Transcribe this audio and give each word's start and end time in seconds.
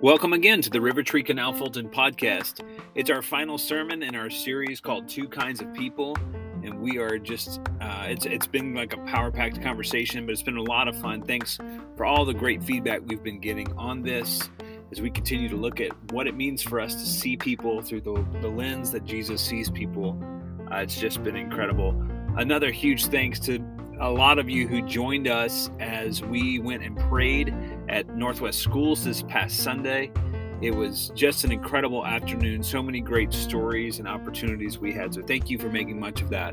Welcome 0.00 0.32
again 0.32 0.62
to 0.62 0.70
the 0.70 0.80
River 0.80 1.02
Tree 1.02 1.22
Canal 1.22 1.52
Fulton 1.52 1.90
podcast. 1.90 2.66
It's 2.94 3.10
our 3.10 3.20
final 3.20 3.58
sermon 3.58 4.02
in 4.02 4.14
our 4.14 4.30
series 4.30 4.80
called 4.80 5.06
Two 5.06 5.28
Kinds 5.28 5.60
of 5.60 5.74
People. 5.74 6.16
And 6.64 6.80
we 6.80 6.96
are 6.96 7.18
just, 7.18 7.60
uh, 7.82 8.06
it's, 8.08 8.24
it's 8.24 8.46
been 8.46 8.74
like 8.74 8.94
a 8.94 8.98
power 9.00 9.30
packed 9.30 9.60
conversation, 9.60 10.24
but 10.24 10.32
it's 10.32 10.42
been 10.42 10.56
a 10.56 10.62
lot 10.62 10.88
of 10.88 10.98
fun. 10.98 11.20
Thanks 11.20 11.58
for 11.98 12.06
all 12.06 12.24
the 12.24 12.32
great 12.32 12.64
feedback 12.64 13.02
we've 13.04 13.22
been 13.22 13.38
getting 13.38 13.70
on 13.74 14.00
this 14.00 14.48
as 14.90 15.02
we 15.02 15.10
continue 15.10 15.50
to 15.50 15.56
look 15.56 15.78
at 15.78 15.90
what 16.10 16.26
it 16.26 16.34
means 16.34 16.62
for 16.62 16.80
us 16.80 16.94
to 16.94 17.04
see 17.04 17.36
people 17.36 17.82
through 17.82 18.00
the, 18.00 18.26
the 18.40 18.48
lens 18.48 18.92
that 18.92 19.04
Jesus 19.04 19.42
sees 19.42 19.68
people. 19.68 20.18
Uh, 20.72 20.76
it's 20.76 20.98
just 20.98 21.22
been 21.22 21.36
incredible. 21.36 21.94
Another 22.38 22.70
huge 22.70 23.08
thanks 23.08 23.38
to 23.40 23.58
a 24.02 24.10
lot 24.10 24.40
of 24.40 24.50
you 24.50 24.66
who 24.66 24.82
joined 24.82 25.28
us 25.28 25.70
as 25.78 26.22
we 26.22 26.58
went 26.58 26.82
and 26.82 26.98
prayed 27.08 27.54
at 27.88 28.16
Northwest 28.16 28.58
Schools 28.58 29.04
this 29.04 29.22
past 29.22 29.58
Sunday. 29.58 30.10
It 30.60 30.74
was 30.74 31.12
just 31.14 31.44
an 31.44 31.52
incredible 31.52 32.04
afternoon. 32.04 32.64
So 32.64 32.82
many 32.82 33.00
great 33.00 33.32
stories 33.32 34.00
and 34.00 34.08
opportunities 34.08 34.80
we 34.80 34.92
had. 34.92 35.14
So, 35.14 35.22
thank 35.22 35.48
you 35.48 35.56
for 35.56 35.68
making 35.68 36.00
much 36.00 36.20
of 36.20 36.30
that. 36.30 36.52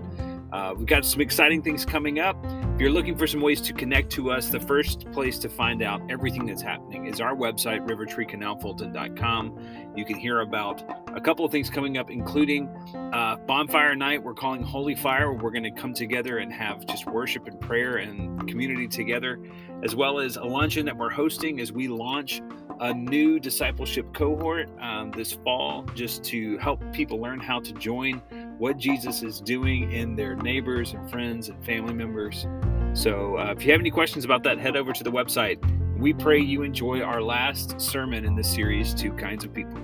Uh, 0.52 0.74
we've 0.76 0.88
got 0.88 1.06
some 1.06 1.22
exciting 1.22 1.62
things 1.62 1.86
coming 1.86 2.20
up. 2.20 2.36
If 2.76 2.82
you're 2.82 2.92
looking 2.92 3.18
for 3.18 3.28
some 3.28 3.42
ways 3.42 3.62
to 3.62 3.74
connect 3.74 4.12
to 4.14 4.32
us, 4.32 4.50
the 4.50 4.60
first 4.60 5.12
place 5.12 5.38
to 5.40 5.50
find 5.50 5.84
out 5.84 6.02
everything 6.10 6.46
that's 6.46 6.62
happening 6.62 7.06
is 7.06 7.22
our 7.22 7.36
website, 7.36 7.88
rivertreecanalfulton.com. 7.88 9.94
You 9.96 10.06
can 10.06 10.18
hear 10.18 10.42
about 10.42 10.84
a 11.14 11.22
couple 11.22 11.46
of 11.46 11.52
things 11.52 11.70
coming 11.70 11.98
up, 11.98 12.10
including 12.10 12.68
uh, 13.14 13.36
Bonfire 13.46 13.96
Night, 13.96 14.24
we're 14.24 14.34
calling 14.34 14.64
Holy 14.64 14.96
Fire, 14.96 15.34
we're 15.34 15.52
going 15.52 15.64
to 15.64 15.72
come 15.72 15.94
together 15.94 16.38
and 16.38 16.52
have 16.54 16.86
just 16.88 17.06
worship 17.06 17.48
and 17.48 17.60
prayer 17.60 17.98
and 17.98 18.48
community 18.48 18.88
together, 18.88 19.40
as 19.84 19.96
well 19.96 20.20
as 20.20 20.38
a 20.38 20.44
luncheon 20.44 20.86
that 20.86 20.98
we're 20.98 21.12
hosting 21.12 21.60
as 21.60 21.72
we 21.72 21.88
launch 21.88 22.42
a 22.80 22.94
new 22.94 23.40
discipleship 23.40 24.14
cohort 24.14 24.70
um, 24.80 25.12
this 25.12 25.34
fall 25.44 25.84
just 25.96 26.24
to 26.24 26.58
help 26.60 26.82
people 26.94 27.20
learn 27.20 27.40
how 27.40 27.60
to 27.60 27.74
join 27.74 28.22
what 28.60 28.78
Jesus 28.78 29.24
is 29.24 29.40
doing 29.40 29.90
in 29.94 30.18
their 30.18 30.36
neighbors 30.36 30.92
and 30.92 31.10
friends 31.10 31.48
and 31.48 31.66
family 31.66 31.94
members. 31.94 32.46
So, 32.94 33.38
uh, 33.38 33.54
if 33.58 33.66
you 33.66 33.72
have 33.72 33.80
any 33.80 33.90
questions 33.90 34.26
about 34.26 34.44
that, 34.44 34.60
head 34.60 34.76
over 34.76 34.92
to 34.92 35.04
the 35.04 35.12
website. 35.12 35.58
We 35.98 36.14
pray 36.14 36.40
you 36.40 36.64
enjoy 36.64 37.02
our 37.02 37.22
last 37.22 37.80
sermon 37.80 38.26
in 38.26 38.36
this 38.36 38.50
series, 38.54 38.94
Two 38.94 39.14
Kinds 39.14 39.46
of 39.46 39.54
People. 39.54 39.80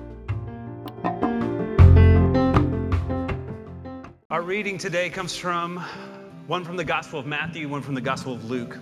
Our 4.30 4.42
reading 4.42 4.78
today 4.78 5.10
comes 5.10 5.38
from 5.38 5.78
one 6.48 6.66
from 6.66 6.76
the 6.76 6.84
Gospel 6.84 7.20
of 7.20 7.26
Matthew, 7.26 7.70
one 7.70 7.82
from 7.82 7.96
the 7.96 8.02
Gospel 8.02 8.34
of 8.34 8.50
Luke. 8.50 8.78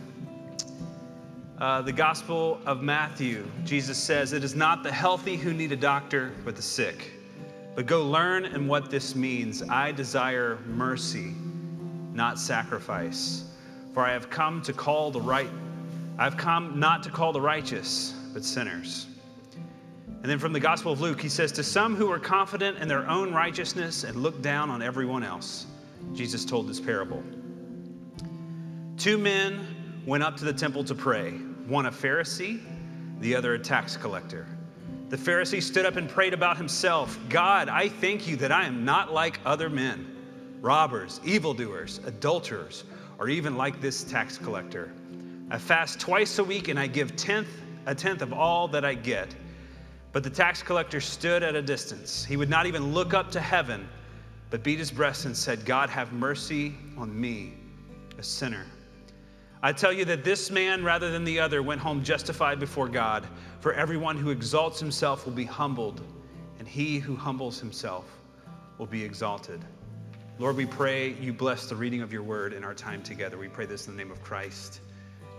Uh, 1.59 1.83
the 1.83 1.93
Gospel 1.93 2.59
of 2.65 2.81
Matthew, 2.81 3.45
Jesus 3.63 3.99
says, 3.99 4.33
It 4.33 4.43
is 4.43 4.55
not 4.55 4.81
the 4.81 4.91
healthy 4.91 5.37
who 5.37 5.53
need 5.53 5.71
a 5.71 5.77
doctor, 5.77 6.31
but 6.43 6.55
the 6.55 6.63
sick. 6.63 7.11
But 7.75 7.87
go 7.87 8.05
learn 8.05 8.45
and 8.45 8.69
what 8.69 8.91
this 8.91 9.15
means. 9.15 9.63
I 9.63 9.91
desire 9.91 10.59
mercy, 10.67 11.33
not 12.13 12.37
sacrifice. 12.39 13.45
For 13.93 14.03
I 14.03 14.13
have 14.13 14.29
come 14.29 14.61
to 14.63 14.73
call 14.73 15.11
the 15.11 15.21
right, 15.21 15.49
I've 16.17 16.37
come 16.37 16.79
not 16.79 17.03
to 17.03 17.09
call 17.09 17.31
the 17.31 17.41
righteous, 17.41 18.13
but 18.33 18.43
sinners. 18.43 19.07
And 20.07 20.31
then 20.31 20.39
from 20.39 20.53
the 20.53 20.59
Gospel 20.59 20.91
of 20.93 21.01
Luke, 21.01 21.21
he 21.21 21.29
says, 21.29 21.51
To 21.53 21.63
some 21.63 21.95
who 21.95 22.11
are 22.11 22.19
confident 22.19 22.77
in 22.77 22.87
their 22.87 23.07
own 23.09 23.33
righteousness 23.33 24.03
and 24.03 24.15
look 24.15 24.41
down 24.41 24.69
on 24.69 24.81
everyone 24.81 25.23
else, 25.23 25.65
Jesus 26.13 26.45
told 26.45 26.67
this 26.67 26.79
parable. 26.79 27.21
Two 28.97 29.17
men 29.17 30.03
went 30.05 30.23
up 30.23 30.37
to 30.37 30.45
the 30.45 30.53
temple 30.53 30.83
to 30.85 30.95
pray, 30.95 31.31
one 31.67 31.87
a 31.87 31.91
Pharisee, 31.91 32.61
the 33.19 33.35
other 33.35 33.55
a 33.55 33.59
tax 33.59 33.97
collector. 33.97 34.47
The 35.09 35.17
Pharisee 35.17 35.61
stood 35.61 35.85
up 35.85 35.95
and 35.95 36.09
prayed 36.09 36.33
about 36.33 36.57
himself 36.57 37.19
God, 37.29 37.69
I 37.69 37.89
thank 37.89 38.27
you 38.27 38.35
that 38.37 38.51
I 38.51 38.65
am 38.65 38.83
not 38.83 39.13
like 39.13 39.39
other 39.45 39.69
men, 39.69 40.57
robbers, 40.61 41.19
evildoers, 41.23 41.99
adulterers, 42.05 42.83
or 43.19 43.29
even 43.29 43.55
like 43.55 43.79
this 43.79 44.03
tax 44.03 44.37
collector. 44.37 44.91
I 45.49 45.57
fast 45.57 45.99
twice 45.99 46.39
a 46.39 46.43
week 46.43 46.67
and 46.67 46.79
I 46.79 46.87
give 46.87 47.15
tenth, 47.15 47.49
a 47.85 47.93
tenth 47.93 48.21
of 48.21 48.33
all 48.33 48.67
that 48.69 48.83
I 48.83 48.95
get. 48.95 49.35
But 50.13 50.23
the 50.23 50.29
tax 50.29 50.63
collector 50.63 51.01
stood 51.01 51.43
at 51.43 51.55
a 51.55 51.61
distance. 51.61 52.23
He 52.23 52.37
would 52.37 52.49
not 52.49 52.65
even 52.65 52.93
look 52.93 53.13
up 53.13 53.31
to 53.31 53.39
heaven, 53.39 53.87
but 54.49 54.63
beat 54.63 54.79
his 54.79 54.91
breast 54.91 55.25
and 55.25 55.35
said, 55.35 55.65
God, 55.65 55.89
have 55.89 56.13
mercy 56.13 56.75
on 56.97 57.19
me, 57.19 57.53
a 58.17 58.23
sinner. 58.23 58.65
I 59.65 59.71
tell 59.71 59.93
you 59.93 60.03
that 60.05 60.25
this 60.25 60.51
man, 60.51 60.83
rather 60.83 61.09
than 61.09 61.23
the 61.23 61.39
other, 61.39 61.63
went 61.63 61.79
home 61.79 62.03
justified 62.03 62.59
before 62.59 62.89
God. 62.89 63.25
For 63.61 63.73
everyone 63.73 64.17
who 64.17 64.29
exalts 64.29 64.77
himself 64.77 65.25
will 65.25 65.31
be 65.31 65.45
humbled, 65.45 66.01
and 66.59 66.67
he 66.67 66.99
who 66.99 67.15
humbles 67.15 67.61
himself 67.61 68.03
will 68.77 68.87
be 68.87 69.01
exalted. 69.01 69.63
Lord, 70.37 70.57
we 70.57 70.65
pray 70.65 71.13
you 71.13 71.31
bless 71.31 71.67
the 71.67 71.77
reading 71.77 72.01
of 72.01 72.11
your 72.11 72.23
word 72.23 72.51
in 72.51 72.65
our 72.65 72.73
time 72.73 73.01
together. 73.03 73.37
We 73.37 73.47
pray 73.47 73.65
this 73.65 73.87
in 73.87 73.95
the 73.95 73.97
name 73.97 74.11
of 74.11 74.21
Christ. 74.21 74.81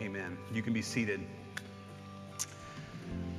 Amen. 0.00 0.38
You 0.54 0.62
can 0.62 0.72
be 0.72 0.80
seated. 0.80 1.20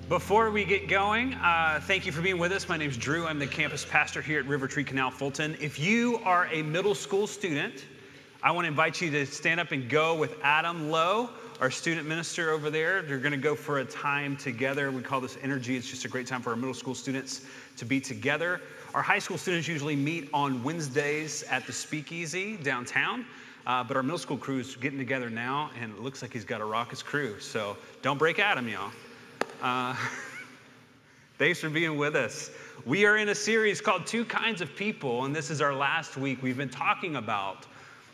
Before 0.08 0.52
we 0.52 0.66
get 0.66 0.88
going, 0.88 1.34
uh, 1.34 1.80
thank 1.82 2.06
you 2.06 2.12
for 2.12 2.22
being 2.22 2.38
with 2.38 2.52
us. 2.52 2.70
My 2.70 2.78
name 2.78 2.92
is 2.92 2.98
Drew. 2.98 3.26
I'm 3.26 3.40
the 3.40 3.48
campus 3.48 3.84
pastor 3.90 4.22
here 4.22 4.38
at 4.38 4.46
River 4.46 4.68
Tree 4.68 4.84
Canal 4.84 5.10
Fulton. 5.10 5.58
If 5.60 5.80
you 5.80 6.20
are 6.24 6.48
a 6.52 6.62
middle 6.62 6.94
school 6.94 7.26
student, 7.26 7.86
I 8.46 8.52
want 8.52 8.66
to 8.66 8.70
invite 8.70 9.02
you 9.02 9.10
to 9.10 9.26
stand 9.26 9.60
up 9.60 9.72
and 9.72 9.90
go 9.90 10.14
with 10.14 10.36
Adam 10.44 10.92
Lowe, 10.92 11.32
our 11.62 11.72
student 11.72 12.08
minister 12.08 12.52
over 12.52 12.70
there. 12.70 13.02
They're 13.02 13.18
going 13.18 13.32
to 13.32 13.40
go 13.40 13.56
for 13.56 13.80
a 13.80 13.86
time 13.86 14.38
together. 14.38 14.92
We 14.92 15.02
call 15.02 15.20
this 15.20 15.36
Energy. 15.42 15.76
It's 15.76 15.90
just 15.90 16.06
a 16.06 16.08
great 16.08 16.28
time 16.28 16.44
for 16.44 16.52
our 16.52 16.56
middle 16.56 16.76
school 16.76 16.94
students 16.94 17.42
to 17.78 17.86
be 17.86 18.00
together. 18.00 18.62
Our 18.94 19.02
high 19.02 19.18
school 19.18 19.40
students 19.40 19.68
usually 19.68 19.96
meet 19.96 20.30
on 20.32 20.64
Wednesdays 20.64 21.42
at 21.50 21.66
the 21.66 21.74
Speakeasy 21.74 22.58
downtown. 22.58 23.26
Uh, 23.66 23.84
but 23.84 23.98
our 23.98 24.04
middle 24.04 24.20
school 24.20 24.38
crew 24.38 24.60
is 24.60 24.76
getting 24.76 25.00
together 25.00 25.32
now, 25.32 25.72
and 25.82 25.92
it 25.92 26.02
looks 26.02 26.22
like 26.22 26.32
he's 26.32 26.46
got 26.46 26.62
a 26.62 26.66
raucous 26.66 27.02
crew. 27.02 27.40
So 27.40 27.76
don't 28.04 28.20
break 28.20 28.38
Adam, 28.38 28.68
y'all. 28.68 28.92
Uh, 29.60 29.96
thanks 31.40 31.62
for 31.62 31.72
being 31.72 31.98
with 31.98 32.16
us. 32.16 32.52
We 32.86 33.08
are 33.08 33.18
in 33.18 33.30
a 33.30 33.36
series 33.36 33.82
called 33.82 34.06
Two 34.06 34.24
Kinds 34.24 34.62
of 34.62 34.76
People, 34.76 35.26
and 35.26 35.36
this 35.36 35.50
is 35.50 35.62
our 35.62 35.74
last 35.74 36.16
week. 36.16 36.44
We've 36.44 36.56
been 36.56 36.70
talking 36.70 37.16
about 37.16 37.66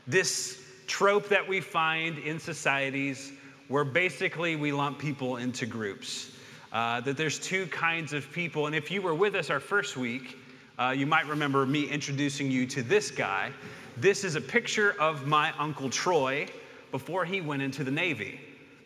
this 0.07 0.61
trope 0.87 1.29
that 1.29 1.47
we 1.47 1.61
find 1.61 2.17
in 2.19 2.39
societies 2.39 3.31
where 3.67 3.83
basically 3.83 4.55
we 4.55 4.71
lump 4.71 4.99
people 4.99 5.37
into 5.37 5.65
groups. 5.65 6.31
Uh, 6.71 7.01
that 7.01 7.17
there's 7.17 7.37
two 7.37 7.67
kinds 7.67 8.13
of 8.13 8.31
people. 8.31 8.65
And 8.65 8.75
if 8.75 8.89
you 8.91 9.01
were 9.01 9.15
with 9.15 9.35
us 9.35 9.49
our 9.49 9.59
first 9.59 9.97
week, 9.97 10.37
uh, 10.79 10.91
you 10.91 11.05
might 11.05 11.27
remember 11.27 11.65
me 11.65 11.83
introducing 11.83 12.49
you 12.49 12.65
to 12.67 12.81
this 12.81 13.11
guy. 13.11 13.51
This 13.97 14.23
is 14.23 14.35
a 14.35 14.41
picture 14.41 14.95
of 14.99 15.27
my 15.27 15.51
Uncle 15.59 15.89
Troy 15.89 16.47
before 16.91 17.25
he 17.25 17.41
went 17.41 17.61
into 17.61 17.83
the 17.83 17.91
Navy. 17.91 18.39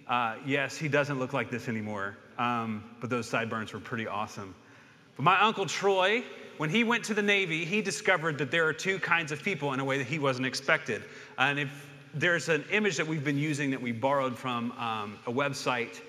Uh, 0.07 0.35
yes, 0.45 0.77
he 0.77 0.87
doesn't 0.87 1.19
look 1.19 1.31
like 1.31 1.51
this 1.51 1.67
anymore, 1.67 2.17
um, 2.37 2.83
but 3.01 3.09
those 3.09 3.29
sideburns 3.29 3.71
were 3.71 3.79
pretty 3.79 4.07
awesome. 4.07 4.55
But 5.15 5.23
my 5.23 5.39
Uncle 5.39 5.65
Troy 5.65 6.23
when 6.57 6.69
he 6.69 6.83
went 6.83 7.03
to 7.05 7.13
the 7.13 7.21
Navy, 7.21 7.65
he 7.65 7.81
discovered 7.81 8.37
that 8.37 8.51
there 8.51 8.65
are 8.65 8.73
two 8.73 8.99
kinds 8.99 9.31
of 9.31 9.43
people 9.43 9.73
in 9.73 9.79
a 9.79 9.85
way 9.85 9.97
that 9.97 10.07
he 10.07 10.19
wasn't 10.19 10.47
expected. 10.47 11.03
And 11.37 11.59
if 11.59 11.87
there's 12.13 12.49
an 12.49 12.63
image 12.71 12.97
that 12.97 13.05
we've 13.05 13.23
been 13.23 13.37
using 13.37 13.69
that 13.71 13.81
we 13.81 13.91
borrowed 13.91 14.37
from 14.37 14.71
um, 14.73 15.19
a 15.27 15.31
website 15.31 15.99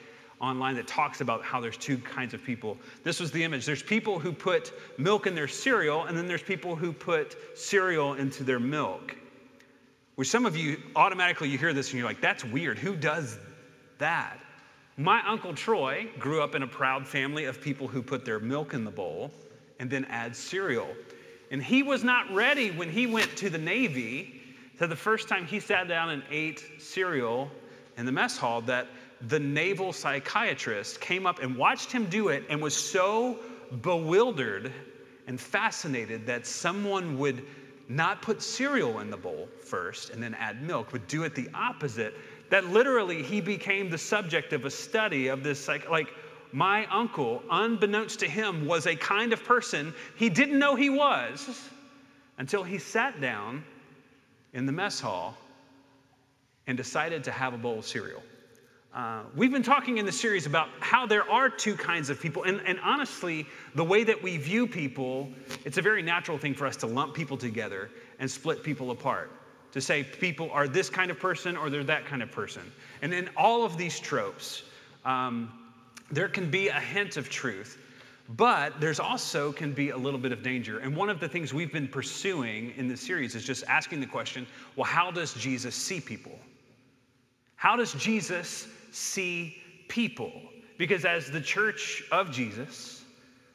online 0.40 0.76
that 0.76 0.86
talks 0.86 1.20
about 1.20 1.42
how 1.42 1.60
there's 1.60 1.76
two 1.76 1.98
kinds 1.98 2.34
of 2.34 2.42
people. 2.44 2.76
This 3.02 3.20
was 3.20 3.30
the 3.30 3.42
image. 3.42 3.64
There's 3.64 3.82
people 3.82 4.18
who 4.18 4.32
put 4.32 4.72
milk 4.98 5.26
in 5.26 5.34
their 5.34 5.48
cereal, 5.48 6.04
and 6.04 6.16
then 6.16 6.28
there's 6.28 6.42
people 6.42 6.76
who 6.76 6.92
put 6.92 7.58
cereal 7.58 8.14
into 8.14 8.44
their 8.44 8.60
milk. 8.60 9.16
Which 10.16 10.28
some 10.28 10.46
of 10.46 10.56
you 10.56 10.80
automatically 10.94 11.48
you 11.48 11.58
hear 11.58 11.72
this 11.72 11.90
and 11.90 11.98
you're 11.98 12.08
like, 12.08 12.20
that's 12.20 12.44
weird. 12.44 12.78
Who 12.78 12.96
does 12.96 13.38
that? 13.98 14.38
My 14.96 15.26
uncle 15.26 15.54
Troy 15.54 16.08
grew 16.18 16.42
up 16.42 16.54
in 16.54 16.62
a 16.62 16.66
proud 16.66 17.06
family 17.06 17.44
of 17.44 17.60
people 17.60 17.88
who 17.88 18.02
put 18.02 18.24
their 18.24 18.38
milk 18.38 18.72
in 18.72 18.84
the 18.84 18.90
bowl 18.90 19.30
and 19.78 19.90
then 19.90 20.04
add 20.06 20.34
cereal. 20.34 20.88
And 21.50 21.62
he 21.62 21.82
was 21.82 22.02
not 22.02 22.32
ready 22.32 22.70
when 22.70 22.90
he 22.90 23.06
went 23.06 23.36
to 23.36 23.50
the 23.50 23.58
Navy. 23.58 24.42
So 24.78 24.86
the 24.86 24.96
first 24.96 25.28
time 25.28 25.46
he 25.46 25.60
sat 25.60 25.88
down 25.88 26.10
and 26.10 26.22
ate 26.30 26.64
cereal 26.78 27.50
in 27.96 28.06
the 28.06 28.12
mess 28.12 28.36
hall, 28.36 28.60
that 28.62 28.88
the 29.28 29.40
naval 29.40 29.92
psychiatrist 29.92 31.00
came 31.00 31.26
up 31.26 31.40
and 31.40 31.56
watched 31.56 31.90
him 31.90 32.06
do 32.06 32.28
it 32.28 32.44
and 32.50 32.60
was 32.60 32.76
so 32.76 33.38
bewildered 33.80 34.72
and 35.26 35.40
fascinated 35.40 36.26
that 36.26 36.46
someone 36.46 37.18
would 37.18 37.42
not 37.88 38.20
put 38.20 38.42
cereal 38.42 39.00
in 39.00 39.10
the 39.10 39.16
bowl 39.16 39.48
first 39.60 40.10
and 40.10 40.22
then 40.22 40.34
add 40.34 40.62
milk, 40.62 40.88
but 40.92 41.06
do 41.08 41.22
it 41.22 41.34
the 41.34 41.48
opposite. 41.54 42.14
That 42.50 42.66
literally 42.66 43.22
he 43.22 43.40
became 43.40 43.90
the 43.90 43.98
subject 43.98 44.52
of 44.52 44.64
a 44.64 44.70
study 44.70 45.28
of 45.28 45.42
this, 45.42 45.66
like, 45.68 45.88
like 45.88 46.12
my 46.52 46.86
uncle, 46.86 47.42
unbeknownst 47.50 48.20
to 48.20 48.28
him, 48.28 48.66
was 48.66 48.86
a 48.86 48.96
kind 48.96 49.32
of 49.32 49.44
person 49.44 49.94
he 50.16 50.28
didn't 50.28 50.58
know 50.58 50.74
he 50.74 50.90
was 50.90 51.68
until 52.38 52.62
he 52.62 52.78
sat 52.78 53.20
down 53.20 53.64
in 54.52 54.66
the 54.66 54.72
mess 54.72 55.00
hall 55.00 55.36
and 56.66 56.76
decided 56.76 57.24
to 57.24 57.30
have 57.30 57.54
a 57.54 57.58
bowl 57.58 57.78
of 57.78 57.86
cereal. 57.86 58.22
Uh, 58.94 59.20
we've 59.34 59.52
been 59.52 59.62
talking 59.62 59.98
in 59.98 60.06
the 60.06 60.12
series 60.12 60.46
about 60.46 60.68
how 60.80 61.04
there 61.04 61.30
are 61.30 61.50
two 61.50 61.74
kinds 61.74 62.08
of 62.08 62.18
people. 62.18 62.44
And, 62.44 62.62
and 62.64 62.80
honestly, 62.80 63.46
the 63.74 63.84
way 63.84 64.04
that 64.04 64.22
we 64.22 64.38
view 64.38 64.66
people, 64.66 65.28
it's 65.66 65.76
a 65.76 65.82
very 65.82 66.00
natural 66.00 66.38
thing 66.38 66.54
for 66.54 66.66
us 66.66 66.76
to 66.78 66.86
lump 66.86 67.12
people 67.14 67.36
together 67.36 67.90
and 68.18 68.30
split 68.30 68.62
people 68.62 68.90
apart. 68.92 69.30
To 69.72 69.82
say 69.82 70.02
people 70.02 70.50
are 70.50 70.66
this 70.66 70.88
kind 70.88 71.10
of 71.10 71.20
person 71.20 71.58
or 71.58 71.68
they're 71.68 71.84
that 71.84 72.06
kind 72.06 72.22
of 72.22 72.32
person. 72.32 72.62
And 73.02 73.12
in 73.12 73.28
all 73.36 73.66
of 73.66 73.76
these 73.76 74.00
tropes, 74.00 74.62
um, 75.04 75.52
there 76.10 76.28
can 76.28 76.50
be 76.50 76.68
a 76.68 76.80
hint 76.80 77.16
of 77.16 77.28
truth, 77.28 77.78
but 78.30 78.80
there's 78.80 79.00
also 79.00 79.52
can 79.52 79.72
be 79.72 79.90
a 79.90 79.96
little 79.96 80.20
bit 80.20 80.32
of 80.32 80.42
danger. 80.42 80.78
And 80.78 80.96
one 80.96 81.08
of 81.08 81.20
the 81.20 81.28
things 81.28 81.54
we've 81.54 81.72
been 81.72 81.88
pursuing 81.88 82.72
in 82.76 82.88
this 82.88 83.00
series 83.00 83.34
is 83.34 83.44
just 83.44 83.64
asking 83.68 84.00
the 84.00 84.06
question 84.06 84.46
well, 84.76 84.84
how 84.84 85.10
does 85.10 85.34
Jesus 85.34 85.74
see 85.74 86.00
people? 86.00 86.38
How 87.56 87.76
does 87.76 87.92
Jesus 87.94 88.68
see 88.96 89.62
people. 89.88 90.32
Because 90.78 91.04
as 91.04 91.30
the 91.30 91.40
church 91.40 92.02
of 92.10 92.30
Jesus, 92.30 93.04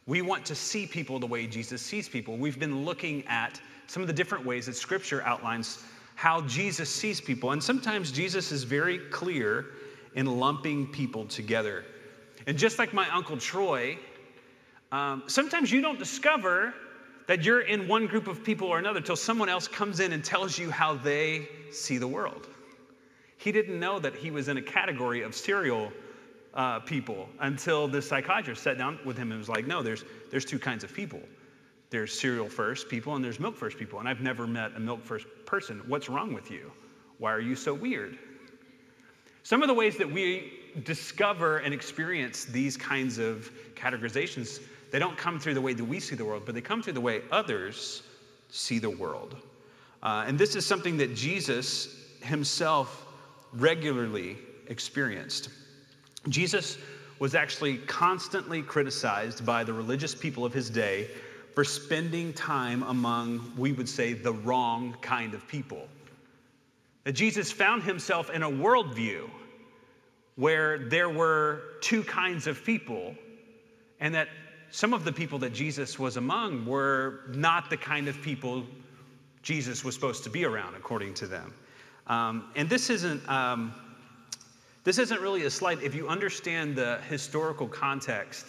we 0.05 0.21
want 0.21 0.45
to 0.45 0.55
see 0.55 0.85
people 0.85 1.19
the 1.19 1.27
way 1.27 1.47
Jesus 1.47 1.81
sees 1.81 2.07
people. 2.07 2.37
We've 2.37 2.59
been 2.59 2.85
looking 2.85 3.25
at 3.27 3.59
some 3.87 4.01
of 4.01 4.07
the 4.07 4.13
different 4.13 4.45
ways 4.45 4.65
that 4.67 4.75
Scripture 4.75 5.21
outlines 5.23 5.83
how 6.15 6.41
Jesus 6.41 6.89
sees 6.89 7.19
people. 7.19 7.51
And 7.51 7.63
sometimes 7.63 8.11
Jesus 8.11 8.51
is 8.51 8.63
very 8.63 8.99
clear 9.09 9.67
in 10.15 10.25
lumping 10.25 10.87
people 10.87 11.25
together. 11.25 11.85
And 12.47 12.57
just 12.57 12.79
like 12.79 12.93
my 12.93 13.09
Uncle 13.09 13.37
Troy, 13.37 13.97
um, 14.91 15.23
sometimes 15.27 15.71
you 15.71 15.81
don't 15.81 15.99
discover 15.99 16.73
that 17.27 17.43
you're 17.43 17.61
in 17.61 17.87
one 17.87 18.07
group 18.07 18.27
of 18.27 18.43
people 18.43 18.67
or 18.67 18.79
another 18.79 18.99
till 18.99 19.15
someone 19.15 19.49
else 19.49 19.67
comes 19.67 19.99
in 19.99 20.11
and 20.11 20.23
tells 20.23 20.57
you 20.57 20.69
how 20.69 20.95
they 20.95 21.47
see 21.71 21.97
the 21.97 22.07
world. 22.07 22.47
He 23.37 23.51
didn't 23.51 23.79
know 23.79 23.99
that 23.99 24.15
he 24.15 24.31
was 24.31 24.47
in 24.47 24.57
a 24.57 24.61
category 24.61 25.21
of 25.21 25.33
cereal 25.33 25.91
uh, 26.53 26.79
people 26.79 27.29
until 27.39 27.87
the 27.87 28.01
psychiatrist 28.01 28.63
sat 28.63 28.77
down 28.77 28.99
with 29.05 29.17
him 29.17 29.31
and 29.31 29.39
was 29.39 29.49
like, 29.49 29.65
no, 29.65 29.81
there's, 29.81 30.03
there's 30.29 30.45
two 30.45 30.59
kinds 30.59 30.83
of 30.83 30.93
people. 30.93 31.21
There's 31.89 32.17
cereal 32.17 32.49
first 32.49 32.89
people 32.89 33.15
and 33.15 33.23
there's 33.23 33.39
milk 33.39 33.55
first 33.55 33.77
people. 33.77 33.99
And 33.99 34.07
I've 34.07 34.21
never 34.21 34.47
met 34.47 34.71
a 34.75 34.79
milk 34.79 35.03
first 35.03 35.25
person. 35.45 35.81
What's 35.87 36.09
wrong 36.09 36.33
with 36.33 36.51
you? 36.51 36.71
Why 37.17 37.31
are 37.31 37.39
you 37.39 37.55
so 37.55 37.73
weird? 37.73 38.17
Some 39.43 39.61
of 39.61 39.67
the 39.67 39.73
ways 39.73 39.97
that 39.97 40.11
we 40.11 40.60
discover 40.83 41.57
and 41.57 41.73
experience 41.73 42.45
these 42.45 42.77
kinds 42.77 43.17
of 43.17 43.51
categorizations, 43.75 44.61
they 44.91 44.99
don't 44.99 45.17
come 45.17 45.39
through 45.39 45.53
the 45.53 45.61
way 45.61 45.73
that 45.73 45.83
we 45.83 45.99
see 45.99 46.15
the 46.15 46.25
world, 46.25 46.43
but 46.45 46.55
they 46.55 46.61
come 46.61 46.81
through 46.81 46.93
the 46.93 47.01
way 47.01 47.21
others 47.31 48.03
see 48.49 48.79
the 48.79 48.89
world. 48.89 49.35
Uh, 50.03 50.25
and 50.27 50.37
this 50.37 50.55
is 50.55 50.65
something 50.65 50.97
that 50.97 51.15
Jesus 51.15 51.95
himself 52.21 53.05
regularly 53.53 54.37
experienced. 54.67 55.49
Jesus 56.29 56.77
was 57.19 57.35
actually 57.35 57.77
constantly 57.77 58.61
criticized 58.61 59.45
by 59.45 59.63
the 59.63 59.73
religious 59.73 60.15
people 60.15 60.45
of 60.45 60.53
his 60.53 60.69
day 60.69 61.07
for 61.53 61.63
spending 61.63 62.33
time 62.33 62.83
among, 62.83 63.53
we 63.57 63.71
would 63.73 63.89
say, 63.89 64.13
the 64.13 64.33
wrong 64.33 64.95
kind 65.01 65.33
of 65.33 65.47
people. 65.47 65.87
That 67.03 67.13
Jesus 67.13 67.51
found 67.51 67.83
himself 67.83 68.29
in 68.29 68.43
a 68.43 68.49
worldview 68.49 69.29
where 70.41 70.79
there 70.89 71.07
were 71.07 71.61
two 71.81 72.03
kinds 72.03 72.47
of 72.47 72.65
people, 72.65 73.13
and 73.99 74.15
that 74.15 74.27
some 74.71 74.91
of 74.91 75.03
the 75.03 75.11
people 75.11 75.37
that 75.37 75.53
Jesus 75.53 75.99
was 75.99 76.17
among 76.17 76.65
were 76.65 77.25
not 77.27 77.69
the 77.69 77.77
kind 77.77 78.07
of 78.07 78.19
people 78.23 78.65
Jesus 79.43 79.85
was 79.85 79.93
supposed 79.93 80.23
to 80.23 80.31
be 80.31 80.43
around, 80.43 80.73
according 80.73 81.13
to 81.13 81.27
them. 81.27 81.53
Um, 82.07 82.49
and 82.55 82.67
this 82.67 82.89
isn't, 82.89 83.21
um, 83.29 83.71
this 84.83 84.97
isn't 84.97 85.21
really 85.21 85.43
a 85.45 85.49
slight. 85.51 85.83
If 85.83 85.93
you 85.93 86.07
understand 86.07 86.75
the 86.75 86.97
historical 87.07 87.67
context 87.67 88.47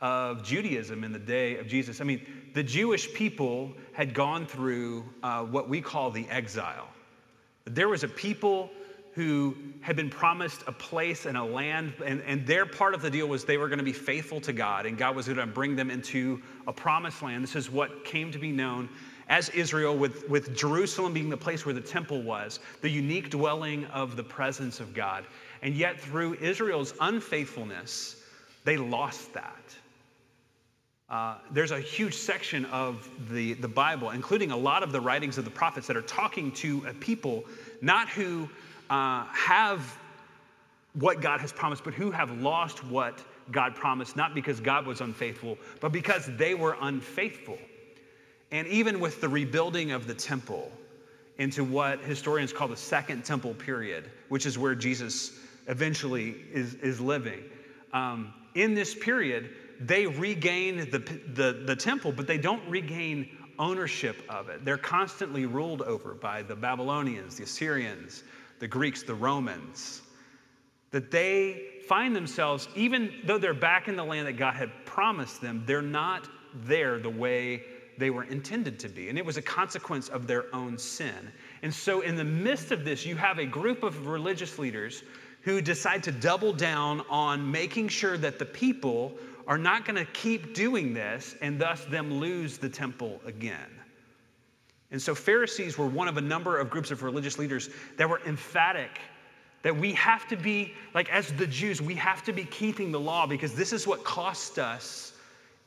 of 0.00 0.42
Judaism 0.42 1.04
in 1.04 1.12
the 1.12 1.18
day 1.18 1.58
of 1.58 1.66
Jesus, 1.66 2.00
I 2.00 2.04
mean, 2.04 2.50
the 2.54 2.62
Jewish 2.62 3.12
people 3.12 3.74
had 3.92 4.14
gone 4.14 4.46
through 4.46 5.04
uh, 5.22 5.44
what 5.44 5.68
we 5.68 5.82
call 5.82 6.10
the 6.10 6.26
exile. 6.30 6.88
There 7.66 7.90
was 7.90 8.04
a 8.04 8.08
people 8.08 8.70
who 9.20 9.54
had 9.82 9.96
been 9.96 10.08
promised 10.08 10.62
a 10.66 10.72
place 10.72 11.26
and 11.26 11.36
a 11.36 11.44
land, 11.44 11.92
and, 12.06 12.22
and 12.22 12.46
their 12.46 12.64
part 12.64 12.94
of 12.94 13.02
the 13.02 13.10
deal 13.10 13.26
was 13.26 13.44
they 13.44 13.58
were 13.58 13.68
going 13.68 13.78
to 13.78 13.84
be 13.84 13.92
faithful 13.92 14.40
to 14.40 14.52
God, 14.52 14.86
and 14.86 14.96
God 14.96 15.14
was 15.14 15.26
going 15.26 15.36
to 15.36 15.46
bring 15.46 15.76
them 15.76 15.90
into 15.90 16.40
a 16.66 16.72
promised 16.72 17.22
land. 17.22 17.42
This 17.42 17.54
is 17.54 17.70
what 17.70 18.02
came 18.02 18.32
to 18.32 18.38
be 18.38 18.50
known 18.50 18.88
as 19.28 19.50
Israel, 19.50 19.94
with, 19.94 20.26
with 20.30 20.56
Jerusalem 20.56 21.12
being 21.12 21.28
the 21.28 21.36
place 21.36 21.66
where 21.66 21.74
the 21.74 21.82
temple 21.82 22.22
was, 22.22 22.60
the 22.80 22.88
unique 22.88 23.28
dwelling 23.28 23.84
of 23.86 24.16
the 24.16 24.24
presence 24.24 24.80
of 24.80 24.94
God. 24.94 25.24
And 25.60 25.74
yet, 25.74 26.00
through 26.00 26.34
Israel's 26.40 26.94
unfaithfulness, 26.98 28.16
they 28.64 28.78
lost 28.78 29.34
that. 29.34 29.76
Uh, 31.10 31.36
there's 31.50 31.72
a 31.72 31.80
huge 31.80 32.14
section 32.14 32.64
of 32.66 33.08
the, 33.30 33.52
the 33.54 33.68
Bible, 33.68 34.10
including 34.10 34.50
a 34.50 34.56
lot 34.56 34.82
of 34.82 34.92
the 34.92 35.00
writings 35.00 35.36
of 35.36 35.44
the 35.44 35.50
prophets, 35.50 35.86
that 35.88 35.96
are 35.96 36.02
talking 36.02 36.52
to 36.52 36.84
a 36.88 36.94
people 36.94 37.44
not 37.82 38.08
who 38.08 38.48
uh, 38.90 39.24
have 39.26 39.98
what 40.94 41.20
God 41.20 41.40
has 41.40 41.52
promised, 41.52 41.84
but 41.84 41.94
who 41.94 42.10
have 42.10 42.40
lost 42.40 42.84
what 42.84 43.24
God 43.52 43.74
promised, 43.74 44.16
not 44.16 44.34
because 44.34 44.60
God 44.60 44.86
was 44.86 45.00
unfaithful, 45.00 45.56
but 45.80 45.92
because 45.92 46.28
they 46.36 46.54
were 46.54 46.76
unfaithful. 46.80 47.58
And 48.50 48.66
even 48.66 48.98
with 48.98 49.20
the 49.20 49.28
rebuilding 49.28 49.92
of 49.92 50.06
the 50.06 50.14
temple 50.14 50.70
into 51.38 51.62
what 51.64 52.00
historians 52.00 52.52
call 52.52 52.68
the 52.68 52.76
Second 52.76 53.24
Temple 53.24 53.54
period, 53.54 54.10
which 54.28 54.44
is 54.44 54.58
where 54.58 54.74
Jesus 54.74 55.38
eventually 55.68 56.34
is, 56.52 56.74
is 56.74 57.00
living, 57.00 57.44
um, 57.92 58.34
in 58.54 58.74
this 58.74 58.94
period, 58.94 59.50
they 59.80 60.06
regain 60.06 60.78
the, 60.90 60.98
the, 61.34 61.62
the 61.64 61.76
temple, 61.76 62.12
but 62.12 62.26
they 62.26 62.38
don't 62.38 62.68
regain 62.68 63.28
ownership 63.58 64.16
of 64.28 64.48
it. 64.48 64.64
They're 64.64 64.76
constantly 64.76 65.46
ruled 65.46 65.82
over 65.82 66.14
by 66.14 66.42
the 66.42 66.56
Babylonians, 66.56 67.36
the 67.36 67.44
Assyrians, 67.44 68.24
the 68.60 68.68
Greeks, 68.68 69.02
the 69.02 69.14
Romans. 69.14 70.02
That 70.92 71.10
they 71.10 71.62
find 71.88 72.14
themselves, 72.14 72.68
even 72.76 73.12
though 73.24 73.38
they're 73.38 73.54
back 73.54 73.88
in 73.88 73.96
the 73.96 74.04
land 74.04 74.26
that 74.28 74.36
God 74.36 74.54
had 74.54 74.70
promised 74.84 75.40
them, 75.40 75.64
they're 75.66 75.82
not 75.82 76.28
there 76.64 76.98
the 76.98 77.10
way 77.10 77.62
they 77.98 78.10
were 78.10 78.24
intended 78.24 78.78
to 78.80 78.88
be. 78.88 79.08
And 79.08 79.18
it 79.18 79.24
was 79.24 79.36
a 79.36 79.42
consequence 79.42 80.08
of 80.08 80.26
their 80.26 80.52
own 80.54 80.78
sin. 80.78 81.30
And 81.62 81.72
so, 81.72 82.00
in 82.00 82.16
the 82.16 82.24
midst 82.24 82.70
of 82.72 82.84
this, 82.84 83.04
you 83.04 83.16
have 83.16 83.38
a 83.38 83.46
group 83.46 83.82
of 83.82 84.06
religious 84.06 84.58
leaders 84.58 85.02
who 85.42 85.60
decide 85.60 86.02
to 86.04 86.12
double 86.12 86.52
down 86.52 87.02
on 87.08 87.50
making 87.50 87.88
sure 87.88 88.18
that 88.18 88.38
the 88.38 88.44
people 88.44 89.16
are 89.46 89.58
not 89.58 89.84
going 89.84 89.96
to 89.96 90.10
keep 90.12 90.54
doing 90.54 90.92
this 90.94 91.34
and 91.40 91.58
thus 91.58 91.84
them 91.86 92.14
lose 92.14 92.58
the 92.58 92.68
temple 92.68 93.20
again. 93.26 93.79
And 94.90 95.00
so, 95.00 95.14
Pharisees 95.14 95.78
were 95.78 95.86
one 95.86 96.08
of 96.08 96.16
a 96.16 96.20
number 96.20 96.58
of 96.58 96.70
groups 96.70 96.90
of 96.90 97.02
religious 97.02 97.38
leaders 97.38 97.70
that 97.96 98.08
were 98.08 98.20
emphatic 98.26 98.90
that 99.62 99.76
we 99.76 99.92
have 99.92 100.26
to 100.28 100.36
be, 100.36 100.74
like 100.94 101.12
as 101.12 101.32
the 101.32 101.46
Jews, 101.46 101.82
we 101.82 101.94
have 101.96 102.24
to 102.24 102.32
be 102.32 102.44
keeping 102.44 102.92
the 102.92 103.00
law 103.00 103.26
because 103.26 103.54
this 103.54 103.72
is 103.72 103.86
what 103.86 104.04
cost 104.04 104.58
us 104.58 105.12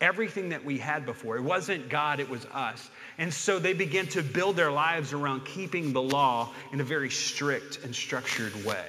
everything 0.01 0.49
that 0.49 0.65
we 0.65 0.77
had 0.77 1.05
before. 1.05 1.37
It 1.37 1.43
wasn't 1.43 1.89
God, 1.89 2.19
it 2.19 2.29
was 2.29 2.45
us. 2.53 2.89
And 3.17 3.33
so 3.33 3.59
they 3.59 3.73
began 3.73 4.07
to 4.07 4.21
build 4.21 4.55
their 4.55 4.71
lives 4.71 5.13
around 5.13 5.45
keeping 5.45 5.93
the 5.93 6.01
law 6.01 6.49
in 6.71 6.81
a 6.81 6.83
very 6.83 7.09
strict 7.09 7.79
and 7.83 7.95
structured 7.95 8.53
way. 8.65 8.85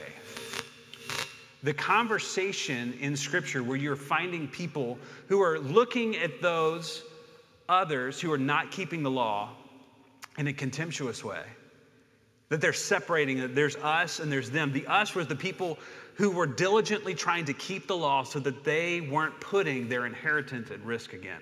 The 1.63 1.75
conversation 1.75 2.95
in 3.01 3.17
Scripture 3.17 3.63
where 3.63 3.77
you're 3.77 3.97
finding 3.97 4.49
people 4.49 4.99
who 5.29 5.41
are 5.43 5.59
looking 5.59 6.17
at 6.17 6.43
those 6.43 7.03
others 7.69 8.21
who 8.21 8.33
are 8.33 8.39
not 8.39 8.71
keeping 8.71 9.03
the 9.03 9.11
law 9.11 9.51
in 10.39 10.47
a 10.47 10.53
contemptuous 10.53 11.25
way, 11.25 11.43
that 12.49 12.61
they're 12.61 12.73
separating, 12.73 13.41
that 13.41 13.55
there's 13.55 13.77
us 13.77 14.19
and 14.21 14.31
there's 14.31 14.51
them. 14.51 14.73
The 14.73 14.87
us 14.87 15.15
was 15.15 15.27
the 15.27 15.37
people 15.37 15.79
who 16.15 16.31
were 16.31 16.47
diligently 16.47 17.15
trying 17.15 17.45
to 17.47 17.53
keep 17.53 17.87
the 17.87 17.97
law 17.97 18.23
so 18.23 18.39
that 18.41 18.65
they 18.65 19.01
weren't 19.01 19.41
putting 19.41 19.89
their 19.89 20.07
inheritance 20.07 20.71
at 20.71 20.81
risk 20.85 21.13
again. 21.13 21.41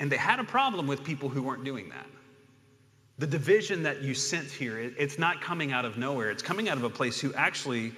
And 0.00 0.10
they 0.10 0.16
had 0.16 0.38
a 0.38 0.44
problem 0.44 0.86
with 0.86 1.04
people 1.04 1.28
who 1.28 1.42
weren't 1.42 1.64
doing 1.64 1.88
that. 1.90 2.06
The 3.18 3.26
division 3.26 3.82
that 3.82 4.02
you 4.02 4.14
sense 4.14 4.52
here, 4.52 4.78
it's 4.78 5.18
not 5.18 5.40
coming 5.40 5.72
out 5.72 5.84
of 5.84 5.98
nowhere. 5.98 6.30
It's 6.30 6.42
coming 6.42 6.68
out 6.68 6.78
of 6.78 6.84
a 6.84 6.90
place 6.90 7.20
who 7.20 7.34
actually, 7.34 7.92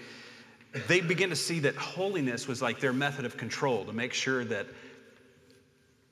they 0.88 1.00
begin 1.00 1.28
to 1.28 1.36
see 1.36 1.60
that 1.60 1.76
holiness 1.76 2.48
was 2.48 2.62
like 2.62 2.80
their 2.80 2.94
method 2.94 3.26
of 3.26 3.36
control 3.36 3.84
to 3.84 3.92
make 3.92 4.14
sure 4.14 4.44
that 4.46 4.66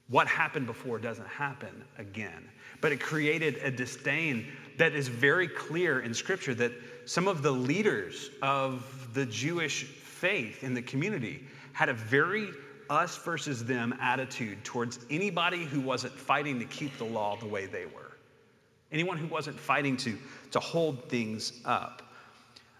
what 0.08 0.26
happened 0.26 0.66
before 0.66 0.98
doesn't 0.98 1.28
happen 1.28 1.84
again. 1.96 2.48
But 2.80 2.92
it 2.92 3.00
created 3.00 3.56
a 3.62 3.70
disdain 3.70 4.46
that 4.76 4.94
is 4.94 5.08
very 5.08 5.48
clear 5.48 6.00
in 6.00 6.14
Scripture 6.14 6.54
that 6.54 6.72
some 7.04 7.26
of 7.26 7.42
the 7.42 7.50
leaders 7.50 8.30
of 8.42 9.08
the 9.14 9.26
Jewish 9.26 9.84
faith 9.84 10.62
in 10.62 10.74
the 10.74 10.82
community 10.82 11.44
had 11.72 11.88
a 11.88 11.94
very 11.94 12.48
us 12.90 13.16
versus 13.18 13.64
them 13.64 13.94
attitude 14.00 14.64
towards 14.64 14.98
anybody 15.10 15.64
who 15.64 15.80
wasn't 15.80 16.12
fighting 16.12 16.58
to 16.58 16.64
keep 16.64 16.96
the 16.98 17.04
law 17.04 17.36
the 17.36 17.46
way 17.46 17.66
they 17.66 17.84
were. 17.86 18.16
Anyone 18.90 19.18
who 19.18 19.26
wasn't 19.26 19.58
fighting 19.58 19.96
to, 19.98 20.16
to 20.52 20.60
hold 20.60 21.08
things 21.08 21.60
up. 21.64 22.02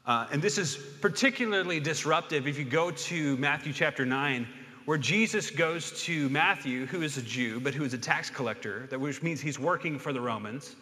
Uh, 0.06 0.26
and 0.32 0.40
this 0.40 0.56
is 0.56 0.76
particularly 1.02 1.80
disruptive 1.80 2.46
if 2.46 2.58
you 2.58 2.64
go 2.64 2.90
to 2.90 3.36
Matthew 3.36 3.74
chapter 3.74 4.06
9, 4.06 4.48
where 4.88 4.96
Jesus 4.96 5.50
goes 5.50 6.02
to 6.04 6.30
Matthew, 6.30 6.86
who 6.86 7.02
is 7.02 7.18
a 7.18 7.22
Jew, 7.22 7.60
but 7.60 7.74
who 7.74 7.84
is 7.84 7.92
a 7.92 7.98
tax 7.98 8.30
collector, 8.30 8.88
which 8.98 9.22
means 9.22 9.38
he's 9.38 9.58
working 9.58 9.98
for 9.98 10.14
the 10.14 10.20
Romans. 10.22 10.76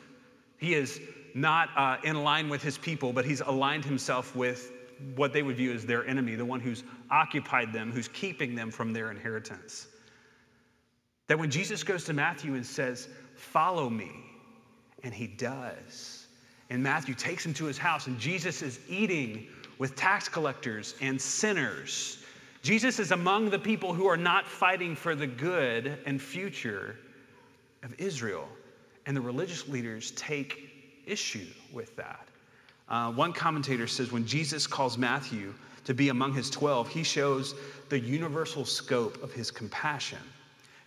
He 0.58 0.74
is 0.74 1.00
not 1.34 1.70
uh, 1.76 1.96
in 2.04 2.22
line 2.22 2.48
with 2.48 2.62
his 2.62 2.78
people, 2.78 3.12
but 3.12 3.24
he's 3.24 3.40
aligned 3.40 3.84
himself 3.84 4.36
with 4.36 4.70
what 5.16 5.32
they 5.32 5.42
would 5.42 5.56
view 5.56 5.72
as 5.72 5.84
their 5.84 6.06
enemy, 6.06 6.36
the 6.36 6.44
one 6.44 6.60
who's 6.60 6.84
occupied 7.10 7.72
them, 7.72 7.90
who's 7.90 8.06
keeping 8.06 8.54
them 8.54 8.70
from 8.70 8.92
their 8.92 9.10
inheritance. 9.10 9.88
That 11.26 11.40
when 11.40 11.50
Jesus 11.50 11.82
goes 11.82 12.04
to 12.04 12.12
Matthew 12.12 12.54
and 12.54 12.64
says, 12.64 13.08
Follow 13.34 13.90
me, 13.90 14.12
and 15.02 15.12
he 15.12 15.26
does. 15.26 16.28
And 16.70 16.80
Matthew 16.80 17.16
takes 17.16 17.44
him 17.44 17.54
to 17.54 17.64
his 17.64 17.76
house, 17.76 18.06
and 18.06 18.20
Jesus 18.20 18.62
is 18.62 18.78
eating 18.88 19.48
with 19.78 19.96
tax 19.96 20.28
collectors 20.28 20.94
and 21.00 21.20
sinners. 21.20 22.22
Jesus 22.66 22.98
is 22.98 23.12
among 23.12 23.50
the 23.50 23.60
people 23.60 23.94
who 23.94 24.06
are 24.06 24.16
not 24.16 24.44
fighting 24.44 24.96
for 24.96 25.14
the 25.14 25.28
good 25.28 26.00
and 26.04 26.20
future 26.20 26.96
of 27.84 27.94
Israel. 27.96 28.48
And 29.06 29.16
the 29.16 29.20
religious 29.20 29.68
leaders 29.68 30.10
take 30.16 30.68
issue 31.06 31.46
with 31.72 31.94
that. 31.94 32.26
Uh, 32.88 33.12
one 33.12 33.32
commentator 33.32 33.86
says 33.86 34.10
when 34.10 34.26
Jesus 34.26 34.66
calls 34.66 34.98
Matthew 34.98 35.54
to 35.84 35.94
be 35.94 36.08
among 36.08 36.34
his 36.34 36.50
12, 36.50 36.88
he 36.88 37.04
shows 37.04 37.54
the 37.88 38.00
universal 38.00 38.64
scope 38.64 39.22
of 39.22 39.32
his 39.32 39.52
compassion. 39.52 40.18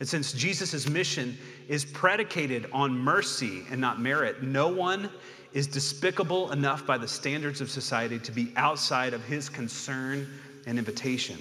And 0.02 0.10
since 0.10 0.34
Jesus' 0.34 0.90
mission 0.90 1.38
is 1.70 1.86
predicated 1.86 2.68
on 2.74 2.92
mercy 2.92 3.64
and 3.72 3.80
not 3.80 4.02
merit, 4.02 4.44
no 4.44 4.68
one 4.68 5.10
is 5.54 5.66
despicable 5.66 6.52
enough 6.52 6.86
by 6.86 6.98
the 6.98 7.08
standards 7.08 7.62
of 7.62 7.72
society 7.72 8.20
to 8.20 8.34
be 8.34 8.52
outside 8.58 9.14
of 9.14 9.24
his 9.24 9.48
concern 9.48 10.28
and 10.68 10.78
invitation. 10.78 11.38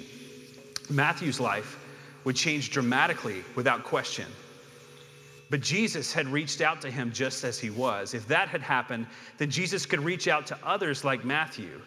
Matthew's 0.90 1.40
life 1.40 1.78
would 2.24 2.36
change 2.36 2.70
dramatically 2.70 3.42
without 3.54 3.84
question. 3.84 4.26
But 5.50 5.60
Jesus 5.60 6.12
had 6.12 6.28
reached 6.28 6.60
out 6.60 6.82
to 6.82 6.90
him 6.90 7.12
just 7.12 7.44
as 7.44 7.58
he 7.58 7.70
was. 7.70 8.12
If 8.14 8.28
that 8.28 8.48
had 8.48 8.60
happened, 8.60 9.06
then 9.38 9.50
Jesus 9.50 9.86
could 9.86 10.00
reach 10.00 10.28
out 10.28 10.46
to 10.48 10.58
others 10.62 11.04
like 11.04 11.24
Matthew, 11.24 11.80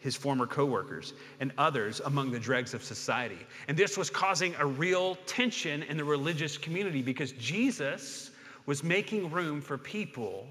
his 0.00 0.14
former 0.14 0.46
coworkers, 0.46 1.14
and 1.40 1.50
others 1.56 2.00
among 2.04 2.30
the 2.30 2.38
dregs 2.38 2.74
of 2.74 2.84
society. 2.84 3.38
And 3.68 3.76
this 3.76 3.96
was 3.96 4.10
causing 4.10 4.54
a 4.58 4.66
real 4.66 5.14
tension 5.26 5.82
in 5.84 5.96
the 5.96 6.04
religious 6.04 6.58
community 6.58 7.00
because 7.00 7.32
Jesus 7.32 8.30
was 8.66 8.84
making 8.84 9.30
room 9.30 9.62
for 9.62 9.78
people 9.78 10.46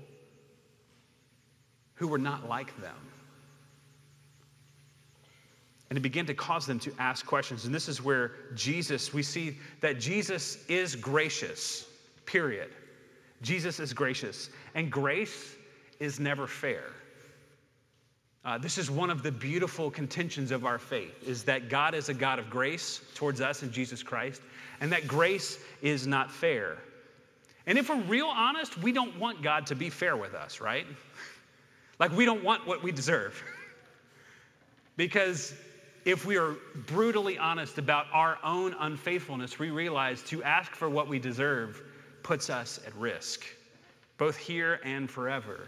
who 1.96 2.08
were 2.08 2.18
not 2.18 2.48
like 2.50 2.76
them. 2.82 2.98
And 5.90 5.98
it 5.98 6.02
began 6.02 6.26
to 6.26 6.34
cause 6.34 6.66
them 6.66 6.80
to 6.80 6.94
ask 6.98 7.26
questions. 7.26 7.66
And 7.66 7.74
this 7.74 7.88
is 7.88 8.02
where 8.02 8.32
Jesus, 8.56 9.14
we 9.14 9.22
see 9.22 9.58
that 9.82 10.00
Jesus 10.00 10.58
is 10.68 10.96
gracious, 10.96 11.86
period. 12.26 12.70
Jesus 13.42 13.80
is 13.80 13.94
gracious. 13.94 14.50
And 14.74 14.92
grace 14.92 15.56
is 16.00 16.20
never 16.20 16.48
fair. 16.48 16.86
Uh, 18.46 18.60
this 18.60 18.78
is 18.78 18.92
one 18.92 19.10
of 19.10 19.24
the 19.24 19.32
beautiful 19.32 19.90
contentions 19.90 20.52
of 20.52 20.66
our 20.66 20.78
faith 20.78 21.28
is 21.28 21.44
that 21.44 21.68
god 21.68 21.96
is 21.96 22.10
a 22.10 22.14
god 22.14 22.38
of 22.38 22.48
grace 22.48 23.02
towards 23.16 23.42
us 23.42 23.64
in 23.64 23.72
jesus 23.72 24.04
christ 24.04 24.40
and 24.80 24.92
that 24.92 25.08
grace 25.08 25.58
is 25.82 26.06
not 26.06 26.30
fair 26.30 26.78
and 27.66 27.80
if 27.80 27.90
we're 27.90 28.00
real 28.02 28.28
honest 28.28 28.78
we 28.78 28.92
don't 28.92 29.20
want 29.20 29.42
god 29.42 29.66
to 29.66 29.74
be 29.74 29.90
fair 29.90 30.16
with 30.16 30.36
us 30.36 30.62
right 30.62 30.86
like 32.00 32.12
we 32.12 32.24
don't 32.24 32.44
want 32.44 32.68
what 32.68 32.84
we 32.84 32.92
deserve 32.92 33.44
because 34.96 35.56
if 36.06 36.24
we 36.24 36.38
are 36.38 36.56
brutally 36.86 37.38
honest 37.38 37.80
about 37.80 38.06
our 38.14 38.38
own 38.44 38.76
unfaithfulness, 38.80 39.58
we 39.58 39.72
realize 39.72 40.22
to 40.24 40.44
ask 40.44 40.72
for 40.72 40.88
what 40.88 41.08
we 41.08 41.18
deserve 41.18 41.82
puts 42.22 42.50
us 42.50 42.80
at 42.86 42.96
risk, 42.96 43.44
both 44.18 44.38
here 44.38 44.80
and 44.84 45.10
forever. 45.10 45.68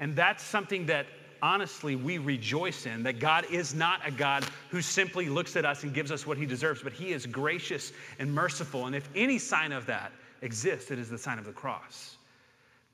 And 0.00 0.14
that's 0.16 0.42
something 0.42 0.84
that 0.86 1.06
honestly 1.42 1.94
we 1.94 2.18
rejoice 2.18 2.86
in 2.86 3.04
that 3.04 3.20
God 3.20 3.46
is 3.50 3.72
not 3.72 4.00
a 4.04 4.10
God 4.10 4.44
who 4.70 4.82
simply 4.82 5.28
looks 5.28 5.54
at 5.54 5.64
us 5.64 5.84
and 5.84 5.94
gives 5.94 6.10
us 6.10 6.26
what 6.26 6.36
he 6.36 6.44
deserves, 6.44 6.82
but 6.82 6.92
he 6.92 7.12
is 7.12 7.24
gracious 7.24 7.92
and 8.18 8.32
merciful. 8.32 8.86
And 8.86 8.96
if 8.96 9.08
any 9.14 9.38
sign 9.38 9.70
of 9.70 9.86
that 9.86 10.10
exists, 10.42 10.90
it 10.90 10.98
is 10.98 11.08
the 11.08 11.18
sign 11.18 11.38
of 11.38 11.44
the 11.44 11.52
cross. 11.52 12.16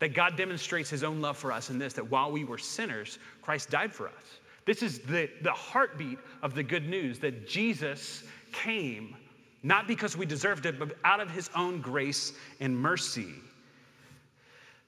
That 0.01 0.13
God 0.13 0.37
demonstrates 0.37 0.91
his 0.91 1.03
own 1.03 1.23
love 1.23 1.39
for 1.39 1.51
us 1.51 1.71
in 1.71 1.79
this 1.79 1.95
that 1.95 2.11
while 2.11 2.31
we 2.31 2.45
were 2.45 2.59
sinners, 2.59 3.19
Christ 3.41 3.71
died 3.71 3.93
for 3.93 4.09
us. 4.09 4.41
This 4.67 4.83
is 4.83 5.01
the, 5.01 5.29
the 5.43 5.53
heartbeat 5.53 6.19
of 6.43 6.55
the 6.55 6.63
good 6.63 6.89
news 6.89 7.19
that 7.21 7.47
Jesus 7.49 8.25
came 8.53 9.17
not 9.65 9.89
because 9.89 10.15
we 10.15 10.27
deserved 10.27 10.67
it, 10.67 10.79
but 10.79 10.95
out 11.05 11.21
of 11.21 11.31
his 11.31 11.51
own 11.57 11.81
grace 11.81 12.35
and 12.61 12.79
mercy. 12.79 13.33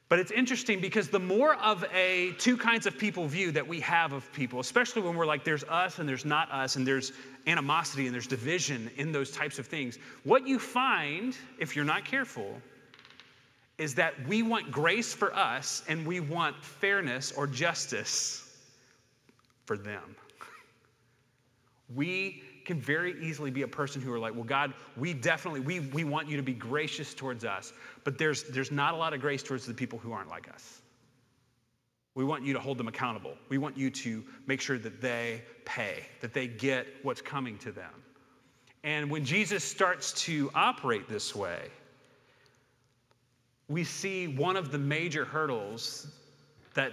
But 0.08 0.20
it's 0.20 0.30
interesting 0.30 0.80
because 0.80 1.08
the 1.08 1.18
more 1.18 1.56
of 1.56 1.84
a 1.92 2.32
two 2.38 2.56
kinds 2.56 2.86
of 2.86 2.96
people 2.96 3.26
view 3.26 3.50
that 3.52 3.66
we 3.66 3.80
have 3.80 4.12
of 4.12 4.30
people, 4.32 4.60
especially 4.60 5.02
when 5.02 5.16
we're 5.16 5.26
like 5.26 5.44
there's 5.44 5.64
us 5.64 5.98
and 5.98 6.08
there's 6.08 6.26
not 6.26 6.52
us, 6.52 6.76
and 6.76 6.86
there's 6.86 7.12
animosity 7.46 8.04
and 8.04 8.14
there's 8.14 8.26
division 8.26 8.90
in 8.98 9.10
those 9.10 9.32
types 9.32 9.58
of 9.58 9.66
things, 9.66 9.98
what 10.22 10.46
you 10.46 10.58
find, 10.58 11.36
if 11.58 11.74
you're 11.74 11.84
not 11.84 12.04
careful, 12.04 12.60
is 13.78 13.94
that 13.94 14.14
we 14.28 14.42
want 14.42 14.70
grace 14.70 15.12
for 15.12 15.34
us 15.34 15.82
and 15.88 16.06
we 16.06 16.20
want 16.20 16.62
fairness 16.62 17.32
or 17.32 17.46
justice 17.46 18.45
for 19.66 19.76
them. 19.76 20.16
We 21.94 22.42
can 22.64 22.80
very 22.80 23.14
easily 23.22 23.50
be 23.50 23.62
a 23.62 23.68
person 23.68 24.02
who 24.02 24.12
are 24.12 24.18
like, 24.18 24.34
well, 24.34 24.44
God, 24.44 24.74
we 24.96 25.14
definitely, 25.14 25.60
we, 25.60 25.80
we 25.80 26.02
want 26.02 26.28
you 26.28 26.36
to 26.36 26.42
be 26.42 26.52
gracious 26.52 27.14
towards 27.14 27.44
us, 27.44 27.72
but 28.02 28.18
there's, 28.18 28.44
there's 28.44 28.72
not 28.72 28.94
a 28.94 28.96
lot 28.96 29.14
of 29.14 29.20
grace 29.20 29.42
towards 29.42 29.66
the 29.66 29.74
people 29.74 29.98
who 29.98 30.12
aren't 30.12 30.28
like 30.28 30.52
us. 30.52 30.80
We 32.16 32.24
want 32.24 32.44
you 32.44 32.54
to 32.54 32.60
hold 32.60 32.78
them 32.78 32.88
accountable. 32.88 33.34
We 33.50 33.58
want 33.58 33.76
you 33.76 33.90
to 33.90 34.24
make 34.46 34.60
sure 34.60 34.78
that 34.78 35.00
they 35.00 35.42
pay, 35.64 36.06
that 36.22 36.32
they 36.32 36.48
get 36.48 36.86
what's 37.02 37.20
coming 37.20 37.58
to 37.58 37.70
them. 37.70 37.92
And 38.82 39.10
when 39.10 39.24
Jesus 39.24 39.62
starts 39.62 40.12
to 40.24 40.50
operate 40.54 41.08
this 41.08 41.34
way, 41.34 41.68
we 43.68 43.84
see 43.84 44.28
one 44.28 44.56
of 44.56 44.72
the 44.72 44.78
major 44.78 45.24
hurdles 45.24 46.06
that 46.74 46.92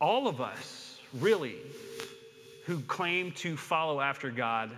all 0.00 0.28
of 0.28 0.40
us 0.40 0.91
really, 1.20 1.56
who 2.64 2.80
claim 2.80 3.32
to 3.32 3.56
follow 3.56 4.00
after 4.00 4.30
God 4.30 4.70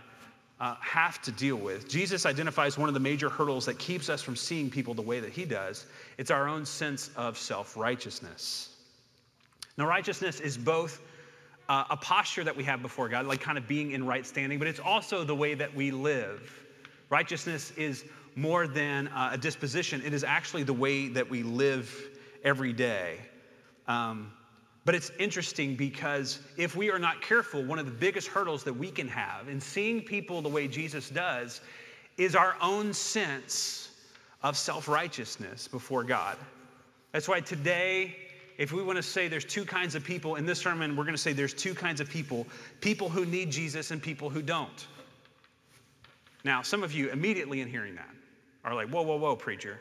uh, 0.60 0.76
have 0.80 1.20
to 1.22 1.32
deal 1.32 1.56
with. 1.56 1.88
Jesus 1.88 2.26
identifies 2.26 2.78
one 2.78 2.88
of 2.88 2.94
the 2.94 3.00
major 3.00 3.28
hurdles 3.28 3.66
that 3.66 3.78
keeps 3.78 4.08
us 4.08 4.22
from 4.22 4.36
seeing 4.36 4.70
people 4.70 4.94
the 4.94 5.02
way 5.02 5.20
that 5.20 5.32
he 5.32 5.44
does. 5.44 5.86
It's 6.16 6.30
our 6.30 6.48
own 6.48 6.64
sense 6.64 7.10
of 7.16 7.36
self 7.36 7.76
righteousness. 7.76 8.70
Now, 9.76 9.86
righteousness 9.86 10.40
is 10.40 10.56
both 10.56 11.00
uh, 11.68 11.84
a 11.90 11.96
posture 11.96 12.44
that 12.44 12.56
we 12.56 12.64
have 12.64 12.82
before 12.82 13.08
God, 13.08 13.26
like 13.26 13.40
kind 13.40 13.58
of 13.58 13.66
being 13.66 13.92
in 13.92 14.06
right 14.06 14.24
standing, 14.24 14.58
but 14.58 14.68
it's 14.68 14.80
also 14.80 15.24
the 15.24 15.34
way 15.34 15.54
that 15.54 15.74
we 15.74 15.90
live. 15.90 16.52
Righteousness 17.10 17.72
is 17.76 18.04
more 18.36 18.66
than 18.66 19.08
uh, 19.08 19.30
a 19.32 19.38
disposition, 19.38 20.02
it 20.04 20.12
is 20.12 20.24
actually 20.24 20.64
the 20.64 20.72
way 20.72 21.08
that 21.08 21.28
we 21.28 21.42
live 21.42 21.92
every 22.42 22.72
day. 22.72 23.18
Um, 23.86 24.32
but 24.84 24.94
it's 24.94 25.10
interesting 25.18 25.76
because 25.76 26.40
if 26.56 26.76
we 26.76 26.90
are 26.90 26.98
not 26.98 27.22
careful, 27.22 27.64
one 27.64 27.78
of 27.78 27.86
the 27.86 27.92
biggest 27.92 28.28
hurdles 28.28 28.64
that 28.64 28.74
we 28.74 28.90
can 28.90 29.08
have 29.08 29.48
in 29.48 29.60
seeing 29.60 30.02
people 30.02 30.42
the 30.42 30.48
way 30.48 30.68
Jesus 30.68 31.08
does 31.08 31.60
is 32.18 32.36
our 32.36 32.56
own 32.60 32.92
sense 32.92 33.90
of 34.42 34.56
self 34.56 34.86
righteousness 34.86 35.66
before 35.68 36.04
God. 36.04 36.36
That's 37.12 37.28
why 37.28 37.40
today, 37.40 38.14
if 38.58 38.72
we 38.72 38.82
want 38.82 38.96
to 38.96 39.02
say 39.02 39.26
there's 39.26 39.44
two 39.44 39.64
kinds 39.64 39.94
of 39.94 40.04
people 40.04 40.36
in 40.36 40.44
this 40.44 40.58
sermon, 40.58 40.96
we're 40.96 41.04
going 41.04 41.14
to 41.14 41.22
say 41.22 41.32
there's 41.32 41.54
two 41.54 41.74
kinds 41.74 42.00
of 42.00 42.10
people 42.10 42.46
people 42.80 43.08
who 43.08 43.24
need 43.24 43.50
Jesus 43.50 43.90
and 43.90 44.02
people 44.02 44.28
who 44.28 44.42
don't. 44.42 44.86
Now, 46.44 46.60
some 46.60 46.82
of 46.82 46.92
you 46.92 47.08
immediately 47.08 47.62
in 47.62 47.68
hearing 47.68 47.94
that 47.94 48.10
are 48.64 48.74
like, 48.74 48.88
whoa, 48.88 49.02
whoa, 49.02 49.16
whoa, 49.16 49.34
preacher. 49.34 49.80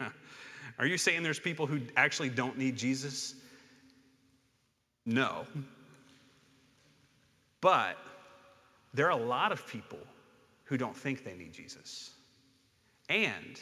are 0.78 0.86
you 0.86 0.96
saying 0.96 1.22
there's 1.22 1.38
people 1.38 1.66
who 1.66 1.80
actually 1.96 2.30
don't 2.30 2.56
need 2.56 2.76
Jesus? 2.76 3.34
No. 5.04 5.46
But 7.60 7.96
there 8.94 9.06
are 9.06 9.18
a 9.18 9.24
lot 9.24 9.52
of 9.52 9.66
people 9.66 9.98
who 10.64 10.76
don't 10.76 10.96
think 10.96 11.24
they 11.24 11.34
need 11.34 11.52
Jesus. 11.52 12.10
And 13.08 13.60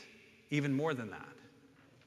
even 0.50 0.72
more 0.72 0.94
than 0.94 1.10
that, 1.10 1.28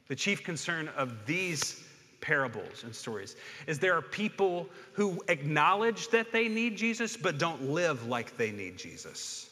the 0.07 0.15
chief 0.15 0.43
concern 0.43 0.89
of 0.89 1.25
these 1.25 1.83
parables 2.21 2.83
and 2.83 2.95
stories 2.95 3.35
is 3.67 3.79
there 3.79 3.95
are 3.95 4.01
people 4.01 4.67
who 4.93 5.21
acknowledge 5.27 6.07
that 6.09 6.31
they 6.31 6.47
need 6.47 6.77
Jesus 6.77 7.17
but 7.17 7.37
don't 7.37 7.69
live 7.69 8.07
like 8.07 8.37
they 8.37 8.51
need 8.51 8.77
Jesus 8.77 9.49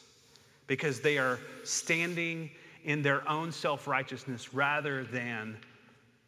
because 0.66 1.00
they 1.00 1.18
are 1.18 1.38
standing 1.64 2.50
in 2.84 3.02
their 3.02 3.28
own 3.28 3.52
self 3.52 3.86
righteousness 3.86 4.54
rather 4.54 5.04
than 5.04 5.56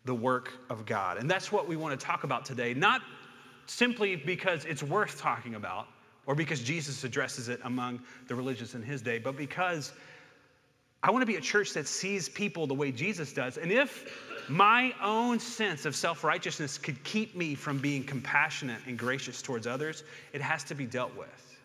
the 0.04 0.14
work 0.14 0.52
of 0.68 0.84
God. 0.84 1.16
And 1.16 1.30
that's 1.30 1.50
what 1.50 1.66
we 1.66 1.76
want 1.76 1.98
to 1.98 2.06
talk 2.06 2.24
about 2.24 2.44
today. 2.44 2.74
Not 2.74 3.00
simply 3.66 4.16
because 4.16 4.64
it's 4.64 4.82
worth 4.82 5.20
talking 5.20 5.54
about 5.54 5.86
or 6.26 6.34
because 6.34 6.62
Jesus 6.62 7.04
addresses 7.04 7.48
it 7.48 7.60
among 7.64 8.00
the 8.28 8.34
religious 8.34 8.74
in 8.74 8.82
his 8.82 9.02
day, 9.02 9.18
but 9.18 9.36
because 9.36 9.92
I 11.02 11.10
want 11.10 11.20
to 11.20 11.26
be 11.26 11.36
a 11.36 11.40
church 11.40 11.74
that 11.74 11.86
sees 11.86 12.30
people 12.30 12.66
the 12.66 12.74
way 12.74 12.90
Jesus 12.90 13.32
does. 13.32 13.58
And 13.58 13.70
if 13.70 14.48
my 14.48 14.94
own 15.02 15.38
sense 15.38 15.84
of 15.84 15.94
self 15.94 16.24
righteousness 16.24 16.78
could 16.78 17.02
keep 17.04 17.36
me 17.36 17.54
from 17.54 17.78
being 17.78 18.04
compassionate 18.04 18.80
and 18.86 18.98
gracious 18.98 19.42
towards 19.42 19.66
others, 19.66 20.02
it 20.32 20.40
has 20.40 20.64
to 20.64 20.74
be 20.74 20.86
dealt 20.86 21.14
with. 21.14 21.58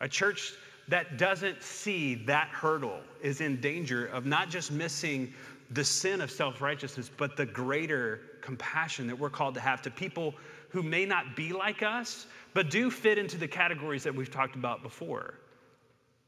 A 0.00 0.08
church 0.08 0.52
that 0.88 1.16
doesn't 1.16 1.62
see 1.62 2.16
that 2.26 2.48
hurdle 2.48 3.00
is 3.22 3.40
in 3.40 3.60
danger 3.60 4.06
of 4.06 4.26
not 4.26 4.50
just 4.50 4.72
missing 4.72 5.32
the 5.70 5.84
sin 5.84 6.20
of 6.20 6.30
self 6.30 6.60
righteousness, 6.60 7.10
but 7.16 7.34
the 7.36 7.46
greater 7.46 8.20
compassion 8.42 9.06
that 9.06 9.18
we're 9.18 9.30
called 9.30 9.54
to 9.54 9.60
have 9.60 9.80
to 9.82 9.90
people 9.90 10.34
who 10.70 10.82
may 10.82 11.06
not 11.06 11.36
be 11.36 11.52
like 11.52 11.82
us, 11.82 12.26
but 12.54 12.70
do 12.70 12.90
fit 12.90 13.18
into 13.18 13.36
the 13.36 13.48
categories 13.48 14.04
that 14.04 14.14
we've 14.14 14.30
talked 14.30 14.54
about 14.54 14.82
before. 14.82 15.34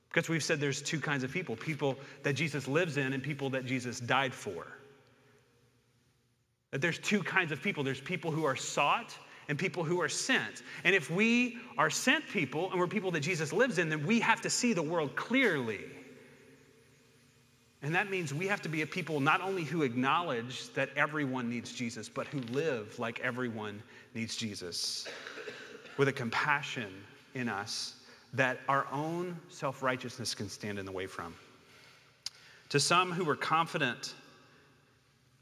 Because 0.09 0.29
we've 0.29 0.43
said 0.43 0.61
there's 0.61 0.83
two 0.83 1.01
kinds 1.01 1.23
of 1.23 1.31
people 1.31 1.57
people 1.57 1.97
that 2.23 2.33
Jesus 2.33 2.67
lives 2.67 2.97
in 2.97 3.13
and 3.13 3.23
people 3.23 3.51
that 3.51 3.65
Jesus 3.65 4.01
died 4.01 4.35
for. 4.35 4.67
That 6.73 6.81
there's 6.81 6.99
two 6.99 7.23
kinds 7.23 7.53
of 7.53 7.63
people 7.63 7.85
there's 7.85 8.01
people 8.01 8.31
who 8.31 8.45
are 8.45 8.57
sought 8.57 9.17
and 9.49 9.59
people 9.59 9.83
who 9.83 10.01
are 10.01 10.09
sent. 10.09 10.63
And 10.85 10.95
if 10.95 11.11
we 11.11 11.59
are 11.77 11.91
sent 11.91 12.27
people 12.29 12.71
and 12.71 12.79
we're 12.79 12.87
people 12.87 13.11
that 13.13 13.21
Jesus 13.21 13.53
lives 13.53 13.79
in, 13.79 13.89
then 13.89 14.07
we 14.07 14.21
have 14.21 14.41
to 14.43 14.51
see 14.51 14.73
the 14.73 14.83
world 14.83 15.17
clearly. 15.17 15.81
And 17.83 17.95
that 17.95 18.11
means 18.11 18.35
we 18.35 18.47
have 18.47 18.61
to 18.63 18.69
be 18.69 18.83
a 18.83 18.87
people 18.87 19.21
not 19.21 19.41
only 19.41 19.65
who 19.65 19.83
acknowledge 19.83 20.69
that 20.75 20.91
everyone 20.97 21.49
needs 21.49 21.73
Jesus, 21.73 22.09
but 22.09 22.27
who 22.27 22.41
live 22.53 22.99
like 22.99 23.21
everyone 23.21 23.83
needs 24.15 24.37
Jesus 24.37 25.09
with 25.97 26.09
a 26.09 26.13
compassion 26.13 26.93
in 27.35 27.49
us 27.49 27.95
that 28.35 28.61
our 28.69 28.87
own 28.93 29.37
self 29.49 29.83
righteousness 29.83 30.35
can 30.35 30.49
stand 30.49 30.79
in 30.79 30.87
the 30.87 30.93
way 30.93 31.07
from. 31.07 31.35
To 32.69 32.79
some 32.79 33.13
who 33.13 33.25
were 33.25 33.37
confident 33.37 34.15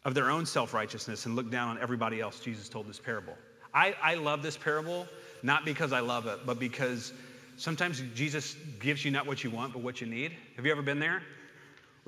of 0.05 0.15
their 0.15 0.31
own 0.31 0.47
self 0.47 0.73
righteousness 0.73 1.27
and 1.27 1.35
looked 1.35 1.51
down 1.51 1.69
on 1.69 1.79
everybody 1.79 2.21
else, 2.21 2.41
Jesus 2.41 2.69
told 2.69 2.89
this 2.89 3.01
parable. 3.01 3.35
I, 3.75 3.95
I 4.03 4.15
love 4.15 4.43
this 4.43 4.57
parable, 4.57 5.07
not 5.43 5.65
because 5.65 5.93
I 5.93 6.01
love 6.01 6.27
it, 6.27 6.41
but 6.47 6.59
because 6.59 7.13
sometimes 7.57 8.03
Jesus 8.15 8.57
gives 8.81 9.05
you 9.05 9.11
not 9.11 9.27
what 9.27 9.45
you 9.45 9.51
want, 9.51 9.73
but 9.75 9.83
what 9.83 10.01
you 10.01 10.07
need. 10.07 10.33
Have 10.57 10.65
you 10.65 10.73
ever 10.73 10.83
been 10.83 11.01
there? 11.01 11.23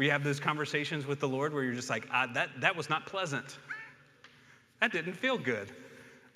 Where 0.01 0.07
you 0.07 0.13
have 0.13 0.25
those 0.25 0.41
conversations 0.41 1.07
with 1.07 1.21
the 1.21 1.29
Lord 1.29 1.53
where 1.53 1.63
you're 1.63 1.75
just 1.75 1.91
like, 1.91 2.09
ah, 2.11 2.27
that, 2.33 2.49
that 2.63 2.75
was 2.75 2.89
not 2.89 3.05
pleasant. 3.05 3.59
That 4.81 4.93
didn't 4.93 5.13
feel 5.13 5.37
good. 5.37 5.71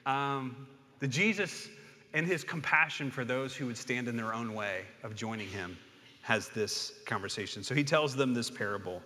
Um, 0.04 0.66
the 0.98 1.08
Jesus 1.08 1.70
and 2.12 2.26
his 2.26 2.44
compassion 2.44 3.10
for 3.10 3.24
those 3.24 3.56
who 3.56 3.64
would 3.64 3.78
stand 3.78 4.06
in 4.06 4.18
their 4.18 4.34
own 4.34 4.52
way 4.52 4.82
of 5.02 5.16
joining 5.16 5.48
him 5.48 5.78
has 6.20 6.50
this 6.50 6.92
conversation. 7.06 7.64
So 7.64 7.74
he 7.74 7.82
tells 7.82 8.14
them 8.14 8.34
this 8.34 8.50
parable. 8.50 9.00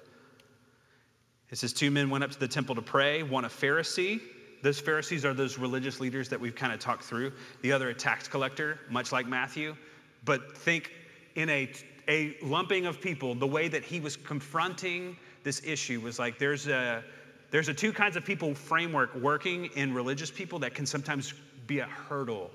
It 1.51 1.59
says, 1.59 1.73
Two 1.73 1.93
men 1.93 2.11
went 2.11 2.25
up 2.25 2.33
to 2.33 2.41
the 2.41 2.49
temple 2.49 2.75
to 2.75 2.83
pray, 2.83 3.23
one 3.23 3.45
a 3.45 3.49
Pharisee. 3.49 4.21
Those 4.65 4.81
Pharisees 4.81 5.25
are 5.25 5.35
those 5.35 5.57
religious 5.57 6.01
leaders 6.01 6.29
that 6.31 6.41
we've 6.41 6.57
kind 6.57 6.73
of 6.73 6.81
talked 6.81 7.05
through. 7.05 7.31
The 7.63 7.71
other, 7.71 7.91
a 7.91 7.95
tax 7.95 8.27
collector, 8.27 8.81
much 8.91 9.13
like 9.13 9.29
Matthew. 9.29 9.77
But 10.25 10.59
think 10.59 10.91
in 11.37 11.49
a, 11.49 11.71
a 12.09 12.37
lumping 12.43 12.87
of 12.87 13.01
people, 13.01 13.35
the 13.35 13.47
way 13.47 13.69
that 13.69 13.85
he 13.85 14.01
was 14.01 14.17
confronting 14.17 15.17
this 15.45 15.63
issue 15.65 16.01
was 16.01 16.19
like 16.19 16.39
there's 16.39 16.67
a, 16.67 17.05
there's 17.51 17.69
a 17.69 17.75
two 17.75 17.93
kinds 17.93 18.17
of 18.17 18.25
people 18.25 18.55
framework 18.55 19.15
working 19.15 19.67
in 19.77 19.93
religious 19.93 20.31
people 20.31 20.59
that 20.61 20.75
can 20.75 20.87
sometimes 20.87 21.35
be 21.67 21.81
a 21.81 21.87
hurdle 21.87 22.51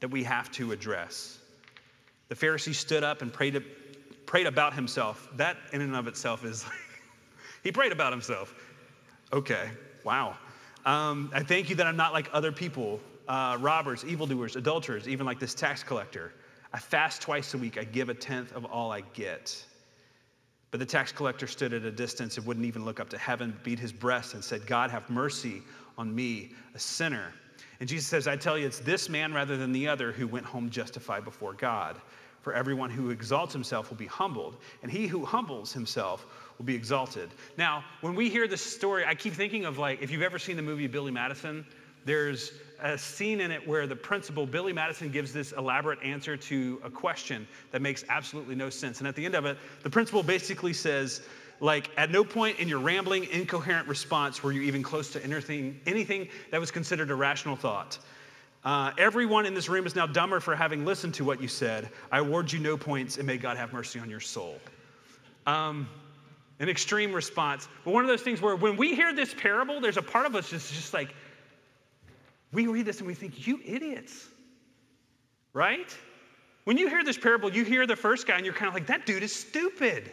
that 0.00 0.08
we 0.08 0.22
have 0.22 0.50
to 0.52 0.72
address. 0.72 1.38
The 2.28 2.34
Pharisee 2.34 2.74
stood 2.74 3.04
up 3.04 3.22
and 3.22 3.32
prayed, 3.32 3.62
prayed 4.26 4.46
about 4.46 4.74
himself. 4.74 5.28
That, 5.36 5.56
in 5.72 5.80
and 5.80 5.94
of 5.94 6.06
itself, 6.06 6.44
is 6.44 6.64
he 7.62 7.72
prayed 7.72 7.92
about 7.92 8.12
himself. 8.12 8.54
Okay, 9.32 9.70
wow. 10.04 10.36
Um, 10.84 11.30
I 11.34 11.42
thank 11.42 11.68
you 11.68 11.76
that 11.76 11.86
I'm 11.86 11.96
not 11.96 12.12
like 12.12 12.28
other 12.32 12.52
people 12.52 13.00
uh, 13.28 13.56
robbers, 13.60 14.04
evildoers, 14.04 14.56
adulterers, 14.56 15.08
even 15.08 15.26
like 15.26 15.38
this 15.38 15.54
tax 15.54 15.82
collector. 15.82 16.32
I 16.72 16.78
fast 16.78 17.22
twice 17.22 17.54
a 17.54 17.58
week, 17.58 17.78
I 17.78 17.84
give 17.84 18.08
a 18.08 18.14
tenth 18.14 18.52
of 18.52 18.64
all 18.64 18.90
I 18.90 19.02
get. 19.12 19.64
But 20.70 20.80
the 20.80 20.86
tax 20.86 21.12
collector 21.12 21.46
stood 21.46 21.74
at 21.74 21.84
a 21.84 21.90
distance 21.90 22.38
and 22.38 22.46
wouldn't 22.46 22.64
even 22.64 22.84
look 22.84 22.98
up 22.98 23.10
to 23.10 23.18
heaven, 23.18 23.54
beat 23.62 23.78
his 23.78 23.92
breast, 23.92 24.32
and 24.32 24.42
said, 24.42 24.66
God, 24.66 24.90
have 24.90 25.08
mercy 25.10 25.62
on 25.98 26.14
me, 26.14 26.52
a 26.74 26.78
sinner. 26.78 27.34
And 27.78 27.88
Jesus 27.88 28.06
says, 28.06 28.26
I 28.26 28.36
tell 28.36 28.56
you, 28.56 28.66
it's 28.66 28.78
this 28.78 29.10
man 29.10 29.34
rather 29.34 29.58
than 29.58 29.72
the 29.72 29.86
other 29.88 30.12
who 30.12 30.26
went 30.26 30.46
home 30.46 30.70
justified 30.70 31.24
before 31.24 31.52
God. 31.52 32.00
For 32.40 32.54
everyone 32.54 32.90
who 32.90 33.10
exalts 33.10 33.52
himself 33.52 33.90
will 33.90 33.98
be 33.98 34.06
humbled, 34.06 34.56
and 34.82 34.90
he 34.90 35.06
who 35.06 35.24
humbles 35.24 35.72
himself 35.72 36.26
will 36.58 36.64
be 36.64 36.74
exalted. 36.74 37.28
Now, 37.58 37.84
when 38.00 38.14
we 38.14 38.30
hear 38.30 38.48
this 38.48 38.62
story, 38.62 39.04
I 39.04 39.14
keep 39.14 39.34
thinking 39.34 39.64
of 39.64 39.78
like, 39.78 40.02
if 40.02 40.10
you've 40.10 40.22
ever 40.22 40.38
seen 40.38 40.56
the 40.56 40.62
movie 40.62 40.86
Billy 40.86 41.12
Madison, 41.12 41.66
there's 42.04 42.52
a 42.80 42.98
scene 42.98 43.40
in 43.40 43.50
it 43.50 43.66
where 43.66 43.86
the 43.86 43.96
principal, 43.96 44.44
Billy 44.46 44.72
Madison, 44.72 45.10
gives 45.10 45.32
this 45.32 45.52
elaborate 45.52 46.02
answer 46.02 46.36
to 46.36 46.80
a 46.82 46.90
question 46.90 47.46
that 47.70 47.80
makes 47.80 48.04
absolutely 48.08 48.54
no 48.54 48.70
sense. 48.70 48.98
And 48.98 49.06
at 49.06 49.14
the 49.14 49.24
end 49.24 49.34
of 49.34 49.44
it, 49.44 49.56
the 49.82 49.90
principal 49.90 50.22
basically 50.22 50.72
says, 50.72 51.22
like, 51.60 51.90
at 51.96 52.10
no 52.10 52.24
point 52.24 52.58
in 52.58 52.66
your 52.66 52.80
rambling, 52.80 53.24
incoherent 53.30 53.86
response 53.86 54.42
were 54.42 54.50
you 54.50 54.62
even 54.62 54.82
close 54.82 55.12
to 55.12 55.22
anything, 55.24 55.80
anything 55.86 56.28
that 56.50 56.58
was 56.58 56.72
considered 56.72 57.10
a 57.10 57.14
rational 57.14 57.54
thought. 57.54 57.98
Uh, 58.64 58.92
everyone 58.98 59.46
in 59.46 59.54
this 59.54 59.68
room 59.68 59.86
is 59.86 59.94
now 59.94 60.06
dumber 60.06 60.40
for 60.40 60.56
having 60.56 60.84
listened 60.84 61.14
to 61.14 61.24
what 61.24 61.40
you 61.40 61.48
said. 61.48 61.88
I 62.10 62.18
award 62.18 62.52
you 62.52 62.58
no 62.58 62.76
points, 62.76 63.16
and 63.16 63.26
may 63.26 63.36
God 63.36 63.56
have 63.56 63.72
mercy 63.72 64.00
on 64.00 64.10
your 64.10 64.20
soul. 64.20 64.58
Um, 65.46 65.88
an 66.58 66.68
extreme 66.68 67.12
response. 67.12 67.68
But 67.84 67.92
one 67.92 68.04
of 68.04 68.08
those 68.08 68.22
things 68.22 68.40
where 68.40 68.54
when 68.54 68.76
we 68.76 68.94
hear 68.94 69.12
this 69.12 69.34
parable, 69.34 69.80
there's 69.80 69.96
a 69.96 70.02
part 70.02 70.26
of 70.26 70.36
us 70.36 70.50
that's 70.50 70.70
just 70.70 70.94
like, 70.94 71.12
we 72.52 72.66
read 72.66 72.86
this 72.86 72.98
and 72.98 73.06
we 73.06 73.14
think, 73.14 73.46
you 73.46 73.60
idiots, 73.64 74.28
right? 75.52 75.96
When 76.64 76.76
you 76.76 76.88
hear 76.88 77.02
this 77.02 77.18
parable, 77.18 77.50
you 77.52 77.64
hear 77.64 77.86
the 77.86 77.96
first 77.96 78.26
guy 78.26 78.36
and 78.36 78.44
you're 78.44 78.54
kind 78.54 78.68
of 78.68 78.74
like, 78.74 78.86
that 78.86 79.06
dude 79.06 79.22
is 79.22 79.34
stupid. 79.34 80.12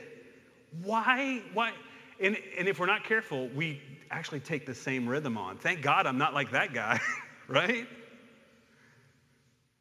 Why? 0.83 1.41
Why? 1.53 1.73
And, 2.19 2.37
and 2.57 2.67
if 2.67 2.79
we're 2.79 2.85
not 2.85 3.03
careful, 3.03 3.49
we 3.49 3.81
actually 4.11 4.39
take 4.39 4.65
the 4.65 4.73
same 4.73 5.07
rhythm 5.07 5.37
on. 5.37 5.57
Thank 5.57 5.81
God 5.81 6.07
I'm 6.07 6.17
not 6.17 6.33
like 6.33 6.51
that 6.51 6.73
guy, 6.73 6.99
right? 7.47 7.87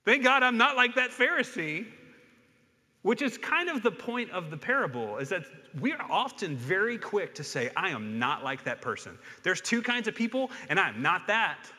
Thank 0.04 0.24
God 0.24 0.42
I'm 0.42 0.56
not 0.56 0.76
like 0.76 0.94
that 0.94 1.10
Pharisee, 1.10 1.86
which 3.02 3.22
is 3.22 3.38
kind 3.38 3.68
of 3.68 3.82
the 3.82 3.90
point 3.90 4.30
of 4.30 4.50
the 4.50 4.56
parable, 4.56 5.18
is 5.18 5.28
that 5.28 5.44
we 5.80 5.92
are 5.92 6.06
often 6.10 6.56
very 6.56 6.98
quick 6.98 7.34
to 7.36 7.44
say, 7.44 7.70
I 7.76 7.90
am 7.90 8.18
not 8.18 8.42
like 8.42 8.64
that 8.64 8.80
person. 8.80 9.18
There's 9.42 9.60
two 9.60 9.82
kinds 9.82 10.08
of 10.08 10.14
people, 10.14 10.50
and 10.68 10.78
I'm 10.78 11.02
not 11.02 11.26
that. 11.26 11.70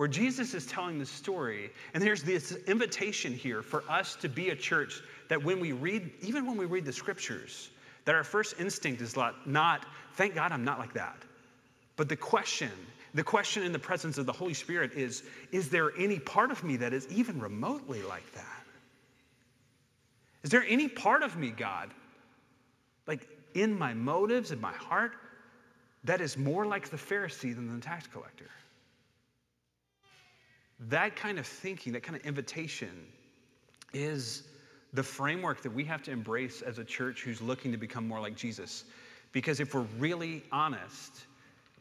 Where 0.00 0.08
Jesus 0.08 0.54
is 0.54 0.64
telling 0.64 0.98
the 0.98 1.04
story, 1.04 1.70
and 1.92 2.02
there's 2.02 2.22
this 2.22 2.52
invitation 2.66 3.34
here 3.34 3.60
for 3.60 3.84
us 3.86 4.16
to 4.22 4.30
be 4.30 4.48
a 4.48 4.56
church 4.56 5.02
that 5.28 5.44
when 5.44 5.60
we 5.60 5.72
read, 5.72 6.10
even 6.22 6.46
when 6.46 6.56
we 6.56 6.64
read 6.64 6.86
the 6.86 6.92
scriptures, 6.94 7.68
that 8.06 8.14
our 8.14 8.24
first 8.24 8.54
instinct 8.58 9.02
is 9.02 9.14
not, 9.14 9.84
thank 10.14 10.34
God 10.34 10.52
I'm 10.52 10.64
not 10.64 10.78
like 10.78 10.94
that. 10.94 11.18
But 11.96 12.08
the 12.08 12.16
question, 12.16 12.70
the 13.12 13.22
question 13.22 13.62
in 13.62 13.72
the 13.72 13.78
presence 13.78 14.16
of 14.16 14.24
the 14.24 14.32
Holy 14.32 14.54
Spirit 14.54 14.94
is, 14.94 15.22
is 15.52 15.68
there 15.68 15.92
any 15.98 16.18
part 16.18 16.50
of 16.50 16.64
me 16.64 16.78
that 16.78 16.94
is 16.94 17.06
even 17.12 17.38
remotely 17.38 18.00
like 18.00 18.32
that? 18.32 18.64
Is 20.44 20.48
there 20.48 20.64
any 20.66 20.88
part 20.88 21.22
of 21.22 21.36
me, 21.36 21.50
God, 21.50 21.90
like 23.06 23.28
in 23.52 23.78
my 23.78 23.92
motives, 23.92 24.50
in 24.50 24.62
my 24.62 24.72
heart, 24.72 25.12
that 26.04 26.22
is 26.22 26.38
more 26.38 26.64
like 26.64 26.88
the 26.88 26.96
Pharisee 26.96 27.54
than 27.54 27.74
the 27.74 27.84
tax 27.84 28.06
collector? 28.06 28.48
That 30.88 31.16
kind 31.16 31.38
of 31.38 31.46
thinking, 31.46 31.92
that 31.92 32.02
kind 32.02 32.16
of 32.16 32.24
invitation 32.24 33.06
is 33.92 34.42
the 34.92 35.02
framework 35.02 35.62
that 35.62 35.72
we 35.72 35.84
have 35.84 36.02
to 36.04 36.10
embrace 36.10 36.62
as 36.62 36.78
a 36.78 36.84
church 36.84 37.22
who's 37.22 37.40
looking 37.40 37.72
to 37.72 37.78
become 37.78 38.08
more 38.08 38.20
like 38.20 38.36
Jesus. 38.36 38.84
Because 39.32 39.60
if 39.60 39.74
we're 39.74 39.86
really 39.98 40.42
honest, 40.50 41.26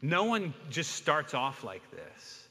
no 0.02 0.26
one 0.26 0.54
just 0.70 0.92
starts 0.92 1.34
off 1.34 1.64
like 1.64 1.90
this. 1.92 2.48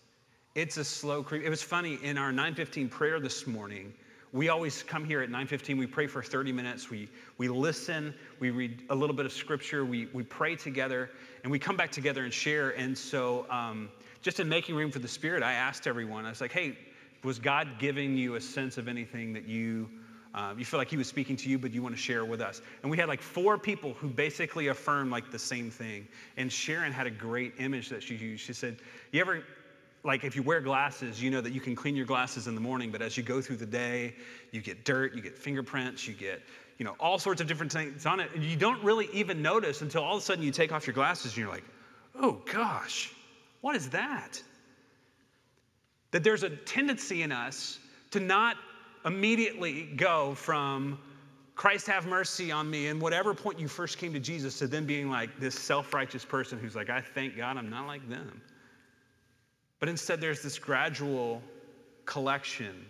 It's 0.55 0.77
a 0.77 0.85
slow 0.85 1.23
creep. 1.23 1.45
It 1.45 1.51
was 1.51 1.63
funny 1.63 1.99
in 2.03 2.19
our 2.19 2.33
915 2.33 2.89
prayer 2.89 3.21
this 3.21 3.47
morning. 3.47 3.95
We 4.33 4.49
always 4.49 4.83
come 4.83 5.05
here 5.05 5.23
at 5.23 5.31
9:15. 5.31 5.79
We 5.79 5.87
pray 5.87 6.07
for 6.07 6.23
30 6.23 6.53
minutes. 6.53 6.91
We 6.91 7.09
we 7.39 7.49
listen. 7.49 8.13
We 8.41 8.51
read 8.51 8.83
a 8.91 8.95
little 8.95 9.17
bit 9.17 9.25
of 9.25 9.33
scripture. 9.33 9.85
We 9.85 10.07
we 10.13 10.23
pray 10.23 10.57
together, 10.57 11.11
and 11.43 11.53
we 11.53 11.59
come 11.59 11.77
back 11.77 11.93
together 11.93 12.25
and 12.25 12.33
share. 12.33 12.71
And 12.71 12.99
so, 12.99 13.47
um, 13.49 13.89
just 14.23 14.41
in 14.41 14.49
making 14.49 14.75
room 14.75 14.91
for 14.91 14.99
the 14.99 15.09
Spirit, 15.09 15.43
I 15.43 15.53
asked 15.53 15.87
everyone. 15.87 16.27
I 16.27 16.31
was 16.31 16.41
like, 16.41 16.53
"Hey, 16.53 16.77
was 17.25 17.39
God 17.39 17.79
giving 17.79 18.17
you 18.17 18.35
a 18.35 18.41
sense 18.41 18.79
of 18.79 18.89
anything 18.89 19.33
that 19.35 19.47
you 19.47 19.89
um, 20.35 20.59
you 20.59 20.65
feel 20.65 20.79
like 20.79 20.91
he 20.91 20.97
was 20.97 21.09
speaking 21.09 21.37
to 21.37 21.49
you, 21.49 21.59
but 21.59 21.73
you 21.73 21.83
want 21.83 21.95
to 21.97 22.01
share 22.01 22.25
with 22.25 22.41
us. 22.41 22.61
And 22.83 22.91
we 22.91 22.97
had 22.97 23.09
like 23.09 23.23
four 23.23 23.59
people 23.59 23.95
who 23.95 24.09
basically 24.09 24.69
affirmed 24.69 25.11
like 25.11 25.31
the 25.31 25.39
same 25.39 25.71
thing. 25.71 26.07
And 26.37 26.53
Sharon 26.53 26.93
had 26.93 27.07
a 27.07 27.11
great 27.11 27.55
image 27.59 27.89
that 27.89 28.03
she 28.03 28.15
used. 28.15 28.45
She 28.45 28.53
said, 28.53 28.77
You 29.11 29.21
ever 29.21 29.43
like 30.05 30.25
if 30.25 30.37
you 30.37 30.43
wear 30.43 30.61
glasses, 30.61 31.21
you 31.21 31.31
know 31.31 31.41
that 31.41 31.53
you 31.53 31.61
can 31.61 31.75
clean 31.75 31.97
your 31.97 32.07
glasses 32.07 32.47
in 32.47 32.55
the 32.55 32.61
morning, 32.61 32.91
but 32.91 33.03
as 33.03 33.17
you 33.17 33.23
go 33.23 33.41
through 33.41 33.57
the 33.57 33.67
day, 33.67 34.15
you 34.53 34.61
get 34.61 34.85
dirt, 34.85 35.15
you 35.15 35.23
get 35.23 35.37
fingerprints, 35.37 36.07
you 36.07 36.15
get 36.15 36.41
you 36.79 36.85
know 36.85 36.95
all 37.01 37.19
sorts 37.19 37.41
of 37.41 37.49
different 37.49 37.73
things 37.73 38.07
on 38.07 38.21
it, 38.21 38.31
and 38.35 38.45
you 38.45 38.57
don't 38.57 38.83
really 38.85 39.09
even 39.13 39.43
notice 39.43 39.83
until 39.83 40.05
all 40.05 40.17
of 40.17 40.23
a 40.23 40.25
sudden 40.25 40.45
you 40.45 40.53
take 40.53 40.73
off 40.73 40.87
your 40.87 40.95
glasses 40.95 41.33
and 41.33 41.39
you're 41.39 41.49
like, 41.49 41.65
oh 42.15 42.41
gosh, 42.53 43.13
what 43.61 43.77
is 43.77 43.91
that? 43.91 44.43
That 46.13 46.25
there's 46.25 46.43
a 46.43 46.51
tendency 46.51 47.23
in 47.23 47.33
us 47.33 47.79
to 48.13 48.21
not 48.21 48.57
immediately 49.05 49.83
go 49.83 50.35
from 50.35 50.99
Christ 51.55 51.89
have 51.89 52.07
mercy 52.07 52.53
on 52.53 52.71
me, 52.71 52.87
and 52.87 53.01
whatever 53.01 53.35
point 53.35 53.59
you 53.59 53.67
first 53.67 53.99
came 53.99 54.13
to 54.13 54.21
Jesus, 54.21 54.61
to 54.61 54.69
then 54.69 54.87
being 54.87 55.11
like 55.11 55.41
this 55.41 55.59
self 55.59 55.93
righteous 55.93 56.25
person 56.25 56.57
who's 56.59 56.77
like, 56.77 56.89
I 56.89 57.01
thank 57.01 57.37
God 57.37 57.57
I'm 57.57 57.69
not 57.69 57.89
like 57.89 58.09
them. 58.09 58.41
But 59.81 59.89
instead, 59.89 60.21
there's 60.21 60.41
this 60.41 60.57
gradual 60.57 61.43
collection 62.05 62.87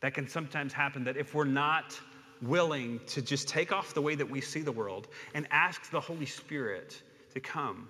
that 0.00 0.12
can 0.12 0.28
sometimes 0.28 0.74
happen 0.74 1.04
that 1.04 1.16
if 1.16 1.34
we're 1.34 1.44
not 1.44 1.98
willing 2.42 3.00
to 3.06 3.22
just 3.22 3.48
take 3.48 3.72
off 3.72 3.94
the 3.94 4.02
way 4.02 4.14
that 4.14 4.28
we 4.28 4.42
see 4.42 4.60
the 4.60 4.72
world 4.72 5.08
and 5.34 5.46
ask 5.50 5.90
the 5.90 6.00
Holy 6.00 6.26
Spirit 6.26 7.00
to 7.32 7.40
come 7.40 7.88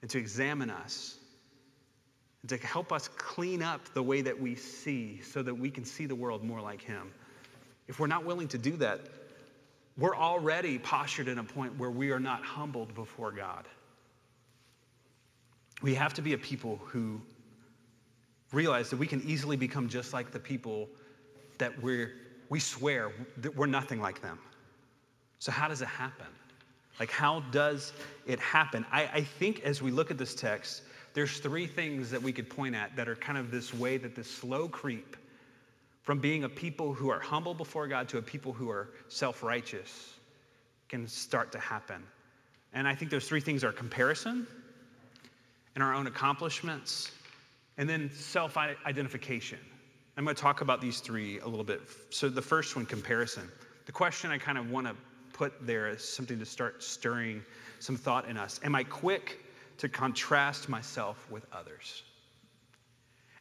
and 0.00 0.10
to 0.10 0.18
examine 0.18 0.70
us 0.70 1.18
to 2.48 2.56
help 2.58 2.92
us 2.92 3.08
clean 3.08 3.62
up 3.62 3.80
the 3.94 4.02
way 4.02 4.20
that 4.20 4.38
we 4.38 4.54
see 4.54 5.20
so 5.22 5.42
that 5.42 5.54
we 5.54 5.70
can 5.70 5.84
see 5.84 6.06
the 6.06 6.14
world 6.14 6.44
more 6.44 6.60
like 6.60 6.82
Him. 6.82 7.12
If 7.88 8.00
we're 8.00 8.06
not 8.06 8.24
willing 8.24 8.48
to 8.48 8.58
do 8.58 8.76
that, 8.78 9.00
we're 9.96 10.16
already 10.16 10.78
postured 10.78 11.28
in 11.28 11.38
a 11.38 11.44
point 11.44 11.78
where 11.78 11.90
we 11.90 12.10
are 12.10 12.20
not 12.20 12.42
humbled 12.42 12.94
before 12.94 13.30
God. 13.30 13.66
We 15.82 15.94
have 15.94 16.14
to 16.14 16.22
be 16.22 16.32
a 16.32 16.38
people 16.38 16.80
who 16.84 17.20
realize 18.52 18.90
that 18.90 18.96
we 18.96 19.06
can 19.06 19.22
easily 19.22 19.56
become 19.56 19.88
just 19.88 20.12
like 20.12 20.30
the 20.30 20.38
people 20.38 20.88
that 21.58 21.80
we're, 21.82 22.12
we 22.48 22.60
swear 22.60 23.12
that 23.38 23.54
we're 23.54 23.66
nothing 23.66 24.00
like 24.00 24.20
them. 24.20 24.38
So, 25.38 25.52
how 25.52 25.68
does 25.68 25.82
it 25.82 25.88
happen? 25.88 26.26
Like, 26.98 27.10
how 27.10 27.40
does 27.50 27.92
it 28.26 28.38
happen? 28.40 28.86
I, 28.90 29.02
I 29.12 29.20
think 29.22 29.60
as 29.64 29.82
we 29.82 29.90
look 29.90 30.10
at 30.10 30.18
this 30.18 30.34
text, 30.34 30.82
there's 31.14 31.38
three 31.38 31.66
things 31.66 32.10
that 32.10 32.22
we 32.22 32.32
could 32.32 32.50
point 32.50 32.74
at 32.74 32.96
that 32.96 33.08
are 33.08 33.14
kind 33.14 33.38
of 33.38 33.50
this 33.50 33.72
way 33.72 33.96
that 33.96 34.16
this 34.16 34.28
slow 34.28 34.68
creep 34.68 35.16
from 36.02 36.18
being 36.18 36.44
a 36.44 36.48
people 36.48 36.92
who 36.92 37.08
are 37.08 37.20
humble 37.20 37.54
before 37.54 37.86
God 37.88 38.08
to 38.10 38.18
a 38.18 38.22
people 38.22 38.52
who 38.52 38.68
are 38.68 38.90
self 39.08 39.42
righteous 39.42 40.12
can 40.88 41.06
start 41.08 41.52
to 41.52 41.58
happen. 41.58 42.02
And 42.72 42.86
I 42.86 42.94
think 42.94 43.10
those 43.10 43.26
three 43.26 43.40
things 43.40 43.64
are 43.64 43.72
comparison 43.72 44.46
and 45.74 45.82
our 45.82 45.94
own 45.94 46.06
accomplishments, 46.06 47.10
and 47.78 47.88
then 47.88 48.10
self 48.10 48.56
identification. 48.56 49.58
I'm 50.16 50.24
going 50.24 50.36
to 50.36 50.42
talk 50.42 50.60
about 50.60 50.80
these 50.80 51.00
three 51.00 51.38
a 51.40 51.46
little 51.46 51.64
bit. 51.64 51.80
So, 52.10 52.28
the 52.28 52.42
first 52.42 52.76
one, 52.76 52.86
comparison. 52.86 53.48
The 53.86 53.92
question 53.92 54.30
I 54.30 54.38
kind 54.38 54.58
of 54.58 54.70
want 54.70 54.86
to 54.86 54.94
put 55.32 55.66
there 55.66 55.88
is 55.88 56.02
something 56.02 56.38
to 56.38 56.46
start 56.46 56.82
stirring 56.82 57.42
some 57.80 57.96
thought 57.96 58.28
in 58.28 58.36
us. 58.36 58.60
Am 58.62 58.74
I 58.74 58.84
quick 58.84 59.43
to 59.78 59.88
contrast 59.88 60.68
myself 60.68 61.30
with 61.30 61.44
others? 61.52 62.02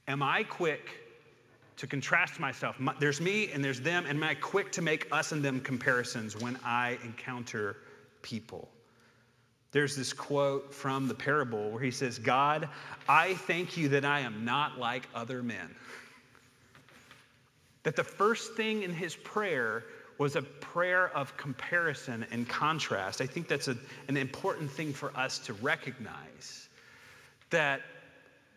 Am 0.08 0.22
I 0.22 0.44
quick 0.44 0.90
to 1.78 1.88
contrast 1.88 2.40
myself. 2.40 2.80
There's 3.00 3.20
me 3.20 3.52
and 3.52 3.64
there's 3.64 3.82
them, 3.82 4.06
and 4.06 4.18
am 4.18 4.24
I 4.24 4.36
quick 4.36 4.72
to 4.74 4.82
make 4.82 5.08
us 5.12 5.32
and 5.32 5.44
them 5.44 5.60
comparisons 5.60 6.40
when 6.40 6.58
I 6.64 6.98
encounter 7.04 7.78
people? 8.22 8.70
There's 9.72 9.96
this 9.96 10.14
quote 10.14 10.74
from 10.74 11.08
the 11.08 11.16
parable 11.16 11.72
where 11.72 11.82
he 11.82 11.92
says, 11.92 12.20
God, 12.20 12.70
I 13.10 13.34
thank 13.34 13.76
you 13.76 13.90
that 13.90 14.06
I 14.06 14.20
am 14.20 14.46
not 14.46 14.78
like 14.78 15.10
other 15.16 15.42
men. 15.42 15.76
That 17.82 17.96
the 17.96 18.04
first 18.04 18.54
thing 18.54 18.84
in 18.84 18.94
his 18.94 19.16
prayer 19.16 19.84
was 20.18 20.36
a 20.36 20.42
prayer 20.42 21.10
of 21.16 21.36
comparison 21.38 22.26
and 22.32 22.48
contrast. 22.48 23.22
I 23.22 23.26
think 23.26 23.48
that's 23.48 23.68
a, 23.68 23.78
an 24.08 24.18
important 24.18 24.72
thing 24.72 24.94
for 24.94 25.16
us 25.18 25.40
to 25.40 25.54
recognize. 25.54 26.70
That 27.50 27.82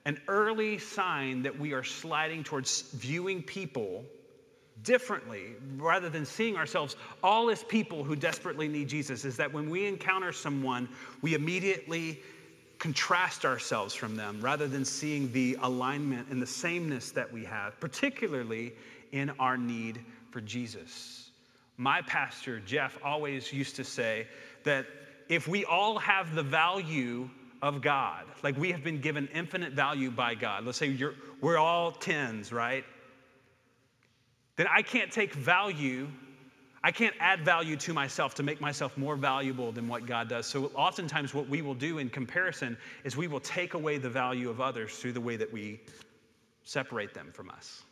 an 0.04 0.20
early 0.28 0.78
sign 0.78 1.42
that 1.42 1.58
we 1.58 1.72
are 1.72 1.82
sliding 1.82 2.44
towards 2.44 2.82
viewing 2.92 3.42
people 3.42 4.04
differently 4.82 5.54
rather 5.76 6.08
than 6.08 6.24
seeing 6.24 6.56
ourselves 6.56 6.96
all 7.22 7.50
as 7.50 7.64
people 7.64 8.04
who 8.04 8.14
desperately 8.14 8.68
need 8.68 8.88
Jesus 8.88 9.24
is 9.24 9.36
that 9.38 9.52
when 9.52 9.68
we 9.68 9.86
encounter 9.86 10.32
someone, 10.32 10.88
we 11.22 11.34
immediately 11.34 12.20
contrast 12.78 13.44
ourselves 13.44 13.94
from 13.94 14.16
them 14.16 14.40
rather 14.40 14.68
than 14.68 14.84
seeing 14.84 15.32
the 15.32 15.56
alignment 15.62 16.28
and 16.28 16.40
the 16.40 16.46
sameness 16.46 17.10
that 17.10 17.32
we 17.32 17.44
have, 17.44 17.78
particularly 17.80 18.74
in 19.12 19.30
our 19.38 19.56
need 19.56 20.04
for 20.30 20.40
Jesus. 20.40 21.25
My 21.76 22.02
pastor, 22.02 22.60
Jeff, 22.60 22.98
always 23.04 23.52
used 23.52 23.76
to 23.76 23.84
say 23.84 24.26
that 24.64 24.86
if 25.28 25.46
we 25.46 25.64
all 25.64 25.98
have 25.98 26.34
the 26.34 26.42
value 26.42 27.28
of 27.62 27.82
God. 27.82 28.24
Like 28.42 28.56
we 28.56 28.72
have 28.72 28.84
been 28.84 29.00
given 29.00 29.28
infinite 29.32 29.72
value 29.72 30.10
by 30.10 30.34
God. 30.34 30.64
Let's 30.64 30.78
say 30.78 30.96
we're 31.40 31.58
all 31.58 31.92
tens, 31.92 32.52
right? 32.52 32.84
Then 34.56 34.66
I 34.72 34.82
can't 34.82 35.10
take 35.10 35.34
value, 35.34 36.08
I 36.82 36.92
can't 36.92 37.14
add 37.20 37.44
value 37.44 37.76
to 37.76 37.92
myself 37.92 38.34
to 38.36 38.42
make 38.42 38.60
myself 38.60 38.96
more 38.96 39.16
valuable 39.16 39.72
than 39.72 39.88
what 39.88 40.06
God 40.06 40.28
does. 40.28 40.46
So 40.46 40.66
oftentimes, 40.74 41.34
what 41.34 41.48
we 41.48 41.60
will 41.60 41.74
do 41.74 41.98
in 41.98 42.08
comparison 42.08 42.76
is 43.04 43.16
we 43.16 43.28
will 43.28 43.40
take 43.40 43.74
away 43.74 43.98
the 43.98 44.10
value 44.10 44.48
of 44.48 44.60
others 44.60 44.96
through 44.96 45.12
the 45.12 45.20
way 45.20 45.36
that 45.36 45.52
we 45.52 45.80
separate 46.64 47.12
them 47.12 47.30
from 47.32 47.50
us. 47.50 47.82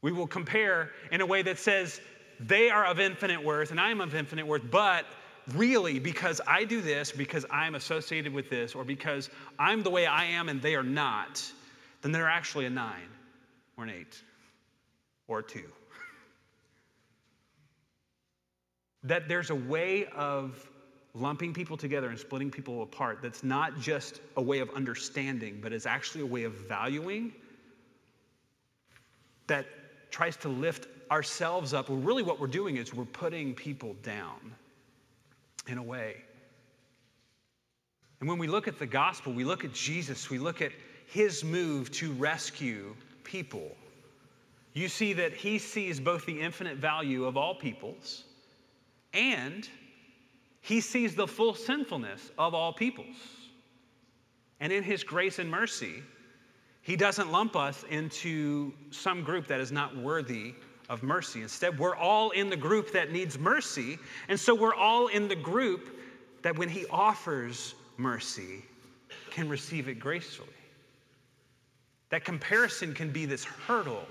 We 0.00 0.12
will 0.12 0.26
compare 0.26 0.90
in 1.10 1.20
a 1.20 1.26
way 1.26 1.42
that 1.42 1.58
says, 1.58 2.00
they 2.40 2.70
are 2.70 2.84
of 2.84 3.00
infinite 3.00 3.42
worth 3.42 3.70
and 3.70 3.80
I 3.80 3.90
am 3.90 4.00
of 4.00 4.14
infinite 4.14 4.46
worth, 4.46 4.62
but 4.70 5.06
really 5.52 5.98
because 5.98 6.40
I 6.46 6.64
do 6.64 6.80
this, 6.80 7.12
because 7.12 7.44
I'm 7.50 7.74
associated 7.74 8.32
with 8.32 8.50
this, 8.50 8.74
or 8.74 8.84
because 8.84 9.30
I'm 9.58 9.82
the 9.82 9.90
way 9.90 10.06
I 10.06 10.24
am 10.24 10.48
and 10.48 10.60
they 10.60 10.74
are 10.74 10.82
not, 10.82 11.42
then 12.02 12.12
they're 12.12 12.28
actually 12.28 12.66
a 12.66 12.70
nine 12.70 13.08
or 13.76 13.84
an 13.84 13.90
eight 13.90 14.22
or 15.28 15.40
a 15.40 15.42
two. 15.42 15.64
that 19.02 19.28
there's 19.28 19.50
a 19.50 19.54
way 19.54 20.06
of 20.06 20.70
lumping 21.14 21.54
people 21.54 21.76
together 21.76 22.08
and 22.08 22.18
splitting 22.18 22.50
people 22.50 22.82
apart 22.82 23.20
that's 23.22 23.44
not 23.44 23.78
just 23.80 24.20
a 24.36 24.42
way 24.42 24.58
of 24.58 24.68
understanding, 24.70 25.60
but 25.62 25.72
is 25.72 25.86
actually 25.86 26.22
a 26.22 26.26
way 26.26 26.44
of 26.44 26.52
valuing 26.52 27.32
that 29.46 29.66
tries 30.10 30.36
to 30.36 30.48
lift 30.48 30.88
ourselves 31.10 31.74
up. 31.74 31.88
Well, 31.88 31.98
really, 31.98 32.22
what 32.22 32.40
we're 32.40 32.46
doing 32.46 32.76
is 32.76 32.94
we're 32.94 33.04
putting 33.04 33.54
people 33.54 33.94
down 34.02 34.54
in 35.66 35.78
a 35.78 35.82
way. 35.82 36.16
And 38.20 38.28
when 38.28 38.38
we 38.38 38.46
look 38.46 38.68
at 38.68 38.78
the 38.78 38.86
gospel, 38.86 39.32
we 39.32 39.44
look 39.44 39.64
at 39.64 39.72
Jesus, 39.72 40.30
we 40.30 40.38
look 40.38 40.62
at 40.62 40.72
his 41.06 41.44
move 41.44 41.90
to 41.92 42.12
rescue 42.12 42.94
people. 43.22 43.70
You 44.72 44.88
see 44.88 45.12
that 45.12 45.32
he 45.32 45.58
sees 45.58 46.00
both 46.00 46.26
the 46.26 46.40
infinite 46.40 46.78
value 46.78 47.24
of 47.24 47.36
all 47.36 47.54
peoples 47.54 48.24
and 49.12 49.68
he 50.60 50.80
sees 50.80 51.14
the 51.14 51.26
full 51.26 51.54
sinfulness 51.54 52.30
of 52.38 52.54
all 52.54 52.72
peoples. 52.72 53.16
And 54.60 54.72
in 54.72 54.82
his 54.82 55.04
grace 55.04 55.38
and 55.38 55.50
mercy, 55.50 56.02
he 56.80 56.96
doesn't 56.96 57.30
lump 57.30 57.54
us 57.56 57.84
into 57.90 58.72
some 58.90 59.22
group 59.22 59.46
that 59.48 59.60
is 59.60 59.70
not 59.70 59.96
worthy 59.96 60.54
of 60.88 61.02
mercy. 61.02 61.42
Instead, 61.42 61.78
we're 61.78 61.96
all 61.96 62.30
in 62.30 62.50
the 62.50 62.56
group 62.56 62.92
that 62.92 63.12
needs 63.12 63.38
mercy. 63.38 63.98
And 64.28 64.38
so 64.38 64.54
we're 64.54 64.74
all 64.74 65.08
in 65.08 65.28
the 65.28 65.36
group 65.36 65.98
that 66.42 66.56
when 66.56 66.68
He 66.68 66.86
offers 66.86 67.74
mercy, 67.96 68.62
can 69.30 69.48
receive 69.48 69.88
it 69.88 69.98
gracefully. 69.98 70.48
That 72.10 72.24
comparison 72.24 72.94
can 72.94 73.10
be 73.10 73.26
this 73.26 73.44
hurdle 73.44 74.04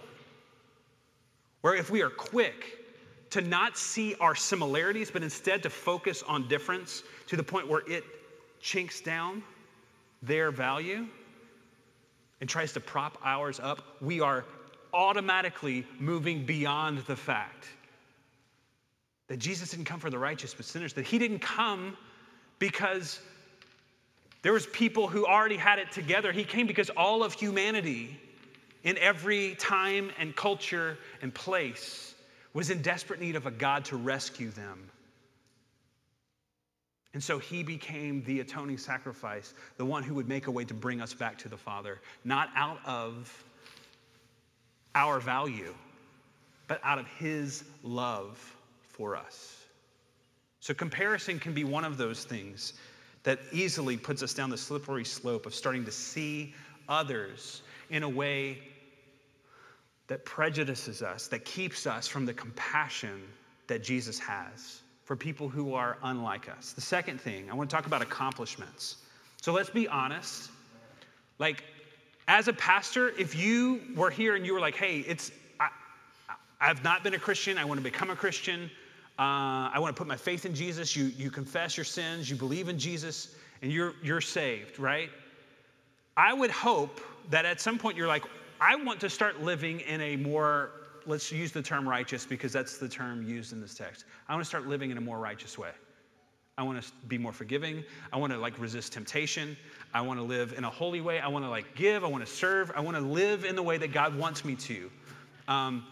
where 1.61 1.75
if 1.75 1.89
we 1.89 2.01
are 2.01 2.09
quick 2.09 2.79
to 3.29 3.41
not 3.41 3.77
see 3.77 4.15
our 4.15 4.35
similarities, 4.35 5.09
but 5.09 5.23
instead 5.23 5.63
to 5.63 5.69
focus 5.69 6.21
on 6.27 6.47
difference 6.49 7.03
to 7.27 7.37
the 7.37 7.43
point 7.43 7.67
where 7.67 7.81
it 7.87 8.03
chinks 8.59 8.99
down 8.99 9.41
their 10.21 10.51
value 10.51 11.07
and 12.41 12.49
tries 12.49 12.73
to 12.73 12.81
prop 12.81 13.17
ours 13.23 13.61
up, 13.61 13.81
we 14.01 14.19
are 14.19 14.43
automatically 14.93 15.85
moving 15.99 16.45
beyond 16.45 16.99
the 16.99 17.15
fact 17.15 17.67
that 19.27 19.37
Jesus 19.37 19.71
didn't 19.71 19.85
come 19.85 19.99
for 19.99 20.09
the 20.09 20.19
righteous 20.19 20.53
but 20.53 20.65
sinners, 20.65 20.93
that 20.93 21.05
he 21.05 21.17
didn't 21.17 21.39
come 21.39 21.97
because 22.59 23.19
there 24.41 24.53
was 24.53 24.67
people 24.67 25.07
who 25.07 25.25
already 25.25 25.57
had 25.57 25.79
it 25.79 25.91
together. 25.91 26.31
He 26.31 26.43
came 26.43 26.67
because 26.67 26.89
all 26.91 27.23
of 27.23 27.33
humanity 27.33 28.19
in 28.83 28.97
every 28.97 29.55
time 29.55 30.11
and 30.19 30.35
culture 30.35 30.97
and 31.21 31.33
place 31.33 32.13
was 32.53 32.69
in 32.69 32.81
desperate 32.81 33.19
need 33.19 33.35
of 33.35 33.45
a 33.45 33.51
God 33.51 33.85
to 33.85 33.97
rescue 33.97 34.51
them. 34.51 34.89
And 37.13 37.23
so 37.23 37.39
he 37.39 37.63
became 37.63 38.23
the 38.23 38.39
atoning 38.39 38.77
sacrifice, 38.77 39.53
the 39.77 39.85
one 39.85 40.03
who 40.03 40.15
would 40.15 40.27
make 40.27 40.47
a 40.47 40.51
way 40.51 40.65
to 40.65 40.73
bring 40.73 40.99
us 40.99 41.13
back 41.13 41.37
to 41.39 41.49
the 41.49 41.57
Father, 41.57 42.01
not 42.23 42.49
out 42.55 42.79
of 42.85 43.43
our 44.95 45.19
value, 45.19 45.73
but 46.67 46.79
out 46.83 46.99
of 46.99 47.07
his 47.07 47.63
love 47.83 48.37
for 48.89 49.15
us. 49.15 49.57
So, 50.59 50.73
comparison 50.73 51.39
can 51.39 51.53
be 51.53 51.63
one 51.63 51.83
of 51.83 51.97
those 51.97 52.23
things 52.23 52.73
that 53.23 53.39
easily 53.51 53.97
puts 53.97 54.23
us 54.23 54.33
down 54.33 54.49
the 54.49 54.57
slippery 54.57 55.05
slope 55.05 55.45
of 55.45 55.53
starting 55.53 55.85
to 55.85 55.91
see 55.91 56.53
others 56.87 57.61
in 57.89 58.03
a 58.03 58.09
way 58.09 58.59
that 60.07 60.25
prejudices 60.25 61.01
us, 61.01 61.27
that 61.27 61.45
keeps 61.45 61.87
us 61.87 62.07
from 62.07 62.25
the 62.25 62.33
compassion 62.33 63.21
that 63.67 63.83
Jesus 63.83 64.19
has 64.19 64.81
for 65.05 65.15
people 65.15 65.49
who 65.49 65.73
are 65.73 65.97
unlike 66.03 66.49
us. 66.49 66.73
The 66.73 66.81
second 66.81 67.19
thing, 67.19 67.49
I 67.49 67.53
want 67.53 67.69
to 67.69 67.75
talk 67.75 67.85
about 67.85 68.01
accomplishments. 68.01 68.97
So 69.41 69.53
let's 69.53 69.69
be 69.69 69.87
honest. 69.87 70.49
Like, 71.39 71.63
as 72.27 72.47
a 72.47 72.53
pastor, 72.53 73.09
if 73.17 73.35
you 73.35 73.81
were 73.95 74.09
here 74.09 74.35
and 74.35 74.45
you 74.45 74.53
were 74.53 74.59
like, 74.59 74.75
hey, 74.75 74.99
it's, 74.99 75.31
I, 75.59 75.69
I've 76.61 76.83
not 76.83 77.03
been 77.03 77.13
a 77.13 77.19
Christian, 77.19 77.57
I 77.57 77.65
want 77.65 77.79
to 77.79 77.83
become 77.83 78.09
a 78.09 78.15
Christian, 78.15 78.71
uh, 79.19 79.69
I 79.73 79.77
want 79.79 79.95
to 79.95 79.99
put 79.99 80.07
my 80.07 80.15
faith 80.15 80.45
in 80.45 80.55
Jesus, 80.55 80.95
you, 80.95 81.05
you 81.17 81.29
confess 81.29 81.77
your 81.77 81.83
sins, 81.83 82.29
you 82.29 82.35
believe 82.35 82.69
in 82.69 82.79
Jesus, 82.79 83.35
and 83.61 83.71
you're, 83.71 83.93
you're 84.01 84.21
saved, 84.21 84.79
right? 84.79 85.09
I 86.15 86.33
would 86.33 86.51
hope 86.51 87.01
that 87.29 87.45
at 87.45 87.59
some 87.59 87.77
point 87.77 87.97
you're 87.97 88.07
like, 88.07 88.23
I 88.61 88.75
want 88.75 88.99
to 89.01 89.09
start 89.09 89.41
living 89.41 89.81
in 89.81 89.99
a 90.01 90.15
more 90.15 90.71
let's 91.05 91.31
use 91.31 91.51
the 91.51 91.61
term 91.61 91.87
righteous 91.87 92.25
because 92.25 92.53
that's 92.53 92.77
the 92.77 92.87
term 92.87 93.27
used 93.27 93.51
in 93.51 93.61
this 93.61 93.73
text. 93.73 94.05
I 94.27 94.33
want 94.33 94.43
to 94.43 94.47
start 94.47 94.67
living 94.67 94.91
in 94.91 94.97
a 94.97 95.01
more 95.01 95.19
righteous 95.19 95.57
way. 95.57 95.71
I 96.57 96.61
want 96.61 96.83
to 96.83 96.91
be 97.07 97.17
more 97.17 97.31
forgiving. 97.31 97.83
I 98.11 98.17
want 98.17 98.31
to 98.31 98.37
like 98.37 98.59
resist 98.59 98.93
temptation. 98.93 99.57
I 99.91 100.01
want 100.01 100.19
to 100.19 100.23
live 100.23 100.53
in 100.55 100.63
a 100.63 100.69
holy 100.69 101.01
way. 101.01 101.19
I 101.19 101.27
want 101.27 101.43
to 101.45 101.49
like 101.49 101.75
give. 101.75 102.03
I 102.03 102.07
want 102.07 102.23
to 102.23 102.31
serve. 102.31 102.71
I 102.75 102.79
want 102.79 102.95
to 102.95 103.01
live 103.01 103.43
in 103.43 103.55
the 103.55 103.63
way 103.63 103.77
that 103.79 103.91
God 103.91 104.15
wants 104.15 104.45
me 104.45 104.55
to. 104.55 104.91
Um, 105.47 105.85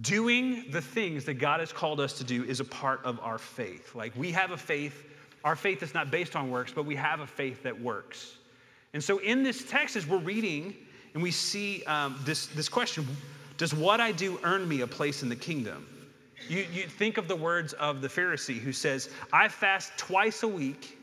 doing 0.00 0.64
the 0.70 0.80
things 0.80 1.26
that 1.26 1.34
God 1.34 1.60
has 1.60 1.72
called 1.72 2.00
us 2.00 2.14
to 2.18 2.24
do 2.24 2.42
is 2.44 2.60
a 2.60 2.64
part 2.64 3.04
of 3.04 3.20
our 3.20 3.36
faith. 3.36 3.94
Like 3.94 4.16
we 4.16 4.32
have 4.32 4.50
a 4.50 4.56
faith. 4.56 5.04
Our 5.44 5.56
faith 5.56 5.82
is 5.82 5.92
not 5.92 6.10
based 6.10 6.36
on 6.36 6.50
works, 6.50 6.72
but 6.74 6.86
we 6.86 6.96
have 6.96 7.20
a 7.20 7.26
faith 7.26 7.62
that 7.64 7.78
works. 7.78 8.38
And 8.94 9.04
so 9.04 9.18
in 9.18 9.42
this 9.42 9.64
text, 9.68 9.94
as 9.94 10.06
we're 10.06 10.18
reading 10.18 10.74
and 11.12 11.22
we 11.22 11.30
see 11.30 11.84
um, 11.84 12.18
this, 12.24 12.46
this 12.46 12.70
question, 12.70 13.06
does 13.58 13.74
what 13.74 14.00
I 14.00 14.10
do 14.10 14.38
earn 14.42 14.66
me 14.66 14.80
a 14.80 14.86
place 14.86 15.22
in 15.22 15.28
the 15.28 15.36
kingdom? 15.36 15.86
You, 16.48 16.66
you 16.72 16.86
think 16.86 17.18
of 17.18 17.28
the 17.28 17.36
words 17.36 17.72
of 17.74 18.00
the 18.00 18.08
Pharisee 18.08 18.58
who 18.58 18.72
says, 18.72 19.08
I 19.32 19.48
fast 19.48 19.92
twice 19.96 20.42
a 20.42 20.48
week 20.48 20.98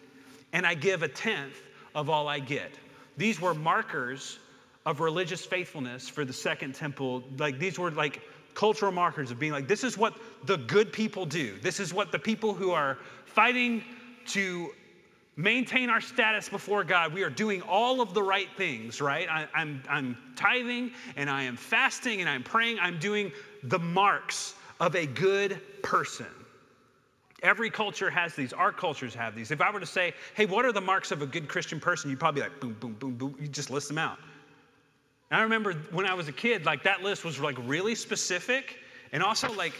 and 0.53 0.65
I 0.65 0.73
give 0.73 1.03
a 1.03 1.07
tenth 1.07 1.61
of 1.95 2.09
all 2.09 2.27
I 2.27 2.39
get. 2.39 2.71
These 3.17 3.41
were 3.41 3.53
markers 3.53 4.39
of 4.85 4.99
religious 4.99 5.45
faithfulness 5.45 6.09
for 6.09 6.25
the 6.25 6.33
second 6.33 6.75
temple. 6.75 7.23
Like 7.37 7.59
these 7.59 7.77
were 7.77 7.91
like 7.91 8.21
cultural 8.53 8.91
markers 8.91 9.31
of 9.31 9.39
being 9.39 9.51
like, 9.51 9.67
this 9.67 9.83
is 9.83 9.97
what 9.97 10.15
the 10.45 10.57
good 10.57 10.91
people 10.91 11.25
do. 11.25 11.57
This 11.59 11.79
is 11.79 11.93
what 11.93 12.11
the 12.11 12.19
people 12.19 12.53
who 12.53 12.71
are 12.71 12.97
fighting 13.25 13.83
to 14.27 14.71
maintain 15.37 15.89
our 15.89 16.01
status 16.01 16.49
before 16.49 16.83
God. 16.83 17.13
We 17.13 17.23
are 17.23 17.29
doing 17.29 17.61
all 17.61 18.01
of 18.01 18.13
the 18.13 18.21
right 18.21 18.49
things, 18.57 19.01
right? 19.01 19.27
I, 19.29 19.47
I'm, 19.55 19.81
I'm 19.89 20.17
tithing 20.35 20.91
and 21.15 21.29
I 21.29 21.43
am 21.43 21.55
fasting 21.55 22.19
and 22.19 22.29
I'm 22.29 22.43
praying. 22.43 22.79
I'm 22.79 22.99
doing 22.99 23.31
the 23.63 23.79
marks 23.79 24.55
of 24.81 24.95
a 24.95 25.05
good 25.05 25.61
person. 25.83 26.25
Every 27.43 27.69
culture 27.69 28.09
has 28.09 28.35
these. 28.35 28.51
Our 28.51 28.71
cultures 28.71 29.15
have 29.15 29.35
these. 29.35 29.51
If 29.51 29.61
I 29.61 29.71
were 29.71 29.79
to 29.79 29.85
say, 29.85 30.13
hey, 30.35 30.47
what 30.47 30.65
are 30.65 30.71
the 30.71 30.81
marks 30.81 31.11
of 31.11 31.21
a 31.21 31.25
good 31.25 31.47
Christian 31.47 31.79
person? 31.79 32.09
You'd 32.09 32.19
probably 32.19 32.41
be 32.41 32.49
like, 32.49 32.59
boom, 32.59 32.75
boom, 32.79 32.93
boom, 32.99 33.15
boom. 33.15 33.35
You 33.39 33.47
just 33.47 33.69
list 33.69 33.87
them 33.87 33.97
out. 33.97 34.17
And 35.29 35.39
I 35.39 35.43
remember 35.43 35.73
when 35.91 36.05
I 36.05 36.13
was 36.13 36.27
a 36.27 36.31
kid, 36.33 36.65
like 36.65 36.83
that 36.83 37.03
list 37.03 37.23
was 37.23 37.39
like 37.39 37.55
really 37.65 37.95
specific 37.95 38.79
and 39.13 39.23
also 39.23 39.53
like 39.53 39.73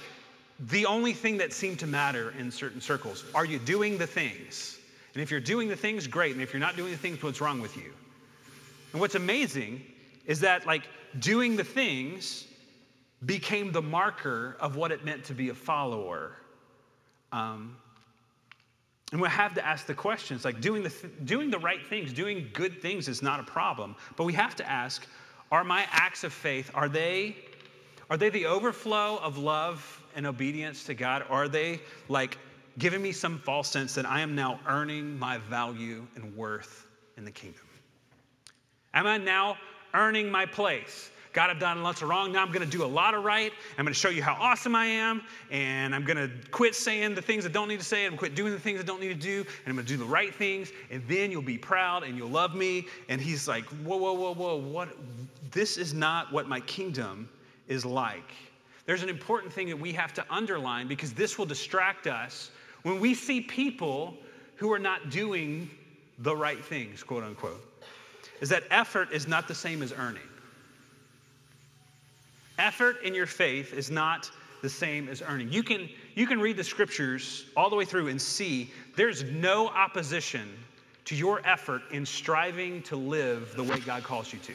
the 0.59 0.85
only 0.85 1.13
thing 1.13 1.37
that 1.39 1.51
seemed 1.51 1.79
to 1.79 1.87
matter 1.87 2.33
in 2.39 2.51
certain 2.51 2.79
circles. 2.79 3.25
Are 3.33 3.45
you 3.45 3.59
doing 3.59 3.97
the 3.97 4.07
things? 4.07 4.79
And 5.13 5.21
if 5.21 5.31
you're 5.31 5.39
doing 5.39 5.67
the 5.67 5.75
things, 5.75 6.07
great. 6.07 6.33
And 6.33 6.41
if 6.41 6.53
you're 6.53 6.59
not 6.59 6.77
doing 6.77 6.91
the 6.91 6.97
things, 6.97 7.21
what's 7.21 7.41
wrong 7.41 7.59
with 7.59 7.75
you? 7.75 7.91
And 8.93 9.01
what's 9.01 9.15
amazing 9.15 9.81
is 10.25 10.39
that, 10.41 10.65
like, 10.65 10.83
doing 11.19 11.57
the 11.57 11.63
things 11.63 12.45
became 13.25 13.71
the 13.71 13.81
marker 13.81 14.57
of 14.59 14.75
what 14.75 14.91
it 14.91 15.05
meant 15.05 15.25
to 15.25 15.33
be 15.33 15.49
a 15.49 15.53
follower. 15.53 16.35
Um, 17.31 17.77
and 19.11 19.21
we 19.21 19.27
have 19.27 19.53
to 19.55 19.65
ask 19.65 19.85
the 19.85 19.93
questions 19.93 20.45
like 20.45 20.61
doing 20.61 20.83
the, 20.83 20.89
th- 20.89 21.13
doing 21.25 21.51
the 21.51 21.59
right 21.59 21.85
things, 21.85 22.13
doing 22.13 22.49
good 22.53 22.81
things 22.81 23.07
is 23.07 23.21
not 23.21 23.39
a 23.39 23.43
problem. 23.43 23.95
But 24.15 24.23
we 24.23 24.33
have 24.33 24.55
to 24.55 24.69
ask 24.69 25.05
are 25.51 25.65
my 25.65 25.85
acts 25.91 26.23
of 26.23 26.31
faith, 26.31 26.71
are 26.73 26.87
they, 26.87 27.35
are 28.09 28.15
they 28.15 28.29
the 28.29 28.45
overflow 28.45 29.17
of 29.17 29.37
love 29.37 30.01
and 30.15 30.25
obedience 30.25 30.85
to 30.85 30.93
God? 30.93 31.25
Or 31.29 31.43
are 31.43 31.47
they 31.49 31.81
like 32.07 32.37
giving 32.77 33.01
me 33.01 33.11
some 33.11 33.37
false 33.39 33.69
sense 33.69 33.93
that 33.95 34.05
I 34.05 34.21
am 34.21 34.33
now 34.33 34.61
earning 34.65 35.19
my 35.19 35.39
value 35.39 36.07
and 36.15 36.35
worth 36.37 36.87
in 37.17 37.25
the 37.25 37.31
kingdom? 37.31 37.67
Am 38.93 39.05
I 39.05 39.17
now 39.17 39.57
earning 39.93 40.31
my 40.31 40.45
place? 40.45 41.11
God, 41.33 41.49
I've 41.49 41.59
done 41.59 41.81
lots 41.81 42.01
of 42.01 42.09
wrong. 42.09 42.33
Now 42.33 42.41
I'm 42.41 42.51
going 42.51 42.65
to 42.65 42.77
do 42.77 42.83
a 42.83 42.85
lot 42.85 43.13
of 43.13 43.23
right. 43.23 43.53
I'm 43.77 43.85
going 43.85 43.93
to 43.93 43.99
show 43.99 44.09
you 44.09 44.21
how 44.21 44.33
awesome 44.33 44.75
I 44.75 44.85
am. 44.85 45.21
And 45.49 45.95
I'm 45.95 46.03
going 46.03 46.17
to 46.17 46.29
quit 46.49 46.75
saying 46.75 47.15
the 47.15 47.21
things 47.21 47.45
I 47.45 47.49
don't 47.49 47.69
need 47.69 47.79
to 47.79 47.85
say. 47.85 48.05
and 48.05 48.17
quit 48.17 48.35
doing 48.35 48.51
the 48.51 48.59
things 48.59 48.79
I 48.79 48.83
don't 48.83 48.99
need 48.99 49.09
to 49.09 49.13
do. 49.13 49.39
And 49.39 49.67
I'm 49.67 49.75
going 49.75 49.85
to 49.85 49.93
do 49.93 49.97
the 49.97 50.05
right 50.05 50.33
things. 50.35 50.71
And 50.89 51.01
then 51.07 51.31
you'll 51.31 51.41
be 51.41 51.57
proud 51.57 52.03
and 52.03 52.17
you'll 52.17 52.29
love 52.29 52.53
me. 52.53 52.87
And 53.07 53.21
he's 53.21 53.47
like, 53.47 53.63
whoa, 53.65 53.97
whoa, 53.97 54.13
whoa, 54.13 54.33
whoa. 54.33 54.57
What? 54.57 54.89
This 55.51 55.77
is 55.77 55.93
not 55.93 56.31
what 56.33 56.47
my 56.47 56.59
kingdom 56.61 57.29
is 57.67 57.85
like. 57.85 58.31
There's 58.85 59.03
an 59.03 59.09
important 59.09 59.53
thing 59.53 59.69
that 59.69 59.79
we 59.79 59.93
have 59.93 60.13
to 60.15 60.25
underline 60.29 60.87
because 60.87 61.13
this 61.13 61.37
will 61.37 61.45
distract 61.45 62.07
us 62.07 62.51
when 62.83 62.99
we 62.99 63.13
see 63.13 63.41
people 63.41 64.15
who 64.55 64.71
are 64.71 64.79
not 64.79 65.09
doing 65.09 65.69
the 66.19 66.35
right 66.35 66.63
things, 66.63 67.03
quote 67.03 67.23
unquote, 67.23 67.63
is 68.41 68.49
that 68.49 68.63
effort 68.69 69.11
is 69.11 69.27
not 69.27 69.47
the 69.47 69.55
same 69.55 69.81
as 69.81 69.93
earning. 69.93 70.21
Effort 72.59 73.01
in 73.03 73.13
your 73.13 73.25
faith 73.25 73.73
is 73.73 73.89
not 73.89 74.29
the 74.61 74.69
same 74.69 75.09
as 75.09 75.21
earning. 75.21 75.51
You 75.51 75.63
can, 75.63 75.89
you 76.15 76.27
can 76.27 76.39
read 76.39 76.57
the 76.57 76.63
scriptures 76.63 77.45
all 77.57 77.69
the 77.69 77.75
way 77.75 77.85
through 77.85 78.07
and 78.07 78.21
see 78.21 78.71
there's 78.95 79.23
no 79.23 79.67
opposition 79.69 80.47
to 81.05 81.15
your 81.15 81.41
effort 81.45 81.81
in 81.91 82.05
striving 82.05 82.81
to 82.83 82.95
live 82.95 83.55
the 83.55 83.63
way 83.63 83.79
God 83.79 84.03
calls 84.03 84.31
you 84.31 84.39
to. 84.39 84.53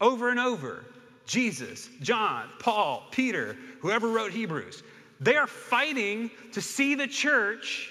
Over 0.00 0.30
and 0.30 0.40
over, 0.40 0.84
Jesus, 1.26 1.88
John, 2.02 2.48
Paul, 2.58 3.04
Peter, 3.10 3.56
whoever 3.80 4.08
wrote 4.08 4.32
Hebrews, 4.32 4.82
they 5.20 5.36
are 5.36 5.46
fighting 5.46 6.30
to 6.52 6.60
see 6.60 6.94
the 6.94 7.06
church 7.06 7.90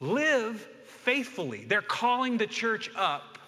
live 0.00 0.66
faithfully. 0.86 1.64
They're 1.64 1.82
calling 1.82 2.38
the 2.38 2.46
church 2.46 2.90
up 2.96 3.38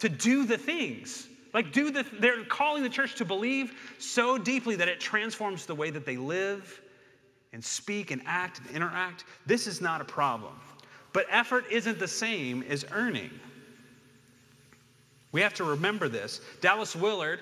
to 0.00 0.08
do 0.08 0.44
the 0.44 0.58
things. 0.58 1.28
Like, 1.58 1.72
do 1.72 1.90
the, 1.90 2.06
they're 2.20 2.44
calling 2.44 2.84
the 2.84 2.88
church 2.88 3.16
to 3.16 3.24
believe 3.24 3.72
so 3.98 4.38
deeply 4.38 4.76
that 4.76 4.86
it 4.86 5.00
transforms 5.00 5.66
the 5.66 5.74
way 5.74 5.90
that 5.90 6.06
they 6.06 6.16
live 6.16 6.80
and 7.52 7.64
speak 7.64 8.12
and 8.12 8.22
act 8.26 8.60
and 8.60 8.76
interact. 8.76 9.24
This 9.44 9.66
is 9.66 9.80
not 9.80 10.00
a 10.00 10.04
problem. 10.04 10.52
But 11.12 11.26
effort 11.28 11.64
isn't 11.68 11.98
the 11.98 12.06
same 12.06 12.62
as 12.68 12.84
earning. 12.92 13.32
We 15.32 15.40
have 15.40 15.52
to 15.54 15.64
remember 15.64 16.08
this. 16.08 16.40
Dallas 16.60 16.94
Willard 16.94 17.40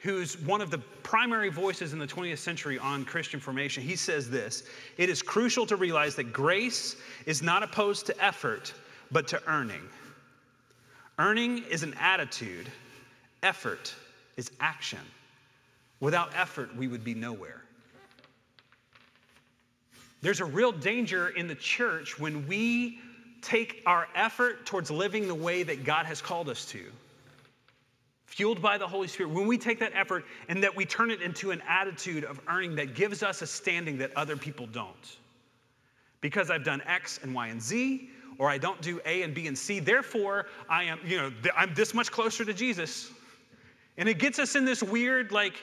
who's 0.00 0.38
one 0.42 0.60
of 0.60 0.70
the 0.70 0.78
primary 1.02 1.48
voices 1.48 1.94
in 1.94 1.98
the 1.98 2.06
20th 2.06 2.36
century 2.36 2.78
on 2.78 3.06
Christian 3.06 3.40
formation, 3.40 3.82
he 3.82 3.96
says 3.96 4.28
this 4.28 4.64
It 4.98 5.08
is 5.08 5.22
crucial 5.22 5.64
to 5.64 5.76
realize 5.76 6.14
that 6.16 6.30
grace 6.30 6.94
is 7.24 7.42
not 7.42 7.62
opposed 7.62 8.04
to 8.04 8.22
effort, 8.22 8.74
but 9.10 9.26
to 9.28 9.42
earning. 9.46 9.88
Earning 11.18 11.64
is 11.70 11.82
an 11.82 11.94
attitude, 11.98 12.70
effort 13.42 13.94
is 14.36 14.50
action. 14.60 15.00
Without 16.00 16.30
effort, 16.36 16.74
we 16.76 16.88
would 16.88 17.04
be 17.04 17.14
nowhere. 17.14 17.62
There's 20.22 20.40
a 20.40 20.44
real 20.44 20.72
danger 20.72 21.28
in 21.28 21.46
the 21.46 21.54
church 21.54 22.18
when 22.18 22.46
we 22.46 22.98
take 23.42 23.82
our 23.86 24.08
effort 24.14 24.66
towards 24.66 24.90
living 24.90 25.28
the 25.28 25.34
way 25.34 25.62
that 25.62 25.84
God 25.84 26.06
has 26.06 26.20
called 26.20 26.48
us 26.48 26.64
to 26.66 26.84
fueled 28.36 28.60
by 28.60 28.76
the 28.76 28.86
Holy 28.86 29.08
Spirit, 29.08 29.32
when 29.32 29.46
we 29.46 29.56
take 29.56 29.78
that 29.80 29.92
effort 29.94 30.24
and 30.48 30.62
that 30.62 30.76
we 30.76 30.84
turn 30.84 31.10
it 31.10 31.22
into 31.22 31.52
an 31.52 31.62
attitude 31.66 32.22
of 32.22 32.38
earning 32.48 32.74
that 32.74 32.94
gives 32.94 33.22
us 33.22 33.40
a 33.40 33.46
standing 33.46 33.96
that 33.96 34.14
other 34.14 34.36
people 34.36 34.66
don't. 34.66 35.16
Because 36.20 36.50
I've 36.50 36.62
done 36.62 36.82
X 36.86 37.18
and 37.22 37.34
Y 37.34 37.46
and 37.46 37.62
Z, 37.62 38.10
or 38.36 38.50
I 38.50 38.58
don't 38.58 38.78
do 38.82 39.00
A 39.06 39.22
and 39.22 39.32
B 39.32 39.46
and 39.46 39.56
C, 39.56 39.78
therefore 39.78 40.48
I 40.68 40.84
am, 40.84 40.98
you 41.02 41.16
know, 41.16 41.32
I'm 41.56 41.72
this 41.72 41.94
much 41.94 42.12
closer 42.12 42.44
to 42.44 42.52
Jesus. 42.52 43.10
And 43.98 44.08
it 44.08 44.18
gets 44.18 44.38
us 44.38 44.56
in 44.56 44.64
this 44.64 44.82
weird, 44.82 45.32
like, 45.32 45.54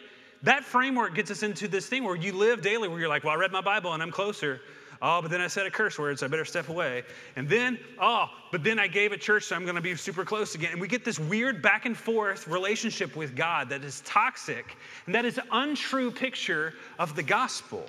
that 0.41 0.63
framework 0.63 1.15
gets 1.15 1.31
us 1.31 1.43
into 1.43 1.67
this 1.67 1.87
thing 1.87 2.03
where 2.03 2.15
you 2.15 2.33
live 2.33 2.61
daily 2.61 2.87
where 2.87 2.99
you're 2.99 3.09
like, 3.09 3.23
well, 3.23 3.33
I 3.33 3.37
read 3.37 3.51
my 3.51 3.61
Bible 3.61 3.93
and 3.93 4.03
I'm 4.03 4.11
closer. 4.11 4.59
Oh, 5.01 5.21
but 5.21 5.31
then 5.31 5.41
I 5.41 5.47
said 5.47 5.65
a 5.65 5.71
curse 5.71 5.99
word, 5.99 6.17
so 6.17 6.25
I 6.25 6.29
better 6.29 6.45
step 6.45 6.69
away. 6.69 7.03
And 7.35 7.47
then, 7.47 7.77
oh, 8.01 8.29
but 8.51 8.63
then 8.63 8.79
I 8.79 8.87
gave 8.87 9.11
a 9.11 9.17
church, 9.17 9.43
so 9.43 9.55
I'm 9.55 9.63
going 9.63 9.75
to 9.75 9.81
be 9.81 9.95
super 9.95 10.23
close 10.23 10.55
again. 10.55 10.71
And 10.71 10.81
we 10.81 10.87
get 10.87 11.03
this 11.03 11.19
weird 11.19 11.61
back 11.61 11.85
and 11.85 11.95
forth 11.95 12.47
relationship 12.47 13.15
with 13.15 13.35
God 13.35 13.67
that 13.69 13.83
is 13.83 14.01
toxic, 14.05 14.77
and 15.05 15.13
that 15.13 15.25
is 15.25 15.37
an 15.37 15.43
untrue 15.51 16.09
picture 16.09 16.73
of 16.99 17.15
the 17.15 17.23
gospel. 17.23 17.85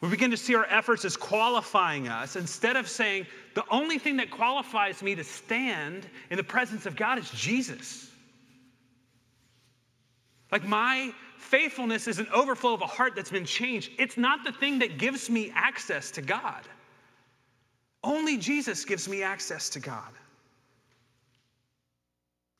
We 0.00 0.08
begin 0.08 0.30
to 0.30 0.36
see 0.36 0.54
our 0.54 0.66
efforts 0.70 1.04
as 1.04 1.16
qualifying 1.16 2.08
us 2.08 2.36
instead 2.36 2.76
of 2.76 2.88
saying, 2.88 3.26
the 3.54 3.64
only 3.70 3.98
thing 3.98 4.16
that 4.16 4.30
qualifies 4.30 5.02
me 5.02 5.14
to 5.14 5.24
stand 5.24 6.06
in 6.30 6.38
the 6.38 6.44
presence 6.44 6.86
of 6.86 6.96
God 6.96 7.18
is 7.18 7.30
Jesus. 7.30 8.10
Like 10.52 10.64
my 10.64 11.12
faithfulness 11.38 12.06
is 12.06 12.18
an 12.18 12.28
overflow 12.32 12.74
of 12.74 12.82
a 12.82 12.86
heart 12.86 13.16
that's 13.16 13.30
been 13.30 13.46
changed. 13.46 13.90
It's 13.98 14.18
not 14.18 14.44
the 14.44 14.52
thing 14.52 14.78
that 14.80 14.98
gives 14.98 15.30
me 15.30 15.50
access 15.54 16.10
to 16.12 16.22
God. 16.22 16.68
Only 18.04 18.36
Jesus 18.36 18.84
gives 18.84 19.08
me 19.08 19.22
access 19.22 19.70
to 19.70 19.80
God. 19.80 20.12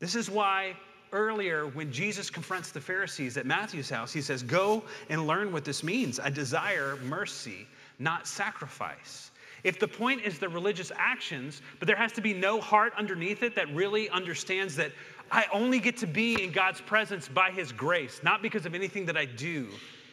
This 0.00 0.14
is 0.14 0.30
why 0.30 0.74
earlier, 1.12 1.66
when 1.66 1.92
Jesus 1.92 2.30
confronts 2.30 2.70
the 2.70 2.80
Pharisees 2.80 3.36
at 3.36 3.44
Matthew's 3.44 3.90
house, 3.90 4.12
he 4.12 4.22
says, 4.22 4.42
Go 4.42 4.82
and 5.10 5.26
learn 5.26 5.52
what 5.52 5.64
this 5.64 5.84
means. 5.84 6.18
I 6.18 6.30
desire 6.30 6.96
mercy, 7.04 7.66
not 7.98 8.26
sacrifice. 8.26 9.30
If 9.64 9.78
the 9.78 9.86
point 9.86 10.22
is 10.22 10.38
the 10.38 10.48
religious 10.48 10.90
actions, 10.96 11.62
but 11.78 11.86
there 11.86 11.96
has 11.96 12.10
to 12.12 12.20
be 12.20 12.34
no 12.34 12.60
heart 12.60 12.92
underneath 12.96 13.42
it 13.42 13.54
that 13.54 13.72
really 13.72 14.10
understands 14.10 14.74
that 14.76 14.90
I 15.32 15.46
only 15.50 15.80
get 15.80 15.96
to 15.96 16.06
be 16.06 16.42
in 16.44 16.52
God's 16.52 16.82
presence 16.82 17.26
by 17.26 17.50
His 17.50 17.72
grace, 17.72 18.20
not 18.22 18.42
because 18.42 18.66
of 18.66 18.74
anything 18.74 19.06
that 19.06 19.16
I 19.16 19.24
do. 19.24 19.66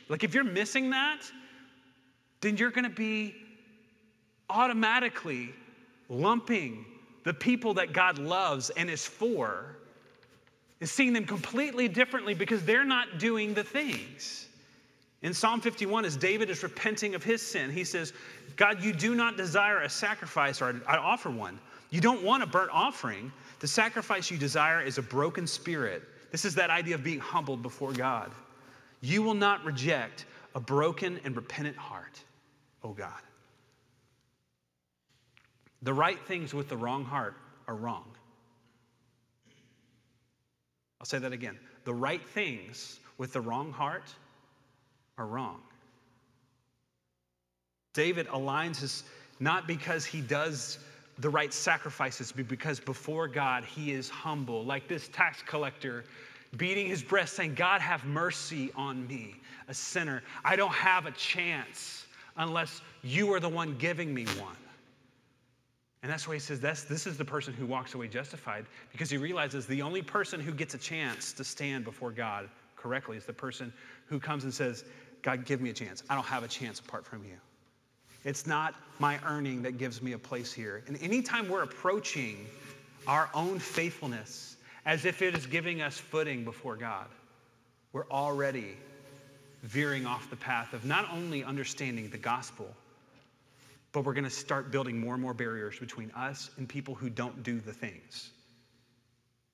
Like, 0.08 0.24
if 0.24 0.34
you're 0.34 0.46
missing 0.46 0.90
that, 0.92 1.20
then 2.40 2.56
you're 2.56 2.72
going 2.72 2.86
to 2.86 2.90
be 2.90 3.36
automatically 4.50 5.54
lumping 6.08 6.86
the 7.26 7.34
people 7.34 7.74
that 7.76 7.92
God 7.92 8.18
loves 8.18 8.70
and 8.72 8.90
is 8.90 9.06
for, 9.06 9.76
is 10.80 10.90
seeing 10.90 11.12
them 11.12 11.26
completely 11.26 11.90
differently 11.90 12.34
because 12.34 12.64
they're 12.64 12.86
not 12.86 13.20
doing 13.20 13.54
the 13.54 13.64
things. 13.64 14.48
In 15.22 15.34
Psalm 15.34 15.60
51, 15.60 16.06
as 16.06 16.16
David 16.16 16.50
is 16.50 16.64
repenting 16.64 17.14
of 17.14 17.24
his 17.24 17.42
sin, 17.42 17.70
he 17.70 17.84
says, 17.84 18.14
God, 18.56 18.82
you 18.82 18.94
do 18.94 19.16
not 19.16 19.36
desire 19.36 19.82
a 19.82 19.90
sacrifice 19.90 20.62
or 20.62 20.82
I 20.88 20.96
offer 20.96 21.30
one. 21.30 21.60
You 21.90 22.00
don't 22.00 22.24
want 22.24 22.42
a 22.42 22.48
burnt 22.48 22.72
offering. 22.72 23.32
The 23.60 23.68
sacrifice 23.68 24.32
you 24.32 24.38
desire 24.38 24.82
is 24.82 24.98
a 24.98 25.02
broken 25.02 25.46
spirit. 25.46 26.04
This 26.32 26.46
is 26.46 26.56
that 26.56 26.70
idea 26.70 26.96
of 26.96 27.04
being 27.04 27.20
humbled 27.20 27.62
before 27.62 27.92
God. 27.92 28.32
You 29.02 29.22
will 29.24 29.34
not 29.34 29.64
reject 29.66 30.26
a 30.56 30.60
broken 30.60 31.20
and 31.24 31.36
repentant 31.36 31.78
heart, 31.78 32.20
oh 32.84 32.94
God. 32.94 33.22
The 35.82 35.94
right 35.94 36.20
things 36.28 36.54
with 36.54 36.70
the 36.70 36.78
wrong 36.78 37.06
heart 37.06 37.36
are 37.68 37.76
wrong. 37.76 38.06
I'll 41.00 41.06
say 41.06 41.20
that 41.20 41.32
again. 41.32 41.58
The 41.86 41.94
right 41.94 42.26
things 42.30 43.00
with 43.18 43.32
the 43.32 43.42
wrong 43.42 43.72
heart 43.72 44.14
are 45.18 45.26
wrong. 45.26 45.62
David 47.94 48.28
aligns 48.28 48.82
his, 48.82 49.04
not 49.40 49.68
because 49.68 50.06
he 50.06 50.22
does 50.22 50.78
the 51.20 51.30
right 51.30 51.54
sacrifices 51.54 52.32
because 52.32 52.80
before 52.80 53.28
God, 53.28 53.64
he 53.64 53.92
is 53.92 54.10
humble, 54.10 54.64
like 54.64 54.88
this 54.88 55.10
tax 55.10 55.44
collector 55.46 56.06
beating 56.58 56.88
his 56.88 57.04
breast, 57.04 57.34
saying, 57.36 57.54
God, 57.56 57.82
have 57.82 58.06
mercy 58.06 58.72
on 58.76 59.08
me, 59.08 59.36
a 59.68 59.74
sinner. 59.74 60.24
I 60.44 60.56
don't 60.56 60.74
have 60.74 61.06
a 61.06 61.12
chance 61.12 62.06
unless 62.38 62.82
you 63.04 63.32
are 63.34 63.40
the 63.40 63.50
one 63.50 63.76
giving 63.78 64.14
me 64.14 64.26
one. 64.40 64.56
And 66.02 66.12
that's 66.12 66.28
why 66.28 66.36
he 66.36 66.40
says 66.40 66.62
that's, 66.62 66.84
this 66.84 67.06
is 67.06 67.18
the 67.18 67.26
person 67.26 67.54
who 67.54 67.66
walks 67.66 67.94
away 67.94 68.08
justified 68.08 68.66
because 68.92 69.10
he 69.10 69.18
realizes 69.18 69.68
the 69.68 69.82
only 69.82 70.02
person 70.02 70.40
who 70.40 70.54
gets 70.54 70.74
a 70.74 70.78
chance 70.78 71.34
to 71.34 71.44
stand 71.44 71.84
before 71.84 72.12
God 72.12 72.50
correctly 72.78 73.18
is 73.18 73.26
the 73.26 73.34
person 73.34 73.74
who 74.06 74.20
comes 74.20 74.46
and 74.46 74.54
says, 74.54 74.86
God, 75.22 75.46
give 75.46 75.60
me 75.60 75.70
a 75.70 75.74
chance. 75.74 76.04
I 76.10 76.16
don't 76.16 76.26
have 76.26 76.44
a 76.44 76.48
chance 76.48 76.80
apart 76.80 77.06
from 77.06 77.26
you. 77.26 77.36
It's 78.24 78.46
not 78.46 78.76
my 79.00 79.20
earning 79.26 79.62
that 79.64 79.78
gives 79.78 80.02
me 80.02 80.14
a 80.14 80.18
place 80.18 80.52
here. 80.52 80.84
And 80.88 81.02
anytime 81.02 81.48
we're 81.48 81.64
approaching 81.64 82.46
our 83.08 83.30
own 83.34 83.60
faithfulness 83.60 84.58
as 84.86 85.06
if 85.06 85.22
it 85.22 85.36
is 85.36 85.46
giving 85.46 85.82
us 85.82 85.98
footing 85.98 86.44
before 86.44 86.76
God, 86.76 87.08
we're 87.94 88.10
already 88.10 88.78
veering 89.64 90.06
off 90.06 90.30
the 90.30 90.36
path 90.36 90.74
of 90.74 90.86
not 90.86 91.10
only 91.12 91.44
understanding 91.44 92.10
the 92.10 92.18
gospel, 92.18 92.68
but 93.92 94.06
we're 94.06 94.14
going 94.14 94.24
to 94.24 94.30
start 94.30 94.72
building 94.72 95.00
more 95.00 95.14
and 95.14 95.22
more 95.22 95.34
barriers 95.34 95.80
between 95.80 96.12
us 96.12 96.52
and 96.58 96.70
people 96.70 96.94
who 96.94 97.10
don't 97.10 97.42
do 97.44 97.60
the 97.60 97.74
things. 97.74 98.32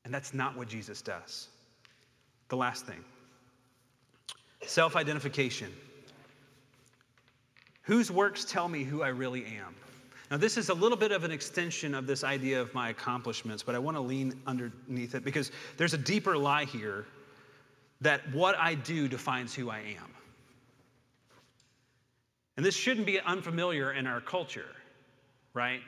And 0.04 0.14
that's 0.14 0.34
not 0.34 0.58
what 0.58 0.68
Jesus 0.68 1.02
does. 1.02 1.48
The 2.50 2.58
last 2.58 2.86
thing 2.86 3.04
self 4.66 4.96
identification. 4.96 5.72
Whose 7.86 8.12
works 8.12 8.46
tell 8.46 8.68
me 8.68 8.84
who 8.84 9.02
I 9.04 9.10
really 9.10 9.46
am? 9.46 9.76
Now, 10.32 10.38
this 10.38 10.58
is 10.58 10.70
a 10.70 10.74
little 10.74 10.98
bit 10.98 11.12
of 11.12 11.24
an 11.24 11.32
extension 11.32 11.94
of 11.94 12.08
this 12.08 12.24
idea 12.24 12.60
of 12.60 12.74
my 12.74 12.90
accomplishments, 12.90 13.62
but 13.62 13.76
I 13.76 13.80
want 13.80 13.96
to 13.96 14.02
lean 14.02 14.34
underneath 14.48 15.14
it 15.14 15.24
because 15.24 15.52
there's 15.78 15.94
a 15.94 15.98
deeper 15.98 16.36
lie 16.36 16.66
here 16.66 17.06
that 18.02 18.22
what 18.34 18.58
I 18.58 18.74
do 18.74 19.08
defines 19.08 19.54
who 19.54 19.70
I 19.70 19.80
am. 19.80 20.12
And 22.58 22.66
this 22.66 22.76
shouldn't 22.76 23.06
be 23.06 23.20
unfamiliar 23.20 23.94
in 23.94 24.08
our 24.08 24.20
culture, 24.20 24.70
right? 25.54 25.82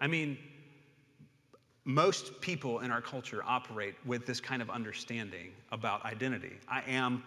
I 0.00 0.08
mean, 0.08 0.36
most 1.84 2.38
people 2.42 2.80
in 2.80 2.90
our 2.90 3.00
culture 3.00 3.42
operate 3.46 3.94
with 4.04 4.26
this 4.26 4.40
kind 4.40 4.60
of 4.60 4.68
understanding 4.68 5.52
about 5.72 6.04
identity. 6.04 6.58
I 6.68 6.82
am 6.86 7.22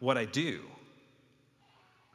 what 0.00 0.18
I 0.18 0.26
do. 0.26 0.60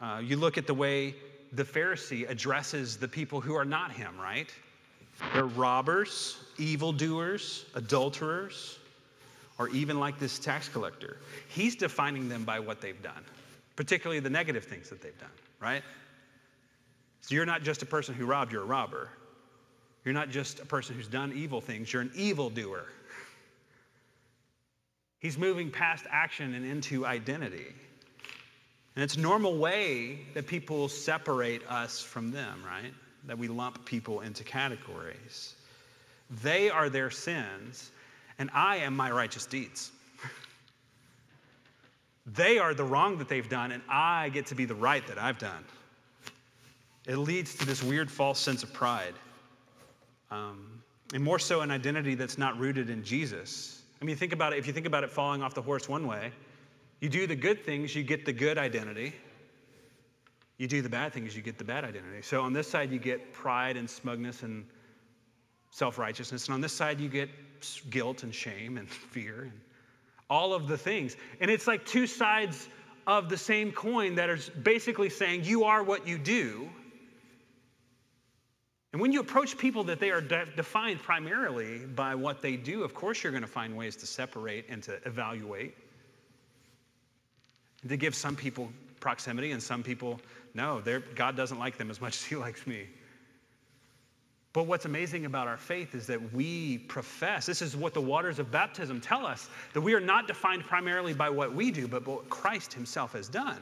Uh, 0.02 0.22
you 0.24 0.38
look 0.38 0.58
at 0.58 0.68
the 0.68 0.74
way 0.74 1.16
the 1.54 1.64
Pharisee 1.64 2.30
addresses 2.30 2.98
the 2.98 3.08
people 3.08 3.42
who 3.42 3.56
are 3.56 3.66
not 3.66 3.92
him, 3.92 4.20
right? 4.20 4.54
They're 5.34 5.46
robbers, 5.46 6.38
evildoers, 6.58 7.66
adulterers, 7.74 8.78
or 9.58 9.70
even 9.70 10.00
like 10.00 10.20
this 10.20 10.38
tax 10.38 10.70
collector. 10.70 11.18
He's 11.48 11.76
defining 11.76 12.30
them 12.30 12.44
by 12.44 12.60
what 12.60 12.82
they've 12.82 13.02
done, 13.02 13.24
particularly 13.76 14.20
the 14.20 14.30
negative 14.30 14.66
things 14.66 14.90
that 14.90 15.02
they've 15.02 15.18
done, 15.20 15.30
right? 15.60 15.82
So 17.22 17.34
you're 17.34 17.46
not 17.46 17.64
just 17.64 17.82
a 17.82 17.86
person 17.86 18.14
who 18.14 18.26
robbed, 18.26 18.52
you're 18.52 18.62
a 18.62 18.66
robber. 18.66 19.10
You're 20.06 20.14
not 20.14 20.30
just 20.30 20.60
a 20.60 20.66
person 20.66 20.96
who's 20.96 21.08
done 21.08 21.34
evil 21.36 21.60
things, 21.60 21.92
you're 21.92 22.02
an 22.02 22.12
evildoer. 22.16 22.86
He's 25.20 25.38
moving 25.38 25.72
past 25.72 26.06
action 26.10 26.54
and 26.54 26.66
into 26.66 27.06
identity. 27.06 27.74
And 28.98 29.04
it's 29.04 29.16
a 29.16 29.20
normal 29.20 29.56
way 29.56 30.22
that 30.34 30.48
people 30.48 30.90
separate 30.90 31.62
us 31.70 32.02
from 32.02 32.32
them, 32.32 32.64
right? 32.66 32.92
That 33.28 33.38
we 33.38 33.48
lump 33.48 33.86
people 33.86 34.22
into 34.22 34.44
categories. 34.44 35.54
They 36.42 36.72
are 36.72 36.90
their 36.90 37.12
sins, 37.12 37.92
and 38.40 38.50
I 38.56 38.78
am 38.78 38.96
my 38.96 39.12
righteous 39.12 39.46
deeds. 39.46 39.92
they 42.26 42.58
are 42.58 42.74
the 42.74 42.84
wrong 42.84 43.20
that 43.20 43.30
they've 43.30 43.48
done, 43.48 43.72
and 43.72 43.84
I 43.88 44.30
get 44.30 44.48
to 44.48 44.56
be 44.56 44.66
the 44.66 44.74
right 44.74 45.06
that 45.06 45.20
I've 45.20 45.38
done. 45.38 45.64
It 47.06 47.18
leads 47.18 47.54
to 47.58 47.68
this 47.68 47.84
weird 47.84 48.10
false 48.10 48.40
sense 48.40 48.64
of 48.64 48.74
pride. 48.74 49.14
Um, 50.32 50.82
and 51.14 51.24
more 51.24 51.38
so 51.38 51.62
an 51.62 51.70
identity 51.70 52.16
that's 52.16 52.40
not 52.40 52.58
rooted 52.58 52.90
in 52.90 53.04
Jesus. 53.04 53.80
I 54.02 54.06
mean, 54.06 54.16
think 54.16 54.34
about 54.34 54.54
it. 54.54 54.58
If 54.58 54.66
you 54.66 54.74
think 54.74 54.88
about 54.88 55.04
it 55.04 55.12
falling 55.12 55.44
off 55.44 55.54
the 55.54 55.62
horse 55.62 55.88
one 55.88 56.08
way, 56.08 56.32
you 57.00 57.10
do 57.10 57.28
the 57.28 57.36
good 57.36 57.64
things, 57.64 57.96
you 57.96 58.04
get 58.04 58.26
the 58.26 58.34
good 58.34 58.58
identity. 58.58 59.14
You 60.58 60.68
do 60.68 60.82
the 60.82 60.90
bad 60.90 61.14
things, 61.14 61.36
you 61.36 61.44
get 61.44 61.60
the 61.60 61.64
bad 61.64 61.84
identity. 61.84 62.24
So 62.24 62.42
on 62.42 62.52
this 62.52 62.68
side, 62.68 62.92
you 62.92 62.98
get 62.98 63.34
pride 63.34 63.78
and 63.78 63.88
smugness 63.88 64.42
and 64.42 64.66
self 65.70 66.00
righteousness. 66.00 66.48
And 66.48 66.56
on 66.56 66.62
this 66.62 66.74
side, 66.74 67.00
you 67.00 67.10
get 67.10 67.30
guilt 67.90 68.24
and 68.24 68.34
shame 68.34 68.78
and 68.78 68.90
fear 69.12 69.44
and 69.44 69.62
all 70.30 70.54
of 70.54 70.68
the 70.68 70.78
things. 70.78 71.16
And 71.40 71.52
it's 71.52 71.68
like 71.68 71.86
two 71.86 72.08
sides 72.08 72.68
of 73.06 73.30
the 73.30 73.38
same 73.38 73.72
coin 73.72 74.16
that 74.16 74.30
are 74.30 74.40
basically 74.64 75.10
saying, 75.10 75.44
You 75.44 75.64
are 75.66 75.84
what 75.84 76.08
you 76.08 76.18
do. 76.18 76.68
And 78.94 79.02
when 79.02 79.12
you 79.12 79.20
approach 79.20 79.58
people 79.60 79.84
that 79.84 80.00
they 80.00 80.10
are 80.10 80.22
de- 80.22 80.48
defined 80.56 81.04
primarily 81.04 81.80
by 81.86 82.16
what 82.16 82.42
they 82.42 82.56
do, 82.56 82.84
of 82.84 82.96
course 82.96 83.22
you're 83.22 83.32
going 83.32 83.44
to 83.44 83.48
find 83.48 83.78
ways 83.78 83.96
to 83.98 84.08
separate 84.08 84.66
and 84.70 84.82
to 84.84 85.00
evaluate 85.06 85.76
to 87.88 87.98
give 87.98 88.16
some 88.16 88.36
people 88.36 88.72
proximity 89.00 89.52
and 89.52 89.62
some 89.62 89.84
people, 89.84 90.20
no, 90.54 90.82
God 91.16 91.36
doesn't 91.36 91.60
like 91.60 91.78
them 91.78 91.90
as 91.90 92.02
much 92.02 92.16
as 92.16 92.24
He 92.24 92.36
likes 92.48 92.66
me. 92.66 92.88
But 94.54 94.66
what's 94.66 94.86
amazing 94.86 95.26
about 95.26 95.48
our 95.48 95.58
faith 95.58 95.94
is 95.94 96.08
that 96.08 96.34
we 96.34 96.80
profess, 96.80 97.46
this 97.46 97.62
is 97.62 97.76
what 97.76 97.94
the 97.94 98.02
waters 98.02 98.40
of 98.40 98.50
baptism 98.50 99.00
tell 99.00 99.26
us, 99.26 99.50
that 99.74 99.82
we 99.82 99.94
are 99.94 100.00
not 100.00 100.28
defined 100.28 100.64
primarily 100.64 101.14
by 101.14 101.30
what 101.30 101.54
we 101.54 101.70
do, 101.70 101.88
but 101.88 102.08
what 102.08 102.28
Christ 102.30 102.74
Himself 102.74 103.14
has 103.14 103.28
done. 103.28 103.62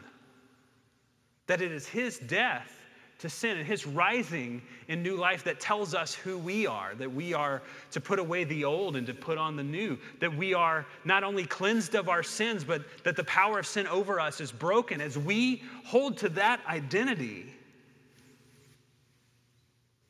That 1.48 1.62
it 1.62 1.72
is 1.72 1.86
His 1.86 2.18
death 2.20 2.85
to 3.20 3.30
sin 3.30 3.58
and 3.58 3.66
his 3.66 3.88
rising 3.88 4.62
in 4.88 5.02
new 5.02 5.16
life 5.16 5.44
that 5.46 5.60
tells 5.60 5.96
us 5.96 6.14
who 6.14 6.38
we 6.38 6.68
are, 6.68 6.94
that 6.96 7.12
we 7.12 7.34
are 7.34 7.62
to 7.92 8.02
put 8.02 8.20
away 8.20 8.44
the 8.44 8.66
old 8.66 8.96
and 8.96 9.08
to 9.08 9.14
put 9.14 9.38
on 9.38 9.56
the 9.56 9.64
new, 9.64 9.98
that 10.20 10.36
we 10.36 10.54
are 10.54 10.86
not 11.06 11.24
only 11.24 11.46
cleansed 11.46 11.96
of 11.96 12.10
our 12.10 12.24
sins, 12.24 12.64
but 12.64 12.84
that 13.04 13.16
the 13.16 13.24
power 13.24 13.60
of 13.60 13.66
sin 13.66 13.88
over 13.88 14.20
us 14.20 14.42
is 14.42 14.52
broken. 14.52 15.00
As 15.00 15.18
we 15.18 15.64
hold 15.86 16.18
to 16.18 16.30
that 16.30 16.60
identity, 16.68 17.46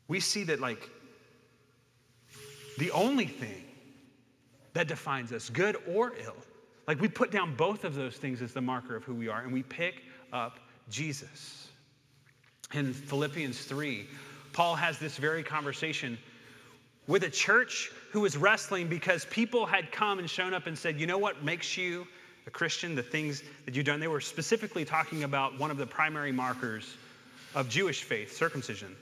we 0.07 0.19
see 0.19 0.43
that, 0.43 0.59
like, 0.59 0.89
the 2.77 2.91
only 2.91 3.27
thing 3.27 3.63
that 4.73 4.87
defines 4.87 5.31
us, 5.31 5.49
good 5.49 5.77
or 5.87 6.13
ill, 6.23 6.35
like 6.87 6.99
we 6.99 7.07
put 7.07 7.31
down 7.31 7.55
both 7.55 7.83
of 7.83 7.95
those 7.95 8.17
things 8.17 8.41
as 8.41 8.53
the 8.53 8.61
marker 8.61 8.95
of 8.95 9.03
who 9.03 9.15
we 9.15 9.27
are, 9.27 9.41
and 9.41 9.53
we 9.53 9.63
pick 9.63 10.03
up 10.33 10.59
Jesus. 10.89 11.64
In 12.73 12.93
Philippians 12.93 13.63
3, 13.65 14.07
Paul 14.53 14.75
has 14.75 14.97
this 14.97 15.17
very 15.17 15.43
conversation 15.43 16.17
with 17.07 17.23
a 17.23 17.29
church 17.29 17.91
who 18.11 18.21
was 18.21 18.35
wrestling 18.35 18.87
because 18.87 19.25
people 19.25 19.65
had 19.65 19.91
come 19.91 20.19
and 20.19 20.29
shown 20.29 20.53
up 20.53 20.67
and 20.67 20.77
said, 20.77 20.99
You 20.99 21.07
know 21.07 21.17
what 21.17 21.43
makes 21.43 21.77
you 21.77 22.07
a 22.47 22.49
Christian? 22.49 22.95
The 22.95 23.03
things 23.03 23.43
that 23.65 23.75
you've 23.75 23.85
done. 23.85 23.99
They 23.99 24.07
were 24.07 24.21
specifically 24.21 24.85
talking 24.85 25.23
about 25.23 25.59
one 25.59 25.71
of 25.71 25.77
the 25.77 25.85
primary 25.85 26.31
markers 26.31 26.95
of 27.53 27.69
Jewish 27.69 28.03
faith, 28.03 28.35
circumcision 28.35 28.95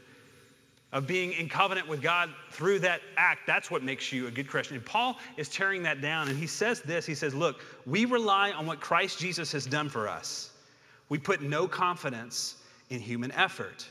of 0.94 1.08
being 1.08 1.34
in 1.34 1.50
covenant 1.50 1.88
with 1.88 2.02
God 2.02 2.30
through 2.52 2.80
that 2.80 3.02
act. 3.18 3.42
That's 3.48 3.72
what 3.72 3.84
makes 3.84 4.14
you 4.14 4.28
a 4.28 4.32
good 4.32 4.48
Christian. 4.48 4.78
And 4.78 4.86
Paul 4.86 5.18
is 5.38 5.50
tearing 5.50 5.82
that 5.84 6.02
down, 6.02 6.30
and 6.30 6.38
he 6.38 6.48
says 6.48 6.82
this 6.82 7.06
He 7.06 7.16
says, 7.16 7.34
Look, 7.34 7.62
we 7.86 8.06
rely 8.06 8.52
on 8.52 8.66
what 8.66 8.80
Christ 8.80 9.20
Jesus 9.20 9.52
has 9.52 9.66
done 9.66 9.90
for 9.90 10.08
us. 10.08 10.52
We 11.10 11.18
put 11.18 11.42
no 11.42 11.68
confidence 11.68 12.56
in 12.94 13.02
human 13.02 13.32
effort. 13.32 13.88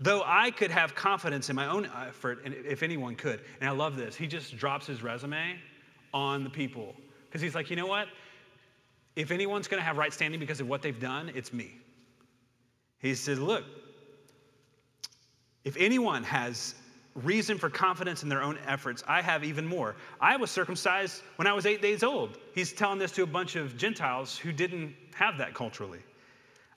Though 0.00 0.22
I 0.26 0.50
could 0.50 0.72
have 0.72 0.94
confidence 0.96 1.48
in 1.48 1.54
my 1.54 1.68
own 1.68 1.88
effort, 2.08 2.40
and 2.44 2.52
if 2.52 2.82
anyone 2.82 3.14
could. 3.14 3.40
And 3.60 3.70
I 3.70 3.72
love 3.72 3.96
this. 3.96 4.16
He 4.16 4.26
just 4.26 4.56
drops 4.56 4.86
his 4.86 5.02
resume 5.02 5.56
on 6.12 6.42
the 6.42 6.50
people 6.50 6.94
because 7.26 7.40
he's 7.40 7.54
like, 7.54 7.70
you 7.70 7.76
know 7.76 7.86
what? 7.86 8.08
If 9.14 9.30
anyone's 9.30 9.68
going 9.68 9.80
to 9.80 9.84
have 9.84 9.98
right 9.98 10.12
standing 10.12 10.40
because 10.40 10.60
of 10.60 10.68
what 10.68 10.82
they've 10.82 10.98
done, 10.98 11.30
it's 11.34 11.52
me. 11.52 11.70
He 12.98 13.14
said, 13.14 13.38
look, 13.38 13.64
if 15.64 15.76
anyone 15.76 16.24
has 16.24 16.74
reason 17.14 17.58
for 17.58 17.70
confidence 17.70 18.22
in 18.24 18.28
their 18.28 18.42
own 18.42 18.58
efforts, 18.66 19.04
I 19.06 19.22
have 19.22 19.44
even 19.44 19.66
more. 19.66 19.94
I 20.20 20.36
was 20.36 20.50
circumcised 20.50 21.22
when 21.36 21.46
I 21.46 21.52
was 21.52 21.66
eight 21.66 21.82
days 21.82 22.02
old. 22.02 22.38
He's 22.54 22.72
telling 22.72 22.98
this 22.98 23.12
to 23.12 23.22
a 23.22 23.26
bunch 23.26 23.54
of 23.54 23.76
Gentiles 23.76 24.36
who 24.36 24.50
didn't 24.50 24.94
have 25.14 25.38
that 25.38 25.54
culturally. 25.54 26.00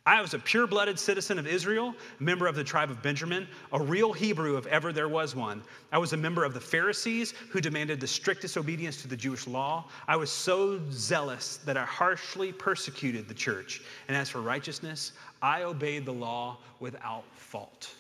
I 0.07 0.21
was 0.21 0.35
a 0.35 0.39
pure 0.39 0.67
blooded 0.67 0.99
citizen 0.99 1.39
of 1.39 1.47
Israel, 1.47 1.95
member 2.19 2.45
of 2.45 2.53
the 2.53 2.63
tribe 2.63 2.91
of 2.91 3.01
Benjamin, 3.01 3.47
a 3.71 3.81
real 3.81 4.13
Hebrew 4.13 4.55
if 4.55 4.67
ever 4.67 4.93
there 4.93 5.09
was 5.09 5.35
one. 5.35 5.63
I 5.91 5.97
was 5.97 6.13
a 6.13 6.17
member 6.17 6.43
of 6.43 6.53
the 6.53 6.59
Pharisees 6.59 7.31
who 7.49 7.59
demanded 7.59 7.99
the 7.99 8.05
strictest 8.05 8.55
obedience 8.55 9.01
to 9.01 9.07
the 9.07 9.17
Jewish 9.17 9.47
law. 9.47 9.85
I 10.07 10.15
was 10.15 10.29
so 10.29 10.79
zealous 10.91 11.57
that 11.65 11.75
I 11.75 11.85
harshly 11.85 12.51
persecuted 12.51 13.27
the 13.27 13.33
church. 13.33 13.81
And 14.07 14.15
as 14.15 14.29
for 14.29 14.41
righteousness, 14.41 15.13
I 15.41 15.63
obeyed 15.63 16.05
the 16.05 16.13
law 16.13 16.59
without 16.79 17.23
fault. 17.35 17.91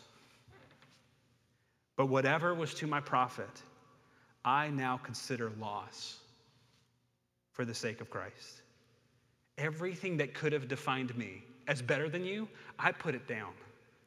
But 1.95 2.05
whatever 2.05 2.53
was 2.53 2.75
to 2.75 2.87
my 2.87 2.99
profit, 2.99 3.63
I 4.43 4.69
now 4.69 4.97
consider 4.97 5.51
loss 5.59 6.19
for 7.51 7.65
the 7.65 7.73
sake 7.73 7.99
of 7.99 8.11
Christ. 8.11 8.61
Everything 9.57 10.17
that 10.17 10.35
could 10.35 10.53
have 10.53 10.67
defined 10.67 11.17
me 11.17 11.41
as 11.67 11.81
better 11.81 12.09
than 12.09 12.25
you, 12.25 12.47
I 12.77 12.91
put 12.91 13.15
it 13.15 13.27
down 13.27 13.51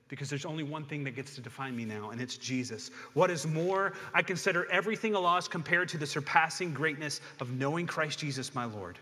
because 0.09 0.31
there's 0.31 0.47
only 0.47 0.63
one 0.63 0.85
thing 0.85 1.05
that 1.05 1.13
gets 1.13 1.35
to 1.35 1.41
define 1.41 1.77
me 1.77 1.85
now, 1.85 2.11
and 2.11 2.21
it's 2.21 2.37
Jesus. 2.37 2.91
What 3.13 3.31
is 3.31 3.47
more, 3.47 3.93
I 4.15 4.23
consider 4.23 4.67
everything 4.71 5.15
a 5.15 5.21
loss 5.21 5.49
compared 5.49 5.91
to 5.91 5.99
the 5.99 6.07
surpassing 6.07 6.73
greatness 6.73 7.21
of 7.41 7.51
knowing 7.51 7.87
Christ 7.87 8.19
Jesus, 8.19 8.55
my 8.55 8.65
Lord, 8.65 8.99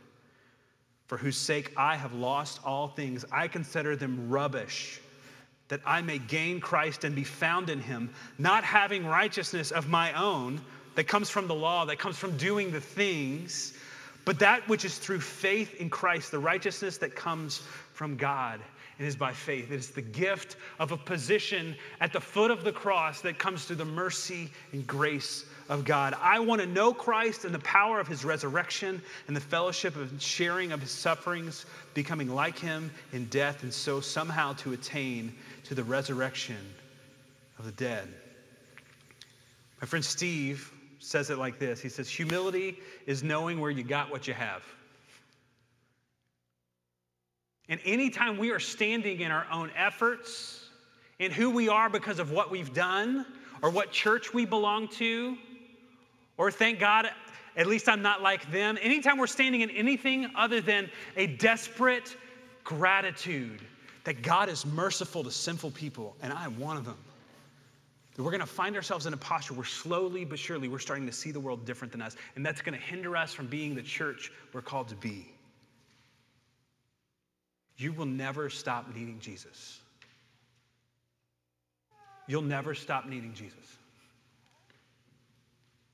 for 1.07 1.17
whose 1.17 1.37
sake 1.37 1.73
I 1.77 1.97
have 1.97 2.13
lost 2.13 2.61
all 2.65 2.89
things. 2.89 3.25
I 3.31 3.47
consider 3.49 3.95
them 3.95 4.29
rubbish 4.29 5.01
that 5.69 5.81
I 5.85 6.01
may 6.03 6.19
gain 6.19 6.61
Christ 6.61 7.05
and 7.05 7.15
be 7.15 7.25
found 7.25 7.71
in 7.71 7.81
him, 7.81 8.11
not 8.39 8.65
having 8.65 9.05
righteousness 9.05 9.73
of 9.73 9.89
my 9.89 10.13
own 10.13 10.61
that 10.95 11.05
comes 11.05 11.29
from 11.29 11.49
the 11.49 11.55
law, 11.55 11.85
that 11.87 11.99
comes 11.99 12.17
from 12.17 12.37
doing 12.37 12.71
the 12.71 12.81
things, 12.81 13.73
but 14.25 14.41
that 14.41 14.69
which 14.69 14.85
is 14.85 14.97
through 14.97 15.21
faith 15.21 15.75
in 15.81 15.91
Christ, 15.91 16.31
the 16.31 16.39
righteousness 16.39 16.99
that 16.99 17.15
comes 17.15 17.63
from 17.97 18.17
God. 18.17 18.61
It 18.99 19.07
is 19.07 19.17
by 19.17 19.33
faith. 19.33 19.71
It 19.71 19.75
is 19.75 19.91
the 19.91 20.03
gift 20.03 20.57
of 20.79 20.93
a 20.93 20.97
position 20.97 21.75
at 22.01 22.13
the 22.13 22.21
foot 22.21 22.51
of 22.51 22.63
the 22.63 22.73
cross 22.73 23.23
that 23.23 23.39
comes 23.39 23.65
through 23.65 23.77
the 23.77 23.85
mercy 23.85 24.51
and 24.73 24.87
grace 24.87 25.45
of 25.71 25.85
God. 25.85 26.15
I 26.21 26.39
want 26.39 26.61
to 26.61 26.67
know 26.67 26.93
Christ 26.93 27.45
and 27.45 27.55
the 27.55 27.59
power 27.61 27.99
of 27.99 28.07
his 28.07 28.25
resurrection 28.25 29.03
and 29.29 29.37
the 29.37 29.41
fellowship 29.41 29.97
of 29.97 30.13
sharing 30.21 30.73
of 30.73 30.81
his 30.81 30.91
sufferings, 30.91 31.65
becoming 31.95 32.29
like 32.29 32.59
him 32.59 32.91
in 33.13 33.27
death, 33.27 33.63
and 33.63 33.73
so 33.73 34.01
somehow 34.01 34.53
to 34.55 34.73
attain 34.73 35.35
to 35.65 35.75
the 35.75 35.85
resurrection 35.85 36.59
of 37.59 37.65
the 37.65 37.73
dead. 37.73 38.09
My 39.81 39.87
friend 39.87 40.05
Steve 40.05 40.71
says 40.99 41.31
it 41.31 41.39
like 41.39 41.59
this 41.59 41.81
He 41.81 41.89
says, 41.89 42.11
Humility 42.11 42.79
is 43.07 43.23
knowing 43.23 43.59
where 43.59 43.71
you 43.71 43.83
got 43.83 44.11
what 44.11 44.29
you 44.29 44.35
have. 44.35 44.63
And 47.69 47.81
anytime 47.85 48.39
we 48.39 48.51
are 48.51 48.61
standing 48.61 49.21
in 49.21 49.31
our 49.31 49.47
own 49.51 49.71
efforts, 49.77 50.69
in 51.19 51.33
who 51.33 51.51
we 51.51 51.69
are 51.69 51.89
because 51.89 52.19
of 52.19 52.31
what 52.31 52.51
we've 52.51 52.73
done, 52.73 53.27
or 53.63 53.71
what 53.71 53.91
church 53.91 54.33
we 54.35 54.45
belong 54.45 54.89
to, 54.89 55.37
or 56.37 56.51
thank 56.51 56.79
God, 56.79 57.09
at 57.57 57.67
least 57.67 57.89
I'm 57.89 58.03
not 58.03 58.23
like 58.23 58.51
them, 58.53 58.79
anytime 58.81 59.19
we're 59.19 59.27
standing 59.27 59.63
in 59.63 59.71
anything 59.71 60.31
other 60.37 60.61
than 60.61 60.91
a 61.17 61.27
desperate 61.27 62.17
gratitude 62.65 63.61
that 64.05 64.23
God 64.23 64.49
is 64.49 64.65
merciful 64.67 65.25
to 65.25 65.31
sinful 65.31 65.73
people, 65.73 66.17
and 66.23 66.33
I 66.33 66.45
am 66.45 66.59
one 66.61 66.77
of 66.77 66.85
them. 66.85 66.99
We're 68.19 68.31
going 68.31 68.41
to 68.41 68.47
find 68.47 68.77
ourselves 68.77 69.05
in 69.05 69.13
a 69.13 69.17
posture 69.17 69.53
where 69.53 69.67
slowly 69.67 70.25
but 70.25 70.39
surely 70.39 70.69
we're 70.69 70.79
starting 70.79 71.07
to 71.07 71.13
see 71.13 71.33
the 71.33 71.41
world 71.41 71.67
different 71.67 71.93
than 71.93 72.01
us, 72.01 72.17
and 72.35 72.47
that's 72.47 72.63
going 72.63 72.79
to 72.79 72.85
hinder 72.85 73.17
us 73.17 73.35
from 73.35 73.47
being 73.47 73.75
the 73.75 73.83
church 73.83 74.33
we're 74.53 74.63
called 74.63 74.89
to 74.89 74.95
be. 74.95 75.36
You 77.77 77.93
will 77.93 78.07
never 78.07 78.49
stop 78.49 78.95
needing 78.95 79.19
Jesus. 79.21 79.81
You'll 82.27 82.43
never 82.43 82.75
stop 82.75 83.07
needing 83.07 83.35
Jesus. 83.35 83.77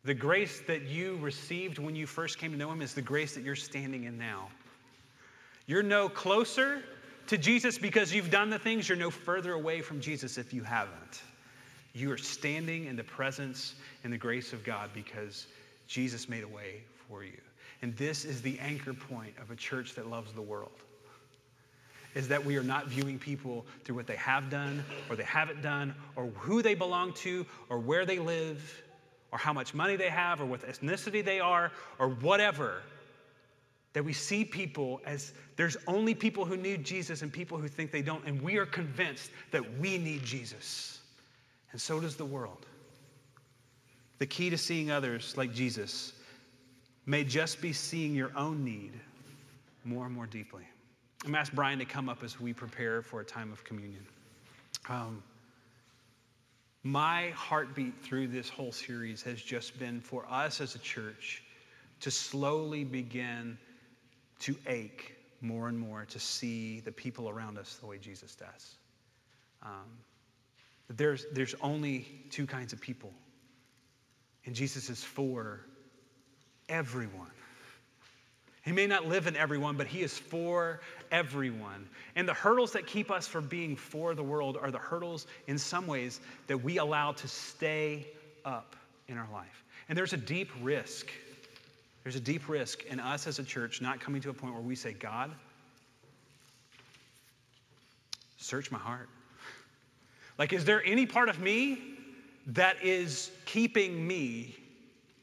The 0.04 0.14
grace 0.14 0.60
that 0.66 0.82
you 0.82 1.16
received 1.18 1.78
when 1.78 1.94
you 1.94 2.06
first 2.06 2.38
came 2.38 2.52
to 2.52 2.58
know 2.58 2.70
Him 2.70 2.82
is 2.82 2.94
the 2.94 3.02
grace 3.02 3.34
that 3.34 3.44
you're 3.44 3.54
standing 3.54 4.04
in 4.04 4.18
now. 4.18 4.48
You're 5.66 5.82
no 5.82 6.08
closer 6.08 6.82
to 7.28 7.38
Jesus 7.38 7.78
because 7.78 8.12
you've 8.12 8.30
done 8.30 8.50
the 8.50 8.58
things, 8.58 8.88
you're 8.88 8.98
no 8.98 9.10
further 9.10 9.52
away 9.52 9.80
from 9.80 10.00
Jesus 10.00 10.38
if 10.38 10.52
you 10.52 10.62
haven't. 10.62 11.22
You 11.94 12.10
are 12.10 12.18
standing 12.18 12.86
in 12.86 12.96
the 12.96 13.04
presence 13.04 13.74
and 14.02 14.12
the 14.12 14.18
grace 14.18 14.52
of 14.52 14.64
God 14.64 14.90
because 14.94 15.46
Jesus 15.86 16.28
made 16.28 16.42
a 16.42 16.48
way 16.48 16.82
for 17.08 17.22
you. 17.22 17.38
And 17.82 17.96
this 17.96 18.24
is 18.24 18.42
the 18.42 18.58
anchor 18.58 18.94
point 18.94 19.34
of 19.40 19.50
a 19.50 19.56
church 19.56 19.94
that 19.94 20.08
loves 20.08 20.32
the 20.32 20.42
world. 20.42 20.72
Is 22.14 22.28
that 22.28 22.44
we 22.44 22.56
are 22.56 22.62
not 22.62 22.88
viewing 22.88 23.18
people 23.18 23.64
through 23.84 23.96
what 23.96 24.06
they 24.06 24.16
have 24.16 24.50
done 24.50 24.84
or 25.08 25.16
they 25.16 25.24
haven't 25.24 25.62
done 25.62 25.94
or 26.14 26.26
who 26.26 26.62
they 26.62 26.74
belong 26.74 27.14
to 27.14 27.46
or 27.68 27.78
where 27.78 28.04
they 28.04 28.18
live 28.18 28.82
or 29.30 29.38
how 29.38 29.52
much 29.52 29.72
money 29.72 29.96
they 29.96 30.10
have 30.10 30.40
or 30.40 30.44
what 30.44 30.60
ethnicity 30.62 31.24
they 31.24 31.40
are 31.40 31.72
or 31.98 32.08
whatever 32.08 32.82
that 33.92 34.04
we 34.04 34.12
see 34.12 34.44
people 34.44 35.00
as 35.04 35.32
there's 35.56 35.76
only 35.86 36.14
people 36.14 36.44
who 36.44 36.56
need 36.56 36.84
Jesus 36.84 37.22
and 37.22 37.32
people 37.32 37.58
who 37.58 37.68
think 37.68 37.90
they 37.90 38.02
don't, 38.02 38.24
and 38.24 38.40
we 38.40 38.56
are 38.56 38.66
convinced 38.66 39.30
that 39.50 39.78
we 39.78 39.98
need 39.98 40.24
Jesus. 40.24 41.00
And 41.72 41.80
so 41.80 42.00
does 42.00 42.16
the 42.16 42.24
world. 42.24 42.66
The 44.18 44.26
key 44.26 44.50
to 44.50 44.58
seeing 44.58 44.90
others 44.90 45.36
like 45.36 45.52
Jesus 45.52 46.12
may 47.06 47.24
just 47.24 47.60
be 47.60 47.72
seeing 47.72 48.14
your 48.14 48.30
own 48.36 48.64
need 48.64 48.92
more 49.84 50.06
and 50.06 50.14
more 50.14 50.26
deeply. 50.26 50.64
I'm 51.24 51.30
going 51.30 51.34
to 51.34 51.40
ask 51.40 51.52
Brian 51.52 51.78
to 51.78 51.84
come 51.84 52.08
up 52.08 52.24
as 52.24 52.40
we 52.40 52.52
prepare 52.52 53.00
for 53.00 53.20
a 53.20 53.24
time 53.24 53.52
of 53.52 53.62
communion. 53.62 54.04
Um, 54.88 55.22
my 56.82 57.30
heartbeat 57.30 58.02
through 58.02 58.26
this 58.26 58.48
whole 58.48 58.72
series 58.72 59.22
has 59.22 59.40
just 59.40 59.78
been 59.78 60.00
for 60.00 60.26
us 60.28 60.60
as 60.60 60.74
a 60.74 60.80
church 60.80 61.44
to 62.00 62.10
slowly 62.10 62.82
begin 62.82 63.56
to 64.40 64.56
ache 64.66 65.14
more 65.40 65.68
and 65.68 65.78
more 65.78 66.06
to 66.06 66.18
see 66.18 66.80
the 66.80 66.90
people 66.90 67.28
around 67.28 67.56
us 67.56 67.72
the 67.76 67.86
way 67.86 67.98
Jesus 67.98 68.34
does. 68.34 68.74
Um, 69.62 69.70
there's, 70.88 71.24
there's 71.32 71.54
only 71.60 72.04
two 72.30 72.48
kinds 72.48 72.72
of 72.72 72.80
people, 72.80 73.12
and 74.44 74.56
Jesus 74.56 74.90
is 74.90 75.04
for 75.04 75.60
everyone. 76.68 77.30
He 78.62 78.70
may 78.70 78.86
not 78.86 79.06
live 79.06 79.26
in 79.26 79.36
everyone, 79.36 79.76
but 79.76 79.88
He 79.88 80.02
is 80.02 80.16
for 80.16 80.80
everyone. 81.10 81.88
And 82.14 82.28
the 82.28 82.34
hurdles 82.34 82.72
that 82.72 82.86
keep 82.86 83.10
us 83.10 83.26
from 83.26 83.48
being 83.48 83.74
for 83.74 84.14
the 84.14 84.22
world 84.22 84.56
are 84.60 84.70
the 84.70 84.78
hurdles, 84.78 85.26
in 85.48 85.58
some 85.58 85.86
ways, 85.86 86.20
that 86.46 86.56
we 86.56 86.78
allow 86.78 87.12
to 87.12 87.28
stay 87.28 88.06
up 88.44 88.76
in 89.08 89.18
our 89.18 89.28
life. 89.32 89.64
And 89.88 89.98
there's 89.98 90.12
a 90.12 90.18
deep 90.18 90.48
risk. 90.62 91.10
There's 92.04 92.14
a 92.14 92.20
deep 92.20 92.48
risk 92.48 92.84
in 92.84 93.00
us 93.00 93.26
as 93.26 93.40
a 93.40 93.44
church 93.44 93.80
not 93.80 94.00
coming 94.00 94.22
to 94.22 94.30
a 94.30 94.34
point 94.34 94.54
where 94.54 94.62
we 94.62 94.76
say, 94.76 94.92
God, 94.92 95.32
search 98.36 98.70
my 98.70 98.78
heart. 98.78 99.08
Like, 100.38 100.52
is 100.52 100.64
there 100.64 100.84
any 100.84 101.06
part 101.06 101.28
of 101.28 101.40
me 101.40 101.80
that 102.48 102.76
is 102.82 103.30
keeping 103.44 104.06
me 104.06 104.56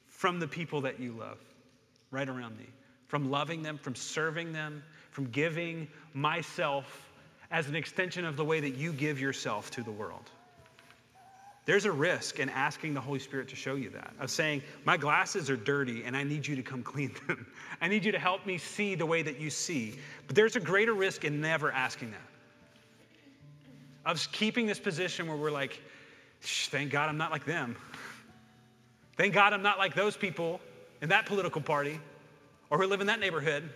from 0.08 0.40
the 0.40 0.48
people 0.48 0.82
that 0.82 1.00
you 1.00 1.14
love 1.14 1.38
right 2.12 2.28
around 2.28 2.58
me? 2.58 2.66
From 3.10 3.30
loving 3.30 3.62
them, 3.62 3.78
from 3.78 3.96
serving 3.96 4.54
them, 4.54 4.82
from 5.12 5.26
giving 5.32 5.88
myself 6.14 7.12
as 7.52 7.68
an 7.68 7.76
extension 7.76 8.24
of 8.24 8.38
the 8.38 8.46
way 8.46 8.60
that 8.62 8.76
you 8.76 8.94
give 8.94 9.20
yourself 9.20 9.72
to 9.72 9.84
the 9.84 9.92
world. 9.92 10.30
There's 11.66 11.86
a 11.86 11.92
risk 11.92 12.40
in 12.40 12.50
asking 12.50 12.94
the 12.94 13.02
Holy 13.02 13.20
Spirit 13.20 13.50
to 13.50 13.56
show 13.56 13.76
you 13.76 13.90
that, 13.90 14.14
of 14.20 14.30
saying, 14.30 14.62
My 14.86 14.96
glasses 14.96 15.50
are 15.50 15.58
dirty 15.58 16.04
and 16.04 16.16
I 16.16 16.24
need 16.24 16.48
you 16.48 16.56
to 16.56 16.62
come 16.64 16.84
clean 16.94 17.14
them. 17.28 17.48
I 17.82 17.88
need 17.88 18.06
you 18.06 18.12
to 18.12 18.20
help 18.20 18.46
me 18.46 18.60
see 18.60 18.94
the 18.96 19.06
way 19.06 19.24
that 19.24 19.40
you 19.40 19.50
see. 19.50 19.96
But 20.28 20.36
there's 20.36 20.56
a 20.56 20.60
greater 20.60 20.94
risk 20.94 21.26
in 21.26 21.42
never 21.42 21.72
asking 21.72 22.12
that, 22.12 22.22
of 24.06 24.32
keeping 24.32 24.68
this 24.68 24.80
position 24.80 25.28
where 25.28 25.38
we're 25.38 25.52
like, 25.52 25.82
Thank 26.42 26.92
God 26.92 27.10
I'm 27.10 27.18
not 27.18 27.32
like 27.32 27.44
them. 27.44 27.76
Thank 29.18 29.34
God 29.34 29.52
I'm 29.52 29.64
not 29.64 29.78
like 29.78 29.96
those 29.96 30.16
people 30.16 30.62
in 31.02 31.10
that 31.10 31.26
political 31.26 31.60
party 31.60 32.00
or 32.70 32.78
who 32.78 32.88
live 32.88 33.02
in 33.02 33.08
that 33.08 33.20
neighborhood 33.20 33.70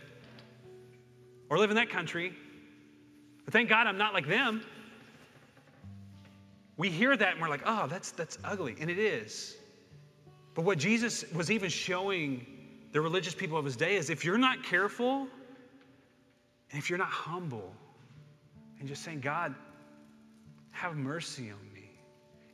or 1.50 1.58
live 1.58 1.70
in 1.70 1.76
that 1.76 1.90
country. 1.90 2.34
But 3.46 3.54
thank 3.54 3.70
God 3.70 3.88
I'm 3.88 3.98
not 3.98 4.14
like 4.14 4.28
them. 4.28 4.62
We 6.78 6.90
hear 6.90 7.16
that 7.16 7.34
and 7.34 7.42
we're 7.42 7.50
like, 7.50 7.64
oh, 7.66 7.88
that's, 7.88 8.12
that's 8.12 8.38
ugly. 8.44 8.76
And 8.80 8.90
it 8.90 8.98
is. 8.98 9.56
But 10.56 10.66
what 10.66 10.78
Jesus 10.78 11.26
was 11.34 11.52
even 11.52 11.70
showing 11.70 12.46
the 12.92 13.02
religious 13.02 13.36
people 13.36 13.58
of 13.58 13.66
his 13.66 13.76
day 13.76 13.96
is 13.96 14.10
if 14.10 14.24
you're 14.24 14.38
not 14.38 14.64
careful 14.64 15.28
and 16.72 16.80
if 16.80 16.90
you're 16.90 17.00
not 17.00 17.10
humble 17.10 17.74
and 18.80 18.88
just 18.88 19.04
saying, 19.04 19.20
God, 19.20 19.54
have 20.72 20.96
mercy 20.96 21.52
on 21.52 21.74
me. 21.74 21.90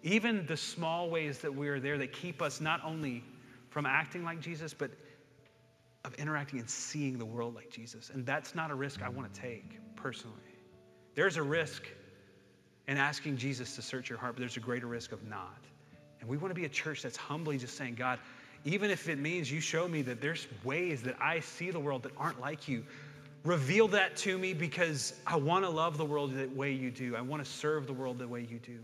Even 0.04 0.46
the 0.46 0.56
small 0.56 1.10
ways 1.10 1.40
that 1.40 1.54
we 1.54 1.68
are 1.68 1.80
there 1.80 1.98
that 1.98 2.14
keep 2.14 2.42
us 2.42 2.62
not 2.62 2.82
only 2.84 3.24
from 3.70 3.86
acting 3.86 4.24
like 4.24 4.40
Jesus, 4.40 4.74
but 4.74 4.92
of 6.06 6.14
interacting 6.16 6.60
and 6.60 6.70
seeing 6.70 7.18
the 7.18 7.26
world 7.26 7.56
like 7.56 7.70
Jesus. 7.70 8.10
And 8.14 8.26
that's 8.26 8.56
not 8.56 8.72
a 8.72 8.76
risk 8.76 9.02
I 9.02 9.10
want 9.10 9.34
to 9.34 9.42
take 9.42 9.78
personally. 9.96 10.36
There's 11.16 11.38
a 11.38 11.44
risk 11.44 11.84
in 12.88 12.98
asking 12.98 13.38
Jesus 13.38 13.76
to 13.76 13.82
search 13.82 14.10
your 14.10 14.18
heart, 14.18 14.36
but 14.36 14.40
there's 14.40 14.58
a 14.58 14.62
greater 14.62 14.88
risk 14.88 15.12
of 15.12 15.28
not. 15.28 15.60
And 16.22 16.30
we 16.30 16.38
want 16.38 16.52
to 16.52 16.56
be 16.56 16.66
a 16.66 16.70
church 16.70 17.04
that's 17.04 17.18
humbly 17.18 17.58
just 17.58 17.78
saying, 17.78 17.96
God, 17.96 18.20
even 18.66 18.92
if 18.92 19.08
it 19.08 19.20
means 19.20 19.52
you 19.52 19.62
show 19.62 19.88
me 19.88 20.02
that 20.04 20.22
there's 20.22 20.48
ways 20.64 21.04
that 21.04 21.16
I 21.22 21.40
see 21.42 21.72
the 21.72 21.80
world 21.80 22.04
that 22.04 22.12
aren't 22.18 22.40
like 22.40 22.68
you, 22.68 22.86
reveal 23.44 23.90
that 23.90 24.18
to 24.18 24.38
me 24.38 24.54
because 24.54 25.14
I 25.26 25.38
want 25.38 25.66
to 25.66 25.70
love 25.70 25.98
the 25.98 26.06
world 26.06 26.34
the 26.34 26.48
way 26.48 26.74
you 26.74 26.92
do. 26.92 27.16
I 27.16 27.22
want 27.22 27.44
to 27.44 27.50
serve 27.50 27.88
the 27.88 27.94
world 27.94 28.20
the 28.20 28.28
way 28.28 28.42
you 28.42 28.60
do. 28.60 28.80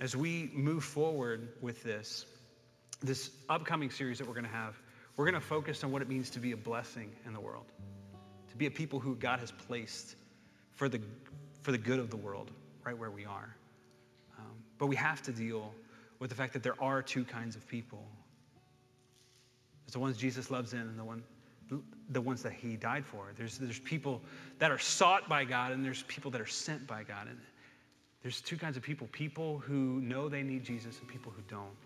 As 0.00 0.16
we 0.16 0.50
move 0.52 0.84
forward 0.84 1.48
with 1.60 1.82
this, 1.82 2.26
this 3.02 3.30
upcoming 3.48 3.90
series 3.90 4.18
that 4.18 4.26
we're 4.26 4.34
going 4.34 4.44
to 4.44 4.50
have, 4.50 4.74
we're 5.16 5.24
going 5.24 5.34
to 5.34 5.46
focus 5.46 5.84
on 5.84 5.92
what 5.92 6.02
it 6.02 6.08
means 6.08 6.30
to 6.30 6.40
be 6.40 6.52
a 6.52 6.56
blessing 6.56 7.10
in 7.26 7.32
the 7.32 7.40
world, 7.40 7.66
to 8.50 8.56
be 8.56 8.66
a 8.66 8.70
people 8.70 8.98
who 8.98 9.14
God 9.16 9.40
has 9.40 9.52
placed 9.52 10.16
for 10.72 10.88
the, 10.88 11.00
for 11.62 11.72
the 11.72 11.78
good 11.78 11.98
of 11.98 12.10
the 12.10 12.16
world, 12.16 12.50
right 12.84 12.96
where 12.96 13.10
we 13.10 13.24
are. 13.24 13.54
Um, 14.38 14.52
but 14.78 14.86
we 14.86 14.96
have 14.96 15.22
to 15.22 15.32
deal 15.32 15.72
with 16.18 16.30
the 16.30 16.36
fact 16.36 16.52
that 16.52 16.62
there 16.62 16.80
are 16.82 17.02
two 17.02 17.24
kinds 17.24 17.56
of 17.56 17.66
people 17.68 18.04
there's 19.84 19.92
the 19.92 19.98
ones 19.98 20.16
Jesus 20.16 20.50
loves 20.50 20.72
in 20.72 20.80
and 20.80 20.98
the, 20.98 21.04
one, 21.04 21.22
the 22.10 22.20
ones 22.20 22.42
that 22.42 22.52
he 22.52 22.76
died 22.76 23.04
for. 23.04 23.32
There's, 23.36 23.58
there's 23.58 23.78
people 23.78 24.22
that 24.58 24.70
are 24.70 24.78
sought 24.78 25.28
by 25.28 25.44
God 25.44 25.72
and 25.72 25.84
there's 25.84 26.02
people 26.04 26.30
that 26.30 26.40
are 26.40 26.46
sent 26.46 26.86
by 26.86 27.02
God. 27.02 27.28
And 27.28 27.38
there's 28.22 28.40
two 28.40 28.56
kinds 28.56 28.76
of 28.76 28.82
people 28.82 29.08
people 29.12 29.58
who 29.58 30.00
know 30.00 30.28
they 30.28 30.42
need 30.42 30.64
Jesus 30.64 30.98
and 31.00 31.08
people 31.08 31.32
who 31.34 31.42
don't. 31.48 31.76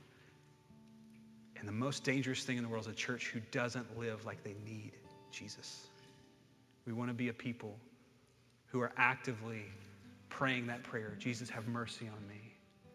And 1.59 1.68
the 1.68 1.72
most 1.72 2.04
dangerous 2.04 2.44
thing 2.44 2.56
in 2.56 2.62
the 2.62 2.68
world 2.68 2.86
is 2.86 2.92
a 2.92 2.96
church 2.96 3.28
who 3.28 3.40
doesn't 3.50 3.98
live 3.98 4.24
like 4.24 4.42
they 4.44 4.54
need 4.64 4.92
Jesus. 5.32 5.86
We 6.86 6.92
want 6.92 7.11
to 7.11 7.14
be 7.14 7.28
a 7.28 7.32
people 7.32 7.76
who 8.66 8.80
are 8.80 8.92
actively 8.96 9.64
praying 10.28 10.66
that 10.68 10.82
prayer 10.82 11.16
Jesus, 11.18 11.50
have 11.50 11.66
mercy 11.66 12.06
on 12.06 12.28
me. 12.28 12.54